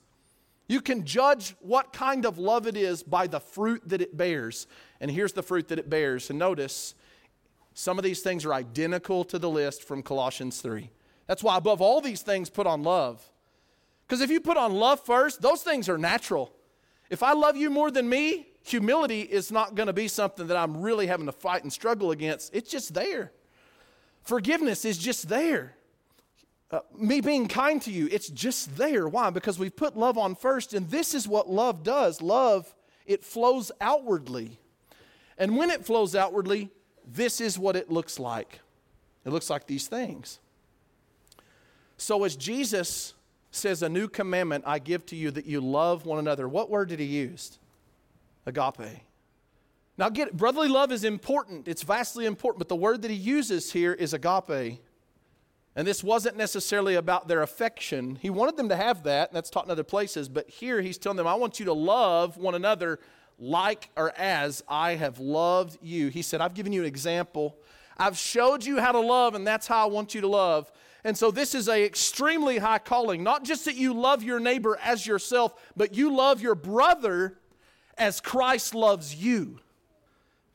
You 0.69 0.83
can 0.83 1.07
judge 1.07 1.57
what 1.61 1.95
kind 1.95 2.27
of 2.27 2.37
love 2.37 2.67
it 2.67 2.77
is 2.77 3.03
by 3.03 3.27
the 3.27 3.41
fruit 3.41 3.89
that 3.89 4.03
it 4.03 4.19
bears. 4.19 4.67
And 5.01 5.11
here's 5.11 5.33
the 5.33 5.43
fruit 5.43 5.69
that 5.69 5.79
it 5.79 5.89
bears. 5.89 6.29
And 6.29 6.39
notice, 6.39 6.95
some 7.73 7.97
of 7.97 8.05
these 8.05 8.21
things 8.21 8.45
are 8.45 8.53
identical 8.53 9.25
to 9.25 9.39
the 9.39 9.49
list 9.49 9.83
from 9.83 10.03
Colossians 10.03 10.61
3. 10.61 10.91
That's 11.27 11.43
why, 11.43 11.57
above 11.57 11.81
all 11.81 12.03
these 12.03 12.21
things, 12.21 12.51
put 12.51 12.67
on 12.67 12.83
love. 12.83 13.27
Because 14.07 14.21
if 14.21 14.29
you 14.31 14.43
put 14.43 14.59
on 14.59 14.75
love 14.75 15.01
first, 15.07 15.41
those 15.41 15.63
things 15.63 15.89
are 15.89 15.97
natural. 15.97 16.53
If 17.09 17.23
I 17.23 17.33
love 17.33 17.57
you 17.57 17.71
more 17.71 17.91
than 17.91 18.07
me, 18.11 18.49
humility 18.63 19.23
is 19.23 19.51
not 19.51 19.75
going 19.75 19.87
to 19.87 19.95
be 19.95 20.07
something 20.07 20.49
that 20.49 20.57
I'm 20.59 20.83
really 20.83 21.07
having 21.07 21.25
to 21.25 21.33
fight 21.33 21.63
and 21.63 21.73
struggle 21.73 22.11
against. 22.11 22.55
It's 22.55 22.71
just 22.71 22.93
there. 22.93 23.33
Forgiveness 24.29 24.85
is 24.85 24.99
just 24.99 25.31
there. 25.31 25.73
Uh, 26.71 26.81
me 26.95 27.23
being 27.23 27.49
kind 27.49 27.81
to 27.81 27.91
you, 27.91 28.11
it's 28.13 28.29
just 28.29 28.77
there. 28.77 29.09
Why? 29.09 29.31
Because 29.31 29.59
we've 29.59 29.75
put 29.75 29.97
love 29.97 30.19
on 30.19 30.35
first, 30.35 30.75
and 30.75 30.91
this 30.91 31.15
is 31.15 31.27
what 31.27 31.49
love 31.49 31.83
does. 31.83 32.21
Love, 32.21 32.75
it 33.07 33.25
flows 33.25 33.73
outwardly. 33.81 34.59
And 35.39 35.57
when 35.57 35.71
it 35.71 35.87
flows 35.87 36.15
outwardly, 36.15 36.69
this 37.07 37.41
is 37.41 37.59
what 37.59 37.75
it 37.75 37.91
looks 37.91 38.19
like. 38.19 38.61
It 39.25 39.31
looks 39.31 39.49
like 39.49 39.67
these 39.67 39.87
things. 39.87 40.41
So, 41.97 42.23
as 42.25 42.37
Jesus 42.37 43.15
says, 43.51 43.83
A 43.83 43.89
new 43.89 44.09
commandment 44.09 44.65
I 44.67 44.79
give 44.79 45.07
to 45.07 45.17
you 45.17 45.31
that 45.31 45.47
you 45.47 45.63
love 45.63 46.05
one 46.05 46.19
another, 46.19 46.47
what 46.47 46.69
word 46.69 46.91
did 46.91 46.99
he 46.99 47.07
use? 47.07 47.59
Agape. 48.45 49.08
Now, 49.99 50.09
get 50.09 50.29
it, 50.29 50.37
brotherly 50.37 50.69
love 50.69 50.93
is 50.93 51.03
important, 51.03 51.67
it's 51.67 51.83
vastly 51.83 52.25
important, 52.25 52.61
but 52.61 52.69
the 52.69 52.77
word 52.77 53.03
that 53.03 53.11
he 53.11 53.17
uses 53.17 53.73
here 53.73 53.93
is 53.93 54.15
agape. 54.15 54.81
And 55.75 55.87
this 55.87 56.03
wasn't 56.03 56.37
necessarily 56.37 56.95
about 56.95 57.29
their 57.29 57.43
affection. 57.43 58.17
He 58.21 58.31
wanted 58.31 58.57
them 58.57 58.69
to 58.69 58.77
have 58.77 59.03
that, 59.05 59.29
and 59.29 59.37
that's 59.37 59.51
taught 59.51 59.65
in 59.65 59.71
other 59.71 59.85
places. 59.85 60.29
But 60.29 60.49
here 60.49 60.81
he's 60.81 60.99
telling 60.99 61.17
them, 61.17 61.27
I 61.27 61.35
want 61.35 61.59
you 61.59 61.67
to 61.67 61.73
love 61.73 62.37
one 62.37 62.55
another 62.55 63.01
like 63.39 63.91
or 63.97 64.13
as 64.17 64.63
I 64.69 64.95
have 64.95 65.19
loved 65.19 65.79
you. 65.83 66.09
He 66.09 66.23
said, 66.23 66.41
I've 66.41 66.55
given 66.55 66.73
you 66.73 66.81
an 66.81 66.87
example. 66.87 67.57
I've 67.97 68.17
showed 68.17 68.65
you 68.65 68.81
how 68.81 68.93
to 68.93 69.01
love, 69.01 69.35
and 69.35 69.47
that's 69.47 69.67
how 69.67 69.87
I 69.87 69.91
want 69.91 70.15
you 70.15 70.21
to 70.21 70.29
love. 70.29 70.71
And 71.05 71.17
so 71.17 71.31
this 71.31 71.55
is 71.55 71.69
a 71.69 71.85
extremely 71.85 72.59
high 72.59 72.79
calling. 72.79 73.23
Not 73.23 73.45
just 73.45 73.65
that 73.65 73.77
you 73.77 73.95
love 73.95 74.23
your 74.23 74.41
neighbor 74.41 74.79
as 74.83 75.07
yourself, 75.07 75.55
but 75.77 75.95
you 75.95 76.15
love 76.15 76.41
your 76.41 76.55
brother 76.55 77.39
as 77.97 78.21
Christ 78.21 78.75
loves 78.75 79.15
you. 79.15 79.61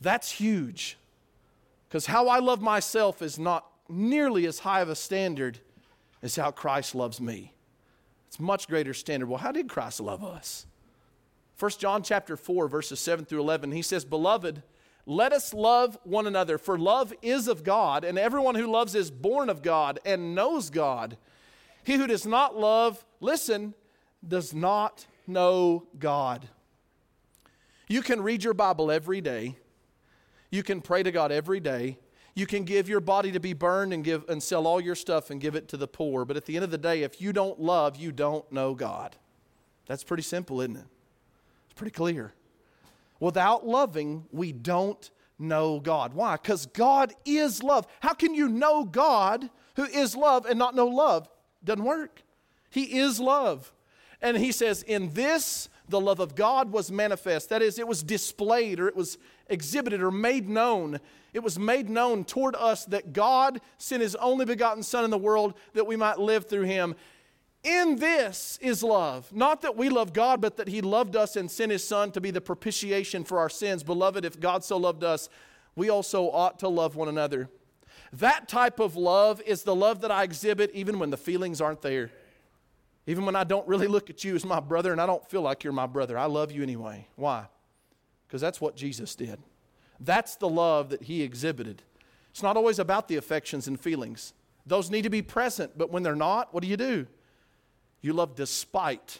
That's 0.03 0.31
huge. 0.31 0.97
Because 1.87 2.05
how 2.07 2.27
I 2.27 2.39
love 2.39 2.61
myself 2.61 3.21
is 3.21 3.39
not 3.39 3.65
nearly 3.87 4.45
as 4.45 4.59
high 4.59 4.81
of 4.81 4.89
a 4.89 4.95
standard 4.95 5.59
as 6.21 6.35
how 6.35 6.51
Christ 6.51 6.93
loves 6.93 7.21
me. 7.21 7.53
It's 8.27 8.39
much 8.39 8.67
greater 8.67 8.93
standard. 8.93 9.27
Well, 9.29 9.39
how 9.39 9.51
did 9.51 9.69
Christ 9.69 9.99
love 9.99 10.23
us? 10.23 10.65
1 11.57 11.71
John 11.79 12.03
chapter 12.03 12.35
4 12.35 12.67
verses 12.67 12.99
7 12.99 13.23
through 13.25 13.39
11 13.39 13.71
he 13.71 13.81
says, 13.81 14.03
"Beloved, 14.03 14.63
let 15.05 15.31
us 15.31 15.53
love 15.53 15.97
one 16.03 16.27
another, 16.27 16.57
for 16.57 16.77
love 16.77 17.13
is 17.21 17.47
of 17.47 17.63
God, 17.63 18.03
and 18.03 18.17
everyone 18.17 18.55
who 18.55 18.67
loves 18.67 18.95
is 18.95 19.11
born 19.11 19.49
of 19.49 19.61
God 19.61 19.99
and 20.03 20.35
knows 20.35 20.69
God. 20.69 21.17
He 21.83 21.95
who 21.95 22.07
does 22.07 22.25
not 22.25 22.57
love, 22.57 23.05
listen, 23.21 23.73
does 24.27 24.53
not 24.53 25.05
know 25.27 25.87
God." 25.97 26.49
You 27.87 28.01
can 28.01 28.21
read 28.21 28.43
your 28.43 28.53
Bible 28.53 28.91
every 28.91 29.21
day. 29.21 29.57
You 30.53 30.61
can 30.61 30.81
pray 30.81 31.01
to 31.01 31.11
God 31.11 31.31
every 31.31 31.59
day. 31.59 31.97
You 32.35 32.45
can 32.45 32.63
give 32.63 32.87
your 32.87 32.99
body 32.99 33.31
to 33.31 33.39
be 33.39 33.53
burned 33.53 33.91
and 33.91 34.03
give 34.03 34.29
and 34.29 34.41
sell 34.41 34.67
all 34.67 34.79
your 34.79 34.93
stuff 34.93 35.31
and 35.31 35.41
give 35.41 35.55
it 35.55 35.67
to 35.69 35.77
the 35.77 35.87
poor. 35.87 36.25
But 36.25 36.37
at 36.37 36.45
the 36.45 36.55
end 36.55 36.63
of 36.63 36.69
the 36.69 36.77
day, 36.77 37.01
if 37.01 37.19
you 37.19 37.33
don't 37.33 37.59
love, 37.59 37.95
you 37.95 38.11
don't 38.11 38.49
know 38.51 38.75
God. 38.75 39.15
That's 39.87 40.03
pretty 40.03 40.21
simple, 40.21 40.61
isn't 40.61 40.75
it? 40.75 40.85
It's 41.65 41.73
pretty 41.73 41.91
clear. 41.91 42.35
Without 43.19 43.65
loving, 43.65 44.25
we 44.31 44.51
don't 44.51 45.09
know 45.39 45.79
God. 45.79 46.13
Why? 46.13 46.35
Because 46.35 46.67
God 46.67 47.13
is 47.25 47.63
love. 47.63 47.87
How 48.01 48.13
can 48.13 48.35
you 48.35 48.47
know 48.47 48.83
God 48.83 49.49
who 49.75 49.85
is 49.85 50.15
love 50.15 50.45
and 50.45 50.59
not 50.59 50.75
know 50.75 50.85
love? 50.85 51.27
Doesn't 51.63 51.83
work. 51.83 52.21
He 52.69 52.99
is 52.99 53.19
love. 53.19 53.73
And 54.21 54.37
he 54.37 54.51
says, 54.51 54.83
In 54.83 55.15
this 55.15 55.67
the 55.89 55.99
love 55.99 56.19
of 56.19 56.35
God 56.35 56.71
was 56.71 56.91
manifest. 56.91 57.49
That 57.49 57.61
is, 57.61 57.77
it 57.77 57.87
was 57.87 58.03
displayed 58.03 58.79
or 58.79 58.87
it 58.87 58.95
was 58.95 59.17
exhibited 59.47 60.01
or 60.01 60.11
made 60.11 60.49
known. 60.49 60.99
It 61.33 61.43
was 61.43 61.59
made 61.59 61.89
known 61.89 62.23
toward 62.23 62.55
us 62.55 62.85
that 62.85 63.13
God 63.13 63.59
sent 63.77 64.01
his 64.01 64.15
only 64.15 64.45
begotten 64.45 64.83
Son 64.83 65.03
in 65.03 65.11
the 65.11 65.17
world 65.17 65.55
that 65.73 65.87
we 65.87 65.95
might 65.95 66.19
live 66.19 66.47
through 66.47 66.63
him. 66.63 66.95
In 67.63 67.95
this 67.97 68.59
is 68.61 68.83
love. 68.83 69.31
Not 69.33 69.61
that 69.61 69.77
we 69.77 69.89
love 69.89 70.13
God, 70.13 70.41
but 70.41 70.57
that 70.57 70.67
he 70.67 70.81
loved 70.81 71.15
us 71.15 71.35
and 71.35 71.49
sent 71.49 71.71
his 71.71 71.85
Son 71.85 72.11
to 72.11 72.21
be 72.21 72.31
the 72.31 72.41
propitiation 72.41 73.23
for 73.23 73.39
our 73.39 73.49
sins. 73.49 73.83
Beloved, 73.83 74.25
if 74.25 74.39
God 74.39 74.63
so 74.63 74.77
loved 74.77 75.03
us, 75.03 75.29
we 75.75 75.89
also 75.89 76.29
ought 76.29 76.59
to 76.59 76.67
love 76.67 76.95
one 76.95 77.07
another. 77.07 77.49
That 78.11 78.47
type 78.47 78.79
of 78.79 78.95
love 78.95 79.41
is 79.41 79.63
the 79.63 79.75
love 79.75 80.01
that 80.01 80.11
I 80.11 80.23
exhibit 80.23 80.71
even 80.73 80.99
when 80.99 81.09
the 81.09 81.17
feelings 81.17 81.61
aren't 81.61 81.81
there. 81.81 82.11
Even 83.05 83.25
when 83.25 83.35
I 83.35 83.43
don't 83.43 83.67
really 83.67 83.87
look 83.87 84.09
at 84.09 84.23
you 84.23 84.35
as 84.35 84.45
my 84.45 84.59
brother 84.59 84.91
and 84.91 85.01
I 85.01 85.05
don't 85.05 85.27
feel 85.29 85.41
like 85.41 85.63
you're 85.63 85.73
my 85.73 85.87
brother, 85.87 86.17
I 86.17 86.25
love 86.25 86.51
you 86.51 86.63
anyway. 86.63 87.07
Why? 87.15 87.47
Because 88.27 88.41
that's 88.41 88.61
what 88.61 88.75
Jesus 88.75 89.15
did. 89.15 89.39
That's 89.99 90.35
the 90.35 90.49
love 90.49 90.89
that 90.89 91.03
he 91.03 91.21
exhibited. 91.21 91.81
It's 92.31 92.43
not 92.43 92.57
always 92.57 92.79
about 92.79 93.07
the 93.07 93.17
affections 93.17 93.67
and 93.67 93.79
feelings, 93.79 94.33
those 94.65 94.89
need 94.89 95.01
to 95.01 95.09
be 95.09 95.21
present, 95.21 95.77
but 95.77 95.91
when 95.91 96.03
they're 96.03 96.15
not, 96.15 96.53
what 96.53 96.63
do 96.63 96.69
you 96.69 96.77
do? 96.77 97.05
You 98.01 98.13
love 98.13 98.35
despite 98.35 99.19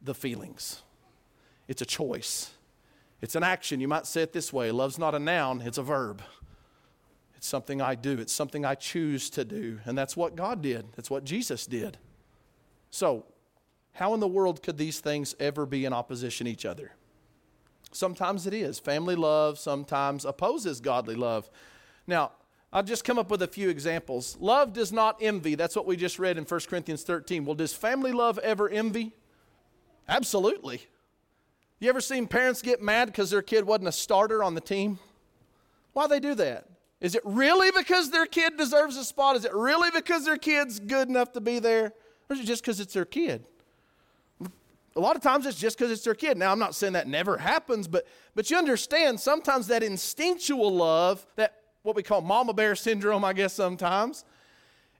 the 0.00 0.14
feelings. 0.14 0.82
It's 1.68 1.82
a 1.82 1.86
choice, 1.86 2.52
it's 3.20 3.34
an 3.34 3.42
action. 3.42 3.80
You 3.80 3.88
might 3.88 4.06
say 4.06 4.22
it 4.22 4.32
this 4.32 4.52
way 4.52 4.70
love's 4.70 4.98
not 4.98 5.14
a 5.14 5.18
noun, 5.18 5.60
it's 5.60 5.78
a 5.78 5.82
verb. 5.82 6.22
It's 7.36 7.46
something 7.46 7.82
I 7.82 7.94
do, 7.94 8.18
it's 8.18 8.32
something 8.32 8.64
I 8.64 8.74
choose 8.74 9.28
to 9.30 9.44
do. 9.44 9.78
And 9.84 9.96
that's 9.96 10.16
what 10.16 10.36
God 10.36 10.62
did, 10.62 10.86
that's 10.96 11.10
what 11.10 11.24
Jesus 11.24 11.66
did. 11.66 11.98
So, 12.96 13.26
how 13.92 14.14
in 14.14 14.20
the 14.20 14.26
world 14.26 14.62
could 14.62 14.78
these 14.78 15.00
things 15.00 15.36
ever 15.38 15.66
be 15.66 15.84
in 15.84 15.92
opposition 15.92 16.46
to 16.46 16.50
each 16.50 16.64
other? 16.64 16.92
Sometimes 17.92 18.46
it 18.46 18.54
is. 18.54 18.78
Family 18.78 19.14
love 19.14 19.58
sometimes 19.58 20.24
opposes 20.24 20.80
godly 20.80 21.14
love. 21.14 21.50
Now, 22.06 22.32
I'll 22.72 22.82
just 22.82 23.04
come 23.04 23.18
up 23.18 23.30
with 23.30 23.42
a 23.42 23.46
few 23.46 23.68
examples. 23.68 24.38
Love 24.40 24.72
does 24.72 24.94
not 24.94 25.18
envy. 25.20 25.56
That's 25.56 25.76
what 25.76 25.84
we 25.84 25.94
just 25.94 26.18
read 26.18 26.38
in 26.38 26.44
1 26.44 26.60
Corinthians 26.70 27.02
13. 27.02 27.44
Well, 27.44 27.54
does 27.54 27.74
family 27.74 28.12
love 28.12 28.38
ever 28.38 28.66
envy? 28.66 29.12
Absolutely. 30.08 30.80
You 31.78 31.90
ever 31.90 32.00
seen 32.00 32.26
parents 32.26 32.62
get 32.62 32.80
mad 32.80 33.08
because 33.08 33.28
their 33.28 33.42
kid 33.42 33.66
wasn't 33.66 33.88
a 33.88 33.92
starter 33.92 34.42
on 34.42 34.54
the 34.54 34.62
team? 34.62 34.98
Why 35.92 36.06
they 36.06 36.18
do 36.18 36.34
that? 36.36 36.64
Is 37.02 37.14
it 37.14 37.20
really 37.26 37.70
because 37.72 38.10
their 38.10 38.24
kid 38.24 38.56
deserves 38.56 38.96
a 38.96 39.04
spot? 39.04 39.36
Is 39.36 39.44
it 39.44 39.52
really 39.52 39.90
because 39.90 40.24
their 40.24 40.38
kid's 40.38 40.80
good 40.80 41.10
enough 41.10 41.32
to 41.32 41.42
be 41.42 41.58
there? 41.58 41.92
Or 42.28 42.34
is 42.34 42.40
it 42.40 42.46
just 42.46 42.62
because 42.62 42.80
it's 42.80 42.94
their 42.94 43.04
kid? 43.04 43.46
A 44.96 45.00
lot 45.00 45.14
of 45.14 45.22
times 45.22 45.44
it's 45.44 45.58
just 45.58 45.76
because 45.76 45.92
it's 45.92 46.02
their 46.02 46.14
kid. 46.14 46.38
Now, 46.38 46.50
I'm 46.50 46.58
not 46.58 46.74
saying 46.74 46.94
that 46.94 47.06
never 47.06 47.36
happens, 47.36 47.86
but, 47.86 48.06
but 48.34 48.50
you 48.50 48.56
understand 48.56 49.20
sometimes 49.20 49.66
that 49.66 49.82
instinctual 49.82 50.74
love, 50.74 51.26
that 51.36 51.54
what 51.82 51.94
we 51.94 52.02
call 52.02 52.22
mama 52.22 52.54
bear 52.54 52.74
syndrome, 52.74 53.24
I 53.24 53.34
guess 53.34 53.52
sometimes, 53.52 54.24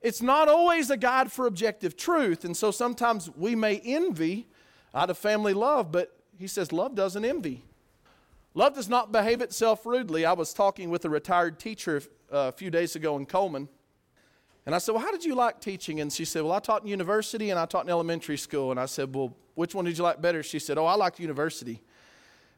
it's 0.02 0.20
not 0.20 0.48
always 0.48 0.90
a 0.90 0.96
guide 0.96 1.32
for 1.32 1.46
objective 1.46 1.96
truth. 1.96 2.44
And 2.44 2.56
so 2.56 2.70
sometimes 2.70 3.30
we 3.36 3.54
may 3.54 3.80
envy 3.84 4.46
out 4.94 5.08
of 5.08 5.18
family 5.18 5.54
love, 5.54 5.90
but 5.90 6.14
he 6.38 6.46
says 6.46 6.72
love 6.72 6.94
doesn't 6.94 7.24
envy. 7.24 7.64
Love 8.54 8.74
does 8.74 8.88
not 8.88 9.12
behave 9.12 9.40
itself 9.40 9.84
rudely. 9.84 10.24
I 10.24 10.32
was 10.32 10.54
talking 10.54 10.90
with 10.90 11.04
a 11.04 11.10
retired 11.10 11.58
teacher 11.58 12.02
uh, 12.32 12.48
a 12.48 12.52
few 12.52 12.70
days 12.70 12.96
ago 12.96 13.16
in 13.16 13.26
Coleman, 13.26 13.68
and 14.66 14.74
I 14.74 14.78
said, 14.78 14.92
Well, 14.92 15.02
how 15.02 15.12
did 15.12 15.24
you 15.24 15.36
like 15.36 15.60
teaching? 15.60 16.00
And 16.00 16.12
she 16.12 16.24
said, 16.24 16.42
Well, 16.42 16.52
I 16.52 16.58
taught 16.58 16.82
in 16.82 16.88
university 16.88 17.50
and 17.50 17.58
I 17.58 17.66
taught 17.66 17.84
in 17.84 17.90
elementary 17.90 18.36
school. 18.36 18.72
And 18.72 18.80
I 18.80 18.86
said, 18.86 19.14
Well, 19.14 19.34
which 19.54 19.74
one 19.76 19.84
did 19.84 19.96
you 19.96 20.02
like 20.02 20.20
better? 20.20 20.42
She 20.42 20.58
said, 20.58 20.76
Oh, 20.76 20.84
I 20.84 20.96
liked 20.96 21.20
university. 21.20 21.80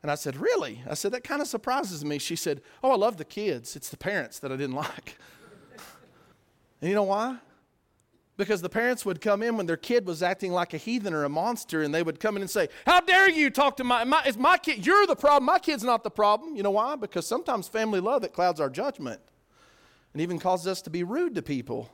And 0.03 0.11
I 0.11 0.15
said, 0.15 0.37
Really? 0.37 0.83
I 0.89 0.95
said, 0.95 1.13
That 1.13 1.23
kind 1.23 1.43
of 1.43 1.49
surprises 1.49 2.03
me. 2.05 2.19
She 2.19 2.35
said, 2.35 2.63
Oh, 2.83 2.91
I 2.91 2.97
love 2.97 3.19
the 3.19 3.27
kids. 3.27 3.77
It's 3.77 3.91
the 3.91 3.99
parents 3.99 4.39
that 4.39 4.51
I 4.51 4.57
didn't 4.57 4.77
like. 4.77 5.19
and 6.81 6.89
you 6.89 6.95
know 6.95 7.03
why? 7.03 7.37
Because 8.39 8.63
the 8.63 8.69
parents 8.71 9.05
would 9.05 9.21
come 9.21 9.43
in 9.43 9.57
when 9.57 9.67
their 9.67 9.77
kid 9.77 10.07
was 10.07 10.23
acting 10.23 10.53
like 10.53 10.73
a 10.73 10.77
heathen 10.77 11.13
or 11.13 11.25
a 11.25 11.29
monster, 11.29 11.83
and 11.83 11.93
they 11.93 12.05
would 12.05 12.21
come 12.21 12.37
in 12.37 12.43
and 12.43 12.51
say, 12.51 12.69
How 12.87 13.01
dare 13.01 13.29
you 13.29 13.51
talk 13.51 13.77
to 13.79 13.85
my, 13.85 14.05
my 14.05 14.23
it's 14.25 14.39
my 14.39 14.57
kid, 14.57 14.87
you're 14.87 15.07
the 15.07 15.17
problem, 15.17 15.45
my 15.45 15.59
kid's 15.59 15.85
not 15.85 16.05
the 16.05 16.11
problem. 16.11 16.57
You 16.57 16.63
know 16.63 16.71
why? 16.71 16.97
Because 16.97 17.27
sometimes 17.27 17.69
family 17.69 18.01
love 18.01 18.25
it 18.25 18.33
clouds 18.33 18.61
our 18.61 18.71
judgment 18.71 19.21
and 20.15 20.23
even 20.23 20.39
causes 20.39 20.67
us 20.69 20.81
to 20.83 20.91
be 20.91 21.03
rude 21.03 21.35
to 21.35 21.43
people 21.43 21.91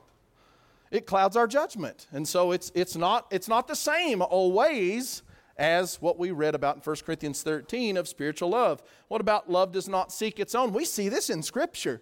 it 0.91 1.05
clouds 1.05 1.35
our 1.35 1.47
judgment. 1.47 2.07
And 2.11 2.27
so 2.27 2.51
it's, 2.51 2.71
it's, 2.75 2.95
not, 2.95 3.27
it's 3.31 3.47
not 3.47 3.67
the 3.67 3.75
same 3.75 4.21
always 4.21 5.23
as 5.57 6.01
what 6.01 6.19
we 6.19 6.31
read 6.31 6.55
about 6.55 6.75
in 6.75 6.81
1 6.81 6.95
Corinthians 7.05 7.41
13 7.41 7.97
of 7.97 8.07
spiritual 8.07 8.49
love. 8.49 8.83
What 9.07 9.21
about 9.21 9.49
love 9.49 9.71
does 9.71 9.87
not 9.87 10.11
seek 10.11 10.39
its 10.39 10.53
own? 10.53 10.73
We 10.73 10.85
see 10.85 11.09
this 11.09 11.29
in 11.29 11.43
Scripture. 11.43 12.01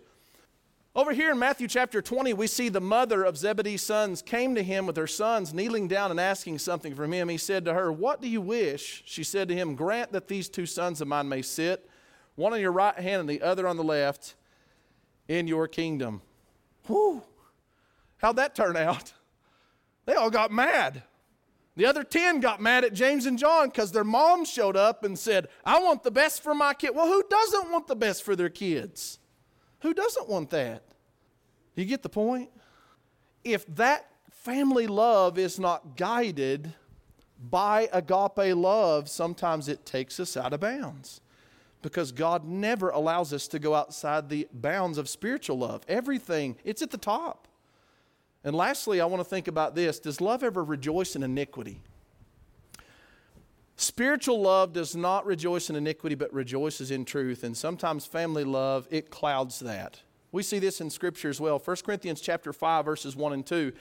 Over 0.95 1.11
here 1.11 1.31
in 1.31 1.39
Matthew 1.39 1.67
chapter 1.67 2.03
20, 2.03 2.33
we 2.33 2.45
see 2.45 2.69
the 2.69 2.79
mother 2.79 3.23
of 3.23 3.35
Zebedee's 3.35 3.81
sons 3.81 4.21
came 4.21 4.53
to 4.53 4.61
him 4.61 4.85
with 4.85 4.95
her 4.95 5.07
sons, 5.07 5.51
kneeling 5.51 5.87
down 5.87 6.11
and 6.11 6.19
asking 6.19 6.59
something 6.59 6.93
from 6.93 7.11
him. 7.11 7.29
He 7.29 7.37
said 7.37 7.65
to 7.65 7.73
her, 7.73 7.91
What 7.91 8.21
do 8.21 8.29
you 8.29 8.41
wish? 8.41 9.01
She 9.07 9.23
said 9.23 9.47
to 9.47 9.55
him, 9.55 9.73
Grant 9.73 10.11
that 10.11 10.27
these 10.27 10.49
two 10.49 10.67
sons 10.67 11.01
of 11.01 11.07
mine 11.07 11.27
may 11.27 11.41
sit, 11.41 11.89
one 12.35 12.53
on 12.53 12.61
your 12.61 12.71
right 12.71 12.95
hand 12.95 13.21
and 13.21 13.29
the 13.29 13.41
other 13.41 13.67
on 13.67 13.75
the 13.75 13.83
left, 13.83 14.35
in 15.27 15.47
your 15.47 15.67
kingdom. 15.67 16.21
Whew. 16.85 17.23
How'd 18.23 18.37
that 18.37 18.55
turn 18.55 18.77
out? 18.77 19.11
They 20.05 20.13
all 20.13 20.29
got 20.29 20.49
mad. 20.49 21.03
The 21.75 21.85
other 21.85 22.05
10 22.05 22.39
got 22.39 22.61
mad 22.61 22.85
at 22.85 22.93
James 22.93 23.25
and 23.25 23.37
John 23.37 23.67
because 23.67 23.91
their 23.91 24.05
mom 24.05 24.45
showed 24.45 24.77
up 24.77 25.03
and 25.03 25.19
said, 25.19 25.49
I 25.65 25.79
want 25.79 26.03
the 26.03 26.11
best 26.11 26.41
for 26.41 26.55
my 26.55 26.73
kid. 26.73 26.95
Well, 26.95 27.07
who 27.07 27.21
doesn't 27.29 27.69
want 27.69 27.87
the 27.87 27.97
best 27.97 28.23
for 28.23 28.35
their 28.35 28.49
kids? 28.49 29.19
Who 29.81 29.93
doesn't 29.93 30.29
want 30.29 30.51
that? 30.51 30.83
You 31.75 31.83
get 31.83 32.01
the 32.01 32.09
point? 32.09 32.49
If 33.43 33.65
that 33.75 34.09
family 34.31 34.87
love 34.87 35.37
is 35.37 35.59
not 35.59 35.97
guided 35.97 36.73
by 37.49 37.89
agape 37.91 38.55
love, 38.55 39.09
sometimes 39.09 39.67
it 39.67 39.85
takes 39.85 40.17
us 40.21 40.37
out 40.37 40.53
of 40.53 40.61
bounds 40.61 41.19
because 41.81 42.13
God 42.13 42.45
never 42.45 42.89
allows 42.89 43.33
us 43.33 43.49
to 43.49 43.59
go 43.59 43.75
outside 43.75 44.29
the 44.29 44.47
bounds 44.53 44.97
of 44.97 45.09
spiritual 45.09 45.57
love. 45.57 45.81
Everything, 45.89 46.55
it's 46.63 46.81
at 46.81 46.91
the 46.91 46.97
top. 46.97 47.49
And 48.43 48.55
lastly, 48.55 48.99
I 48.99 49.05
want 49.05 49.21
to 49.21 49.29
think 49.29 49.47
about 49.47 49.75
this 49.75 49.99
Does 49.99 50.21
love 50.21 50.43
ever 50.43 50.63
rejoice 50.63 51.15
in 51.15 51.23
iniquity? 51.23 51.81
Spiritual 53.75 54.41
love 54.41 54.71
does 54.71 54.95
not 54.95 55.25
rejoice 55.25 55.69
in 55.69 55.75
iniquity, 55.75 56.15
but 56.15 56.31
rejoices 56.31 56.91
in 56.91 57.05
truth. 57.05 57.43
And 57.43 57.57
sometimes 57.57 58.05
family 58.05 58.43
love, 58.43 58.87
it 58.91 59.09
clouds 59.09 59.59
that. 59.59 60.01
We 60.31 60.43
see 60.43 60.59
this 60.59 60.79
in 60.79 60.89
Scripture 60.89 61.29
as 61.29 61.41
well. 61.41 61.59
1 61.59 61.77
Corinthians 61.83 62.21
chapter 62.21 62.53
5, 62.53 62.85
verses 62.85 63.15
1 63.15 63.33
and 63.33 63.45
2. 63.45 63.73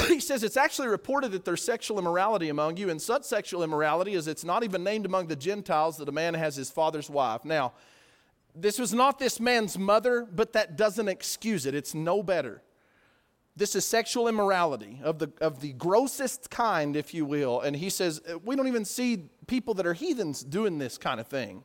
he 0.08 0.20
says 0.20 0.42
it's 0.42 0.56
actually 0.56 0.88
reported 0.88 1.32
that 1.32 1.44
there's 1.44 1.62
sexual 1.62 1.98
immorality 1.98 2.48
among 2.48 2.76
you, 2.76 2.90
and 2.90 3.00
such 3.00 3.24
sexual 3.24 3.62
immorality 3.62 4.14
as 4.14 4.28
it's 4.28 4.44
not 4.44 4.64
even 4.64 4.82
named 4.82 5.06
among 5.06 5.26
the 5.26 5.36
Gentiles 5.36 5.96
that 5.98 6.08
a 6.08 6.12
man 6.12 6.34
has 6.34 6.56
his 6.56 6.70
father's 6.70 7.10
wife. 7.10 7.44
Now, 7.44 7.72
this 8.54 8.78
was 8.78 8.92
not 8.92 9.18
this 9.18 9.40
man's 9.40 9.78
mother, 9.78 10.26
but 10.30 10.52
that 10.52 10.76
doesn't 10.76 11.08
excuse 11.08 11.66
it. 11.66 11.74
It's 11.74 11.94
no 11.94 12.22
better. 12.22 12.62
This 13.56 13.76
is 13.76 13.84
sexual 13.84 14.26
immorality 14.26 15.00
of 15.02 15.18
the, 15.20 15.30
of 15.40 15.60
the 15.60 15.72
grossest 15.74 16.50
kind, 16.50 16.96
if 16.96 17.14
you 17.14 17.24
will. 17.24 17.60
And 17.60 17.76
he 17.76 17.88
says, 17.88 18.20
uh, 18.28 18.38
we 18.38 18.56
don't 18.56 18.66
even 18.66 18.84
see 18.84 19.28
people 19.46 19.74
that 19.74 19.86
are 19.86 19.94
heathens 19.94 20.42
doing 20.42 20.78
this 20.78 20.98
kind 20.98 21.20
of 21.20 21.28
thing. 21.28 21.62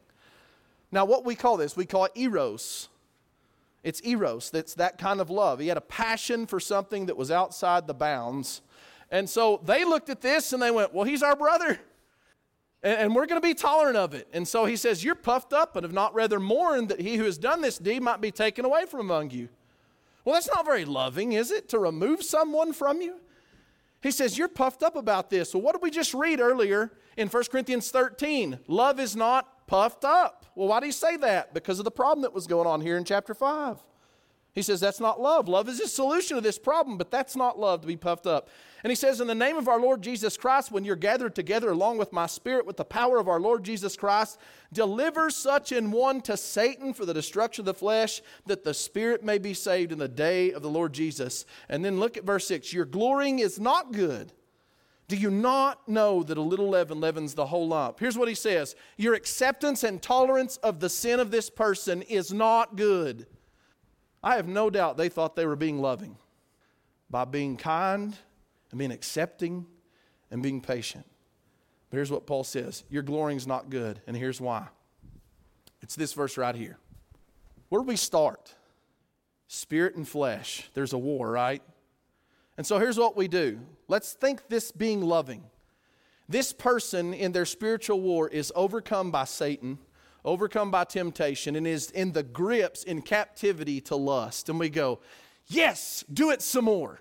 Now, 0.92 1.06
what 1.06 1.26
we 1.26 1.36
call 1.36 1.58
this, 1.58 1.76
we 1.76 1.86
call 1.86 2.06
it 2.06 2.12
eros. 2.16 2.90
It's 3.84 4.02
eros, 4.04 4.52
that's 4.52 4.76
that 4.76 4.98
kind 4.98 5.22
of 5.22 5.30
love. 5.30 5.60
He 5.60 5.68
had 5.68 5.78
a 5.78 5.82
passion 5.82 6.46
for 6.46 6.60
something 6.60 7.06
that 7.08 7.18
was 7.18 7.32
outside 7.32 7.88
the 7.88 7.94
bounds. 7.94 8.62
And 9.10 9.28
so 9.30 9.62
they 9.64 9.86
looked 9.86 10.10
at 10.10 10.22
this 10.22 10.54
and 10.54 10.62
they 10.62 10.70
went, 10.70 10.94
well, 10.94 11.06
he's 11.06 11.24
our 11.24 11.36
brother. 11.36 11.80
And, 12.84 13.00
and 13.00 13.16
we're 13.16 13.26
going 13.26 13.42
to 13.42 13.48
be 13.48 13.54
tolerant 13.54 13.98
of 13.98 14.14
it. 14.14 14.28
And 14.34 14.48
so 14.48 14.66
he 14.66 14.76
says, 14.76 15.04
You're 15.04 15.16
puffed 15.16 15.54
up 15.54 15.76
and 15.76 15.84
have 15.84 15.94
not 15.94 16.14
rather 16.14 16.40
mourned 16.40 16.90
that 16.90 17.02
he 17.02 17.16
who 17.18 17.24
has 17.24 17.38
done 17.38 17.62
this 17.62 17.78
deed 17.78 18.02
might 18.02 18.22
be 18.22 18.32
taken 18.32 18.66
away 18.66 18.86
from 18.86 19.00
among 19.00 19.32
you. 19.32 19.50
Well, 20.30 20.36
that's 20.36 20.54
not 20.54 20.64
very 20.64 20.86
loving, 20.86 21.32
is 21.32 21.50
it, 21.50 21.70
to 21.70 21.80
remove 21.80 22.22
someone 22.22 22.72
from 22.72 23.02
you? 23.02 23.16
He 24.04 24.12
says, 24.12 24.38
You're 24.38 24.48
puffed 24.48 24.84
up 24.84 24.96
about 24.96 25.32
this. 25.32 25.56
Well, 25.56 25.64
what 25.64 25.72
did 25.72 25.82
we 25.82 25.90
just 25.90 26.14
read 26.14 26.40
earlier 26.40 26.92
in 27.18 27.30
1 27.30 27.44
Corinthians 27.46 27.90
13? 27.90 28.60
Love 28.68 29.00
is 29.00 29.16
not 29.16 29.66
puffed 29.66 30.06
up. 30.06 30.46
Well, 30.54 30.68
why 30.68 30.82
do 30.82 30.86
you 30.86 30.92
say 30.92 31.18
that? 31.18 31.56
Because 31.56 31.80
of 31.80 31.84
the 31.84 31.90
problem 31.90 32.22
that 32.22 32.32
was 32.32 32.46
going 32.46 32.68
on 32.68 32.80
here 32.80 32.96
in 32.96 33.06
chapter 33.06 33.34
5. 33.34 33.80
He 34.54 34.64
says 34.64 34.80
that's 34.80 35.00
not 35.00 35.22
love. 35.22 35.48
Love 35.48 35.70
is 35.70 35.80
the 35.80 35.88
solution 35.88 36.36
to 36.36 36.42
this 36.42 36.58
problem, 36.58 36.98
but 36.98 37.12
that's 37.12 37.36
not 37.36 37.60
love 37.60 37.82
to 37.82 37.88
be 37.88 37.96
puffed 37.96 38.26
up. 38.26 38.50
And 38.84 38.90
he 38.90 38.96
says, 38.96 39.22
In 39.22 39.28
the 39.28 39.36
name 39.36 39.58
of 39.58 39.68
our 39.68 39.80
Lord 39.80 40.02
Jesus 40.02 40.38
Christ, 40.38 40.72
when 40.72 40.84
you're 40.84 40.96
gathered 40.96 41.36
together 41.36 41.70
along 41.70 41.98
with 41.98 42.12
my 42.12 42.26
spirit 42.26 42.66
with 42.66 42.78
the 42.78 42.86
power 42.86 43.20
of 43.20 43.28
our 43.28 43.40
Lord 43.40 43.64
Jesus 43.64 43.96
Christ, 43.96 44.40
deliver 44.74 45.30
such 45.30 45.72
an 45.72 45.92
one 45.92 46.22
to 46.22 46.36
Satan 46.36 46.94
for 46.94 47.06
the 47.06 47.14
destruction 47.14 47.62
of 47.62 47.68
the 47.68 47.74
flesh, 47.74 48.22
that 48.48 48.64
the 48.64 48.74
spirit 48.74 49.24
may 49.24 49.38
be 49.38 49.54
saved 49.54 49.92
in 49.92 50.00
the 50.00 50.08
day 50.08 50.52
of 50.52 50.64
the 50.64 50.70
Lord 50.70 50.94
Jesus. 50.94 51.46
And 51.70 51.86
then 51.86 52.00
look 52.00 52.18
at 52.18 52.24
verse 52.24 52.48
6 52.48 52.74
Your 52.74 52.86
glorying 52.86 53.40
is 53.40 53.60
not 53.60 53.92
good. 53.92 54.34
Do 55.08 55.16
you 55.16 55.32
not 55.32 55.88
know 55.88 56.22
that 56.22 56.38
a 56.38 56.42
little 56.42 56.70
leaven 56.70 57.00
leavens 57.02 57.34
the 57.34 57.48
whole 57.48 57.68
lump? 57.68 58.00
Here's 58.00 58.18
what 58.18 58.28
he 58.28 58.36
says 58.36 58.76
Your 58.98 59.14
acceptance 59.14 59.84
and 59.84 60.02
tolerance 60.02 60.58
of 60.58 60.80
the 60.80 60.90
sin 60.90 61.20
of 61.20 61.30
this 61.30 61.50
person 61.50 62.02
is 62.04 62.34
not 62.34 62.76
good. 62.76 63.28
I 64.24 64.36
have 64.36 64.48
no 64.48 64.70
doubt 64.70 64.98
they 64.98 65.10
thought 65.10 65.36
they 65.36 65.46
were 65.46 65.56
being 65.56 65.80
loving 65.80 66.18
by 67.10 67.26
being 67.26 67.58
kind 67.58 68.16
and 68.72 68.78
being 68.78 68.92
accepting 68.92 69.66
and 70.30 70.44
being 70.44 70.62
patient. 70.62 71.06
But 71.90 71.98
here's 71.98 72.12
what 72.12 72.28
Paul 72.28 72.44
says 72.44 72.84
Your 72.90 73.04
glorying 73.04 73.38
is 73.38 73.48
not 73.48 73.70
good, 73.70 74.02
and 74.08 74.16
here's 74.16 74.42
why. 74.42 74.68
It's 75.82 75.96
this 75.96 76.14
verse 76.14 76.38
right 76.38 76.56
here. 76.56 76.78
Where 77.70 77.82
do 77.82 77.88
we 77.88 77.96
start? 77.96 78.54
Spirit 79.48 79.96
and 79.96 80.08
flesh. 80.08 80.70
There's 80.74 80.94
a 80.94 80.98
war, 80.98 81.32
right? 81.32 81.64
And 82.58 82.68
so 82.68 82.78
here's 82.78 82.98
what 82.98 83.16
we 83.16 83.28
do. 83.28 83.60
Let's 83.88 84.14
think 84.14 84.50
this 84.50 84.72
being 84.72 85.02
loving. 85.02 85.44
This 86.28 86.54
person 86.54 87.14
in 87.14 87.32
their 87.32 87.46
spiritual 87.46 88.02
war 88.02 88.28
is 88.28 88.52
overcome 88.56 89.10
by 89.10 89.24
Satan 89.24 89.80
overcome 90.26 90.72
by 90.72 90.84
temptation, 90.84 91.56
and 91.56 91.66
is 91.68 91.92
in 91.92 92.12
the 92.12 92.24
grips, 92.24 92.84
in 92.84 93.02
captivity 93.02 93.82
to 93.82 93.96
lust. 93.96 94.50
And 94.50 94.60
we 94.60 94.70
go, 94.70 95.00
Yes, 95.48 96.06
do 96.14 96.30
it 96.30 96.42
some 96.42 96.66
more. 96.66 97.00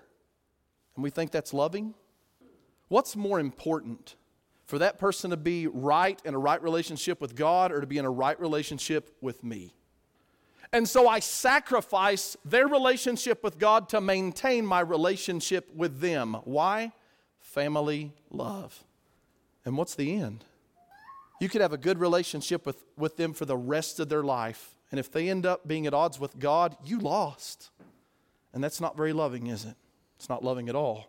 And 0.95 1.03
we 1.03 1.11
think 1.11 1.31
that's 1.31 1.53
loving. 1.53 1.93
What's 2.87 3.15
more 3.15 3.39
important? 3.39 4.15
For 4.65 4.79
that 4.79 4.99
person 4.99 5.31
to 5.31 5.37
be 5.37 5.67
right 5.67 6.19
in 6.25 6.33
a 6.33 6.39
right 6.39 6.61
relationship 6.61 7.21
with 7.21 7.35
God 7.35 7.71
or 7.71 7.81
to 7.81 7.87
be 7.87 7.97
in 7.97 8.05
a 8.05 8.09
right 8.09 8.39
relationship 8.39 9.15
with 9.21 9.43
me? 9.43 9.73
And 10.71 10.87
so 10.87 11.07
I 11.07 11.19
sacrifice 11.19 12.37
their 12.45 12.67
relationship 12.67 13.43
with 13.43 13.57
God 13.57 13.89
to 13.89 14.01
maintain 14.01 14.65
my 14.65 14.81
relationship 14.81 15.73
with 15.75 15.99
them. 15.99 16.37
Why? 16.43 16.91
Family 17.39 18.13
love. 18.29 18.83
And 19.65 19.77
what's 19.77 19.95
the 19.95 20.15
end? 20.15 20.45
You 21.39 21.49
could 21.49 21.61
have 21.61 21.73
a 21.73 21.77
good 21.77 21.99
relationship 21.99 22.65
with, 22.65 22.83
with 22.97 23.17
them 23.17 23.33
for 23.33 23.45
the 23.45 23.57
rest 23.57 23.99
of 23.99 24.09
their 24.09 24.23
life. 24.23 24.75
And 24.91 24.99
if 24.99 25.11
they 25.11 25.29
end 25.29 25.45
up 25.45 25.67
being 25.67 25.87
at 25.87 25.93
odds 25.93 26.19
with 26.19 26.37
God, 26.39 26.75
you 26.83 26.99
lost. 26.99 27.69
And 28.53 28.63
that's 28.63 28.81
not 28.81 28.97
very 28.97 29.13
loving, 29.13 29.47
is 29.47 29.65
it? 29.65 29.75
It's 30.17 30.29
not 30.29 30.43
loving 30.43 30.67
at 30.67 30.75
all. 30.75 31.07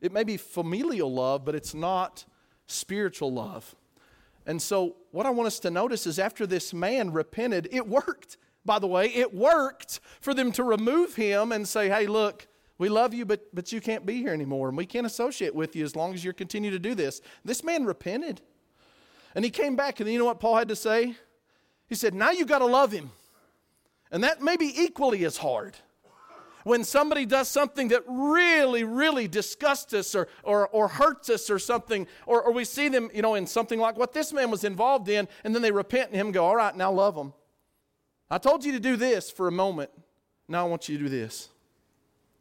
It 0.00 0.12
may 0.12 0.24
be 0.24 0.36
familial 0.36 1.12
love, 1.12 1.44
but 1.44 1.54
it's 1.54 1.74
not 1.74 2.24
spiritual 2.66 3.32
love. 3.32 3.74
And 4.46 4.60
so, 4.62 4.96
what 5.10 5.26
I 5.26 5.30
want 5.30 5.46
us 5.46 5.60
to 5.60 5.70
notice 5.70 6.06
is 6.06 6.18
after 6.18 6.46
this 6.46 6.72
man 6.72 7.12
repented, 7.12 7.68
it 7.70 7.86
worked. 7.86 8.38
By 8.64 8.78
the 8.78 8.86
way, 8.86 9.06
it 9.08 9.34
worked 9.34 10.00
for 10.20 10.34
them 10.34 10.52
to 10.52 10.64
remove 10.64 11.16
him 11.16 11.52
and 11.52 11.68
say, 11.68 11.88
hey, 11.88 12.06
look, 12.06 12.46
We 12.78 12.88
love 12.88 13.12
you, 13.12 13.24
but, 13.24 13.52
but 13.52 13.72
you 13.72 13.80
can't 13.80 14.06
be 14.06 14.18
here 14.18 14.32
anymore, 14.32 14.68
and 14.68 14.76
we 14.76 14.86
can't 14.86 15.06
associate 15.06 15.54
with 15.54 15.74
you 15.74 15.84
as 15.84 15.96
long 15.96 16.14
as 16.14 16.24
you 16.24 16.32
continue 16.32 16.70
to 16.70 16.78
do 16.78 16.94
this. 16.94 17.20
This 17.44 17.64
man 17.64 17.84
repented. 17.84 18.40
And 19.38 19.44
he 19.44 19.52
came 19.52 19.76
back, 19.76 20.00
and 20.00 20.10
you 20.10 20.18
know 20.18 20.24
what 20.24 20.40
Paul 20.40 20.56
had 20.56 20.66
to 20.66 20.74
say? 20.74 21.14
He 21.88 21.94
said, 21.94 22.12
Now 22.12 22.32
you've 22.32 22.48
got 22.48 22.58
to 22.58 22.66
love 22.66 22.90
him. 22.90 23.12
And 24.10 24.24
that 24.24 24.42
may 24.42 24.56
be 24.56 24.74
equally 24.76 25.24
as 25.24 25.36
hard. 25.36 25.76
When 26.64 26.82
somebody 26.82 27.24
does 27.24 27.46
something 27.46 27.86
that 27.86 28.02
really, 28.08 28.82
really 28.82 29.28
disgusts 29.28 29.94
us 29.94 30.16
or, 30.16 30.26
or, 30.42 30.66
or 30.70 30.88
hurts 30.88 31.30
us 31.30 31.50
or 31.50 31.60
something, 31.60 32.08
or, 32.26 32.42
or 32.42 32.52
we 32.52 32.64
see 32.64 32.88
them, 32.88 33.10
you 33.14 33.22
know, 33.22 33.36
in 33.36 33.46
something 33.46 33.78
like 33.78 33.96
what 33.96 34.12
this 34.12 34.32
man 34.32 34.50
was 34.50 34.64
involved 34.64 35.08
in, 35.08 35.28
and 35.44 35.54
then 35.54 35.62
they 35.62 35.70
repent 35.70 36.10
and 36.10 36.20
him 36.20 36.32
go, 36.32 36.44
All 36.44 36.56
right, 36.56 36.74
now 36.74 36.90
love 36.90 37.14
them. 37.14 37.32
I 38.28 38.38
told 38.38 38.64
you 38.64 38.72
to 38.72 38.80
do 38.80 38.96
this 38.96 39.30
for 39.30 39.46
a 39.46 39.52
moment. 39.52 39.90
Now 40.48 40.66
I 40.66 40.68
want 40.68 40.88
you 40.88 40.98
to 40.98 41.04
do 41.04 41.08
this. 41.08 41.48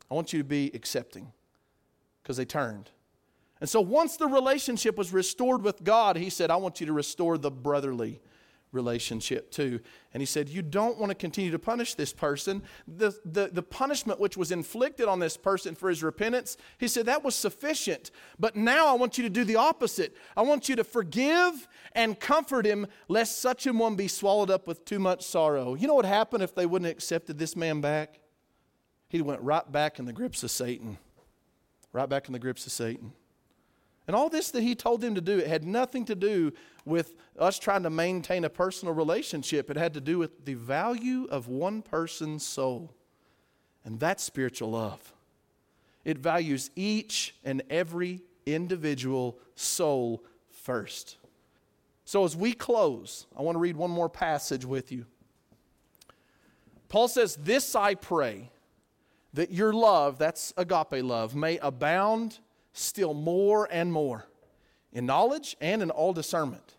I 0.09 0.15
want 0.15 0.33
you 0.33 0.39
to 0.39 0.43
be 0.43 0.71
accepting 0.73 1.31
because 2.23 2.37
they 2.37 2.45
turned. 2.45 2.89
And 3.59 3.69
so 3.69 3.81
once 3.81 4.17
the 4.17 4.27
relationship 4.27 4.97
was 4.97 5.11
restored 5.11 5.63
with 5.63 5.83
God, 5.83 6.15
he 6.15 6.29
said, 6.29 6.51
I 6.51 6.57
want 6.57 6.79
you 6.79 6.85
to 6.87 6.93
restore 6.93 7.37
the 7.37 7.51
brotherly 7.51 8.21
relationship 8.71 9.49
too. 9.51 9.79
And 10.13 10.21
he 10.21 10.25
said, 10.25 10.49
You 10.49 10.61
don't 10.61 10.97
want 10.97 11.09
to 11.09 11.15
continue 11.15 11.51
to 11.51 11.59
punish 11.59 11.95
this 11.95 12.13
person. 12.13 12.61
The, 12.87 13.17
the, 13.25 13.49
the 13.51 13.63
punishment 13.63 14.19
which 14.19 14.37
was 14.37 14.51
inflicted 14.51 15.07
on 15.07 15.19
this 15.19 15.37
person 15.37 15.75
for 15.75 15.89
his 15.89 16.03
repentance, 16.03 16.57
he 16.77 16.87
said, 16.87 17.05
that 17.05 17.23
was 17.23 17.35
sufficient. 17.35 18.11
But 18.39 18.55
now 18.55 18.87
I 18.87 18.93
want 18.93 19.17
you 19.17 19.23
to 19.23 19.29
do 19.29 19.43
the 19.43 19.55
opposite. 19.55 20.15
I 20.35 20.41
want 20.41 20.69
you 20.69 20.75
to 20.75 20.83
forgive 20.83 21.67
and 21.93 22.19
comfort 22.19 22.65
him, 22.65 22.87
lest 23.07 23.39
such 23.39 23.65
a 23.65 23.73
one 23.73 23.95
be 23.95 24.07
swallowed 24.07 24.49
up 24.49 24.67
with 24.67 24.85
too 24.85 24.99
much 24.99 25.25
sorrow. 25.25 25.75
You 25.75 25.87
know 25.87 25.95
what 25.95 26.05
happened 26.05 26.43
if 26.43 26.53
they 26.55 26.65
wouldn't 26.65 26.87
have 26.87 26.95
accepted 26.95 27.37
this 27.37 27.55
man 27.55 27.81
back? 27.81 28.19
He 29.09 29.21
went 29.21 29.41
right 29.41 29.69
back 29.71 29.99
in 29.99 30.05
the 30.05 30.13
grips 30.13 30.43
of 30.43 30.51
Satan. 30.51 30.97
Right 31.93 32.09
back 32.09 32.27
in 32.27 32.33
the 32.33 32.39
grips 32.39 32.65
of 32.65 32.73
Satan. 32.73 33.13
And 34.07 34.15
all 34.15 34.29
this 34.29 34.51
that 34.51 34.63
he 34.63 34.73
told 34.73 35.01
them 35.01 35.15
to 35.15 35.21
do, 35.21 35.37
it 35.39 35.47
had 35.47 35.65
nothing 35.65 36.05
to 36.05 36.15
do 36.15 36.53
with 36.85 37.13
us 37.37 37.59
trying 37.59 37.83
to 37.83 37.89
maintain 37.89 38.45
a 38.45 38.49
personal 38.49 38.93
relationship. 38.93 39.69
It 39.69 39.75
had 39.75 39.93
to 39.95 40.01
do 40.01 40.17
with 40.17 40.45
the 40.45 40.53
value 40.53 41.27
of 41.29 41.49
one 41.49 41.81
person's 41.81 42.45
soul. 42.45 42.93
And 43.83 43.99
that's 43.99 44.23
spiritual 44.23 44.71
love. 44.71 45.13
It 46.05 46.17
values 46.17 46.71
each 46.75 47.35
and 47.43 47.61
every 47.69 48.21
individual 48.45 49.37
soul 49.55 50.23
first. 50.49 51.17
So 52.05 52.23
as 52.23 52.33
we 52.33 52.53
close, 52.53 53.25
I 53.37 53.41
want 53.41 53.55
to 53.55 53.59
read 53.59 53.75
one 53.75 53.91
more 53.91 54.07
passage 54.07 54.63
with 54.63 54.89
you. 54.93 55.05
Paul 56.87 57.09
says, 57.09 57.35
This 57.35 57.75
I 57.75 57.95
pray, 57.95 58.49
that 59.33 59.51
your 59.51 59.73
love, 59.73 60.17
that's 60.17 60.53
agape 60.55 61.03
love, 61.03 61.35
may 61.35 61.57
abound 61.57 62.39
still 62.77 63.13
more 63.13 63.67
and 63.71 63.91
more 63.91 64.27
in 64.93 65.05
knowledge 65.05 65.55
and 65.61 65.81
in 65.81 65.89
all 65.89 66.13
discernment. 66.13 66.75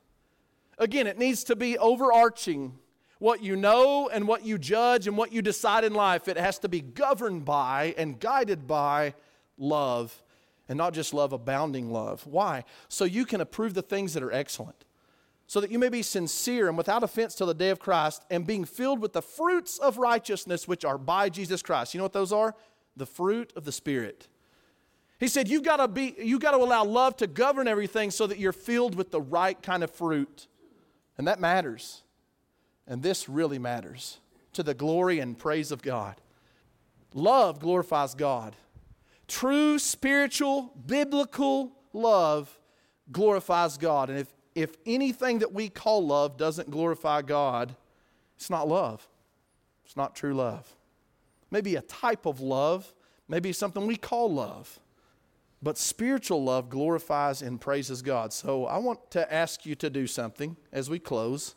Again, 0.78 1.06
it 1.06 1.18
needs 1.18 1.44
to 1.44 1.56
be 1.56 1.76
overarching 1.78 2.78
what 3.18 3.42
you 3.42 3.56
know 3.56 4.08
and 4.08 4.28
what 4.28 4.44
you 4.44 4.58
judge 4.58 5.06
and 5.06 5.16
what 5.16 5.32
you 5.32 5.42
decide 5.42 5.84
in 5.84 5.92
life. 5.92 6.28
It 6.28 6.36
has 6.36 6.58
to 6.60 6.68
be 6.68 6.80
governed 6.80 7.44
by 7.44 7.94
and 7.98 8.18
guided 8.18 8.66
by 8.66 9.14
love 9.56 10.22
and 10.68 10.76
not 10.76 10.94
just 10.94 11.14
love, 11.14 11.32
abounding 11.32 11.90
love. 11.90 12.26
Why? 12.26 12.64
So 12.88 13.04
you 13.04 13.24
can 13.24 13.40
approve 13.40 13.74
the 13.74 13.82
things 13.82 14.14
that 14.14 14.22
are 14.22 14.32
excellent. 14.32 14.84
So 15.46 15.60
that 15.60 15.70
you 15.70 15.78
may 15.78 15.88
be 15.88 16.02
sincere 16.02 16.68
and 16.68 16.76
without 16.76 17.02
offense 17.02 17.34
till 17.34 17.46
the 17.46 17.54
day 17.54 17.70
of 17.70 17.78
Christ 17.78 18.22
and 18.30 18.46
being 18.46 18.66
filled 18.66 19.00
with 19.00 19.14
the 19.14 19.22
fruits 19.22 19.78
of 19.78 19.96
righteousness 19.96 20.68
which 20.68 20.84
are 20.84 20.98
by 20.98 21.30
Jesus 21.30 21.62
Christ. 21.62 21.94
You 21.94 21.98
know 21.98 22.04
what 22.04 22.12
those 22.12 22.32
are? 22.32 22.54
The 22.96 23.06
fruit 23.06 23.52
of 23.56 23.64
the 23.64 23.72
Spirit 23.72 24.28
he 25.18 25.28
said, 25.28 25.48
You've 25.48 25.64
got 25.64 25.78
to 25.78 25.88
be, 25.88 26.14
you 26.18 26.38
got 26.38 26.52
to 26.52 26.58
allow 26.58 26.84
love 26.84 27.16
to 27.18 27.26
govern 27.26 27.66
everything 27.68 28.10
so 28.10 28.26
that 28.26 28.38
you're 28.38 28.52
filled 28.52 28.94
with 28.94 29.10
the 29.10 29.20
right 29.20 29.60
kind 29.60 29.82
of 29.82 29.90
fruit. 29.90 30.46
And 31.16 31.26
that 31.26 31.40
matters. 31.40 32.02
And 32.86 33.02
this 33.02 33.28
really 33.28 33.58
matters 33.58 34.18
to 34.52 34.62
the 34.62 34.74
glory 34.74 35.18
and 35.18 35.36
praise 35.36 35.72
of 35.72 35.82
God. 35.82 36.16
Love 37.14 37.58
glorifies 37.58 38.14
God. 38.14 38.54
True 39.26 39.78
spiritual, 39.78 40.72
biblical 40.86 41.72
love 41.92 42.58
glorifies 43.10 43.76
God. 43.76 44.10
And 44.10 44.18
if, 44.18 44.28
if 44.54 44.76
anything 44.86 45.40
that 45.40 45.52
we 45.52 45.68
call 45.68 46.06
love 46.06 46.36
doesn't 46.36 46.70
glorify 46.70 47.22
God, 47.22 47.74
it's 48.36 48.50
not 48.50 48.68
love. 48.68 49.06
It's 49.84 49.96
not 49.96 50.14
true 50.14 50.34
love. 50.34 50.76
Maybe 51.50 51.76
a 51.76 51.82
type 51.82 52.26
of 52.26 52.40
love, 52.40 52.94
maybe 53.26 53.52
something 53.52 53.86
we 53.86 53.96
call 53.96 54.32
love. 54.32 54.78
But 55.62 55.76
spiritual 55.76 56.44
love 56.44 56.70
glorifies 56.70 57.42
and 57.42 57.60
praises 57.60 58.00
God. 58.00 58.32
So 58.32 58.66
I 58.66 58.78
want 58.78 59.10
to 59.12 59.32
ask 59.32 59.66
you 59.66 59.74
to 59.76 59.90
do 59.90 60.06
something 60.06 60.56
as 60.72 60.88
we 60.88 60.98
close. 60.98 61.56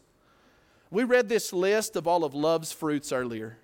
We 0.90 1.04
read 1.04 1.30
this 1.30 1.54
list 1.54 1.96
of 1.96 2.08
all 2.08 2.24
of 2.24 2.34
love's 2.34 2.72
fruits 2.72 3.12
earlier. 3.12 3.58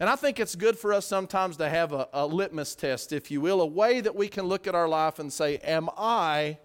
And 0.00 0.08
I 0.08 0.16
think 0.16 0.38
it's 0.38 0.54
good 0.54 0.78
for 0.78 0.92
us 0.92 1.06
sometimes 1.06 1.56
to 1.56 1.68
have 1.68 1.92
a, 1.92 2.08
a, 2.12 2.26
litmus 2.26 2.74
test, 2.74 3.12
if 3.12 3.30
you 3.30 3.40
will, 3.40 3.60
a 3.60 3.66
way 3.66 4.00
that 4.00 4.14
we 4.14 4.28
can 4.28 4.46
look 4.46 4.66
at 4.66 4.74
our 4.74 4.88
life 4.88 5.18
and 5.18 5.32
say, 5.32 5.56
Am 5.58 5.88
I 5.96 6.58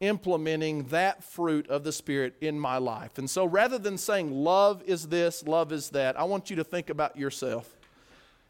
implementing 0.00 0.84
that 0.84 1.24
fruit 1.24 1.68
of 1.68 1.84
the 1.84 1.92
Spirit 1.92 2.34
in 2.42 2.60
my 2.60 2.76
life? 2.76 3.16
And 3.16 3.28
so 3.28 3.46
rather 3.46 3.78
than 3.78 3.96
saying, 3.96 4.30
Love 4.30 4.82
is 4.84 5.08
this, 5.08 5.46
love 5.46 5.72
is 5.72 5.90
that, 5.90 6.20
I 6.20 6.24
want 6.24 6.50
you 6.50 6.56
to 6.56 6.64
think 6.64 6.90
about 6.90 7.16
yourself. 7.16 7.76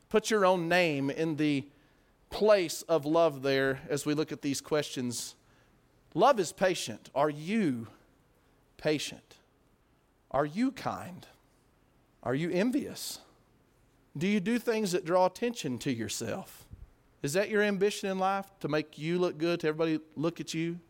Put 0.09 0.29
your 0.29 0.45
own 0.45 0.69
name 0.69 1.09
in 1.09 1.37
the 1.37 1.65
place 2.35 2.83
of 2.83 3.07
love 3.07 3.43
there 3.43 3.81
as 3.89 4.05
we 4.05 4.13
look 4.13 4.33
at 4.33 4.43
these 4.43 4.61
questions. 4.61 5.37
Love 6.15 6.41
is 6.41 6.53
patient. 6.53 7.09
Are 7.15 7.31
you 7.31 7.87
patient? 8.77 9.37
Are 10.33 10.45
you 10.45 10.73
kind? 10.73 11.29
Are 12.25 12.35
you 12.35 12.51
envious? 12.51 13.21
Do 14.19 14.27
you 14.27 14.41
do 14.41 14.59
things 14.59 14.91
that 14.93 15.05
draw 15.05 15.27
attention 15.27 15.79
to 15.79 15.93
yourself? 15.93 16.67
Is 17.23 17.35
that 17.35 17.51
your 17.51 17.63
ambition 17.63 18.11
in 18.11 18.19
life 18.19 18.47
to 18.61 18.69
make 18.69 18.99
you 18.99 19.17
look 19.21 19.39
good, 19.39 19.61
to 19.61 19.69
everybody 19.69 20.01
look 20.17 20.41
at 20.41 20.53
you? 20.53 20.81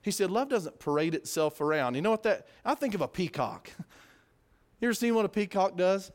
He 0.00 0.12
said, 0.12 0.30
Love 0.30 0.48
doesn't 0.48 0.78
parade 0.78 1.16
itself 1.16 1.60
around. 1.60 1.96
You 1.96 2.02
know 2.02 2.12
what 2.12 2.22
that? 2.22 2.46
I 2.64 2.76
think 2.76 2.94
of 2.94 3.00
a 3.00 3.08
peacock. 3.08 3.68
you 4.80 4.86
ever 4.86 4.94
seen 4.94 5.16
what 5.16 5.24
a 5.24 5.28
peacock 5.28 5.76
does? 5.76 6.12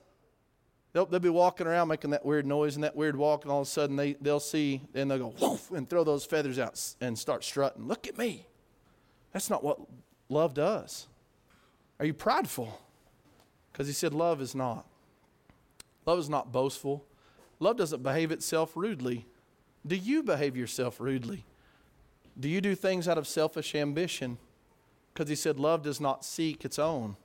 They'll, 0.94 1.08
they'll 1.08 1.20
be 1.20 1.30
walking 1.30 1.66
around 1.66 1.88
making 1.88 2.12
that 2.12 2.24
weird 2.24 2.46
noise 2.46 2.76
and 2.76 2.84
that 2.84 2.96
weird 2.96 3.16
walk, 3.16 3.44
and 3.44 3.52
all 3.52 3.62
of 3.62 3.68
a 3.68 3.70
sudden 3.70 3.96
they, 3.96 4.14
they'll 4.14 4.40
see 4.40 4.82
and 4.94 5.10
they'll 5.10 5.32
go 5.32 5.34
woof 5.42 5.72
and 5.72 5.90
throw 5.90 6.04
those 6.04 6.24
feathers 6.24 6.60
out 6.60 6.80
and 7.02 7.18
start 7.18 7.44
strutting. 7.44 7.88
Look 7.88 8.08
at 8.08 8.18
me. 8.18 8.46
That's 9.34 9.50
not 9.50 9.64
what 9.64 9.80
love 10.30 10.54
does. 10.54 11.08
Are 12.00 12.06
you 12.06 12.14
prideful? 12.14 12.80
Because 13.72 13.88
he 13.88 13.94
said 13.94 14.14
love 14.14 14.40
is 14.40 14.54
not. 14.54 14.86
Love 16.06 16.20
is 16.20 16.30
not 16.30 16.52
boastful. 16.52 17.04
Love 17.60 17.78
doesn't 17.78 18.04
behave 18.04 18.32
itself 18.32 18.74
rudely. 18.76 19.26
Do 19.86 19.96
you 19.96 20.22
behave 20.22 20.56
yourself 20.56 21.00
rudely? 21.00 21.44
Do 22.40 22.48
you 22.48 22.62
do 22.62 22.76
things 22.76 23.08
out 23.08 23.18
of 23.18 23.28
selfish 23.28 23.74
ambition? 23.74 24.38
Because 25.14 25.30
he 25.30 25.36
said 25.36 25.60
love 25.60 25.82
does 25.82 26.00
not 26.00 26.24
seek 26.24 26.66
its 26.66 26.78
own. 26.78 27.16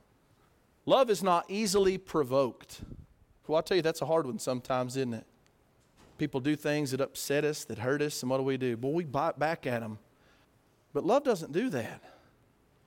Love 0.87 1.11
is 1.11 1.23
not 1.23 1.45
easily 1.49 1.99
provoked. 1.99 2.81
Well, 3.49 3.57
I'll 3.57 3.63
tell 3.63 3.77
you, 3.77 3.83
that's 3.83 4.03
a 4.03 4.07
hard 4.07 4.27
one 4.27 4.39
sometimes, 4.39 4.97
isn't 4.97 5.15
it? 5.15 5.27
People 6.19 6.41
do 6.41 6.55
things 6.55 6.91
that 6.91 7.01
upset 7.01 7.45
us, 7.45 7.65
that 7.65 7.79
hurt 7.79 8.03
us, 8.03 8.23
and 8.23 8.31
what 8.31 8.37
do 8.39 8.43
we 8.43 8.59
do? 8.59 8.77
Well, 8.81 8.93
we 8.93 9.05
bite 9.05 9.39
back 9.39 9.67
at 9.67 9.81
them. 9.81 9.99
But 10.93 11.05
love 11.05 11.25
doesn't 11.25 11.53
do 11.53 11.71
that. 11.71 12.03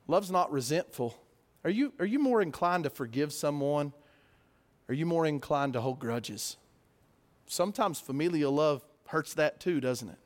Love's 0.06 0.30
not 0.30 0.52
resentful. 0.52 1.18
Are 1.64 1.70
you, 1.70 1.92
are 1.98 2.06
you 2.06 2.18
more 2.18 2.42
inclined 2.42 2.84
to 2.84 2.90
forgive 2.90 3.32
someone? 3.32 3.92
Are 4.88 4.94
you 4.94 5.06
more 5.06 5.26
inclined 5.26 5.72
to 5.72 5.80
hold 5.80 5.98
grudges? 5.98 6.56
Sometimes 7.46 8.00
familial 8.00 8.52
love 8.52 8.84
hurts 9.08 9.34
that 9.34 9.60
too, 9.60 9.80
doesn't 9.80 10.10
it? 10.10 10.18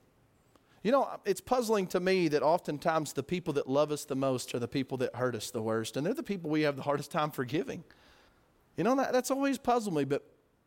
You 0.82 0.92
know, 0.92 1.08
it's 1.24 1.40
puzzling 1.40 1.86
to 1.88 2.00
me 2.00 2.28
that 2.28 2.42
oftentimes 2.42 3.12
the 3.12 3.22
people 3.22 3.54
that 3.54 3.68
love 3.68 3.90
us 3.90 4.04
the 4.04 4.16
most 4.16 4.54
are 4.54 4.58
the 4.58 4.68
people 4.68 4.98
that 4.98 5.14
hurt 5.14 5.34
us 5.34 5.50
the 5.50 5.62
worst, 5.62 5.96
and 5.96 6.06
they're 6.06 6.14
the 6.14 6.22
people 6.22 6.50
we 6.50 6.62
have 6.62 6.76
the 6.76 6.82
hardest 6.82 7.10
time 7.10 7.30
forgiving. 7.30 7.84
You 8.76 8.84
know, 8.84 8.94
that, 8.96 9.12
that's 9.12 9.30
always 9.30 9.58
puzzled 9.58 9.94
me, 9.94 10.04
but 10.04 10.24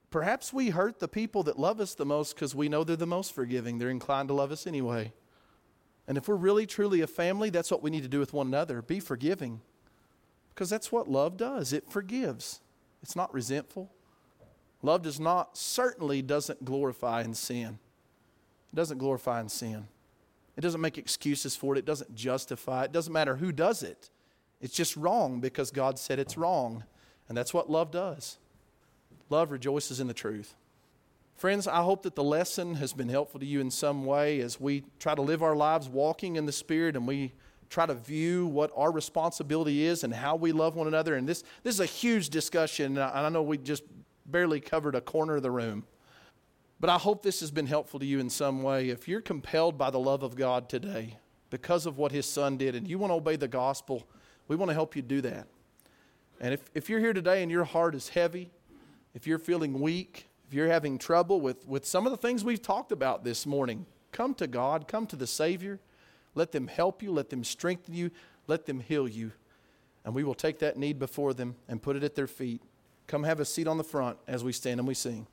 perhaps 0.10 0.52
we 0.52 0.70
hurt 0.70 1.00
the 1.00 1.08
people 1.08 1.44
that 1.44 1.60
love 1.60 1.80
us 1.80 1.96
the 1.96 2.06
most 2.06 2.36
because 2.36 2.56
we 2.56 2.70
know 2.70 2.84
they're 2.84 2.96
the 2.96 3.06
most 3.08 3.34
forgiving. 3.34 3.78
They're 3.78 3.90
inclined 3.90 4.30
to 4.30 4.34
love 4.34 4.52
us 4.52 4.66
anyway. 4.66 5.14
And 6.08 6.18
if 6.18 6.28
we're 6.28 6.36
really, 6.36 6.66
truly 6.66 7.02
a 7.02 7.08
family, 7.08 7.52
that's 7.52 7.70
what 7.70 7.84
we 7.84 7.92
need 7.92 8.02
to 8.02 8.10
do 8.10 8.20
with 8.20 8.34
one 8.34 8.48
another 8.48 8.82
be 8.82 9.00
forgiving. 9.00 9.62
Because 10.50 10.70
that's 10.70 10.92
what 10.92 11.08
love 11.08 11.38
does 11.38 11.72
it 11.72 11.90
forgives, 11.90 12.62
it's 13.02 13.16
not 13.16 13.34
resentful. 13.34 13.92
Love 14.82 15.02
does 15.02 15.20
not, 15.20 15.58
certainly 15.58 16.22
doesn't 16.22 16.64
glorify 16.64 17.22
in 17.22 17.34
sin. 17.34 17.80
It 18.72 18.76
doesn't 18.76 18.98
glorify 18.98 19.42
in 19.42 19.50
sin. 19.50 19.88
It 20.56 20.62
doesn't 20.62 20.80
make 20.80 20.98
excuses 20.98 21.56
for 21.56 21.76
it. 21.76 21.80
It 21.80 21.86
doesn't 21.86 22.16
justify 22.16 22.84
it. 22.84 22.86
It 22.86 22.92
doesn't 22.94 23.12
matter 23.12 23.36
who 23.36 23.52
does 23.52 23.84
it. 23.84 24.10
It's 24.62 24.74
just 24.74 24.96
wrong 24.96 25.42
because 25.42 25.72
God 25.72 26.00
said 26.00 26.18
it's 26.20 26.38
wrong. 26.38 26.84
And 27.30 27.38
that's 27.38 27.54
what 27.54 27.70
love 27.70 27.92
does. 27.92 28.38
Love 29.30 29.52
rejoices 29.52 30.00
in 30.00 30.08
the 30.08 30.14
truth. 30.14 30.56
Friends, 31.36 31.68
I 31.68 31.84
hope 31.84 32.04
that 32.04 32.16
the 32.16 32.24
lesson 32.24 32.76
has 32.76 32.92
been 32.92 33.08
helpful 33.08 33.40
to 33.40 33.46
you 33.46 33.62
in 33.62 33.72
some 33.72 34.04
way 34.04 34.42
as 34.42 34.60
we 34.60 34.84
try 35.00 35.16
to 35.16 35.22
live 35.22 35.42
our 35.42 35.56
lives 35.56 35.88
walking 35.88 36.36
in 36.36 36.46
the 36.46 36.52
Spirit 36.52 36.98
and 36.98 37.08
we 37.08 37.32
try 37.70 37.86
to 37.86 37.94
view 37.94 38.48
what 38.48 38.72
our 38.76 38.92
responsibility 38.92 39.84
is 39.84 40.04
and 40.04 40.14
how 40.14 40.36
we 40.36 40.52
love 40.52 40.76
one 40.76 40.88
another. 40.88 41.16
And 41.16 41.30
this, 41.30 41.44
this 41.64 41.76
is 41.76 41.80
a 41.80 41.86
huge 41.86 42.30
discussion, 42.30 42.98
and 42.98 43.00
I 43.00 43.30
know 43.30 43.42
we 43.42 43.58
just 43.58 43.84
barely 44.26 44.60
covered 44.60 44.96
a 44.96 45.02
corner 45.02 45.38
of 45.38 45.44
the 45.44 45.52
room. 45.52 45.86
But 46.80 46.90
I 46.90 46.98
hope 46.98 47.24
this 47.24 47.42
has 47.42 47.52
been 47.52 47.68
helpful 47.68 48.00
to 48.00 48.06
you 48.06 48.20
in 48.20 48.30
some 48.30 48.64
way. 48.64 48.90
If 48.90 49.08
you're 49.08 49.22
compelled 49.22 49.78
by 49.78 49.92
the 49.92 50.00
love 50.00 50.24
of 50.24 50.36
God 50.36 50.68
today 50.68 51.18
because 51.50 51.86
of 51.86 51.98
what 51.98 52.12
His 52.12 52.26
Son 52.26 52.58
did 52.58 52.76
and 52.76 52.88
you 52.88 52.98
want 52.98 53.12
to 53.12 53.16
obey 53.16 53.36
the 53.36 53.48
gospel, 53.48 54.08
we 54.48 54.56
want 54.56 54.70
to 54.70 54.74
help 54.74 54.96
you 54.96 55.02
do 55.02 55.22
that. 55.22 55.48
And 56.40 56.54
if, 56.54 56.62
if 56.74 56.90
you're 56.90 57.00
here 57.00 57.14
today 57.14 57.44
and 57.44 57.52
your 57.52 57.66
heart 57.66 57.96
is 57.96 58.10
heavy, 58.10 58.52
if 59.14 59.28
you're 59.28 59.40
feeling 59.40 59.82
weak, 59.82 60.28
if 60.48 60.54
you're 60.54 60.68
having 60.68 60.98
trouble 60.98 61.42
with, 61.42 61.68
with 61.68 61.86
some 61.86 62.06
of 62.06 62.12
the 62.12 62.18
things 62.18 62.44
we've 62.44 62.62
talked 62.62 62.92
about 62.92 63.24
this 63.24 63.46
morning, 63.46 63.86
come 64.12 64.34
to 64.36 64.48
God, 64.48 64.88
come 64.88 65.06
to 65.08 65.16
the 65.16 65.28
Savior. 65.28 65.80
Let 66.36 66.52
them 66.52 66.68
help 66.68 67.04
you, 67.04 67.12
let 67.12 67.30
them 67.30 67.44
strengthen 67.44 67.94
you, 67.94 68.12
let 68.48 68.66
them 68.66 68.80
heal 68.80 69.08
you. 69.08 69.32
And 70.06 70.14
we 70.14 70.24
will 70.24 70.34
take 70.34 70.60
that 70.60 70.78
need 70.78 70.98
before 70.98 71.34
them 71.34 71.56
and 71.68 71.82
put 71.82 71.96
it 71.96 72.04
at 72.04 72.16
their 72.16 72.28
feet. 72.28 72.62
Come 73.08 73.24
have 73.24 73.40
a 73.40 73.46
seat 73.46 73.68
on 73.68 73.78
the 73.78 73.84
front 73.84 74.18
as 74.28 74.44
we 74.44 74.54
stand 74.54 74.80
and 74.80 74.88
we 74.88 74.94
sing. 74.94 75.28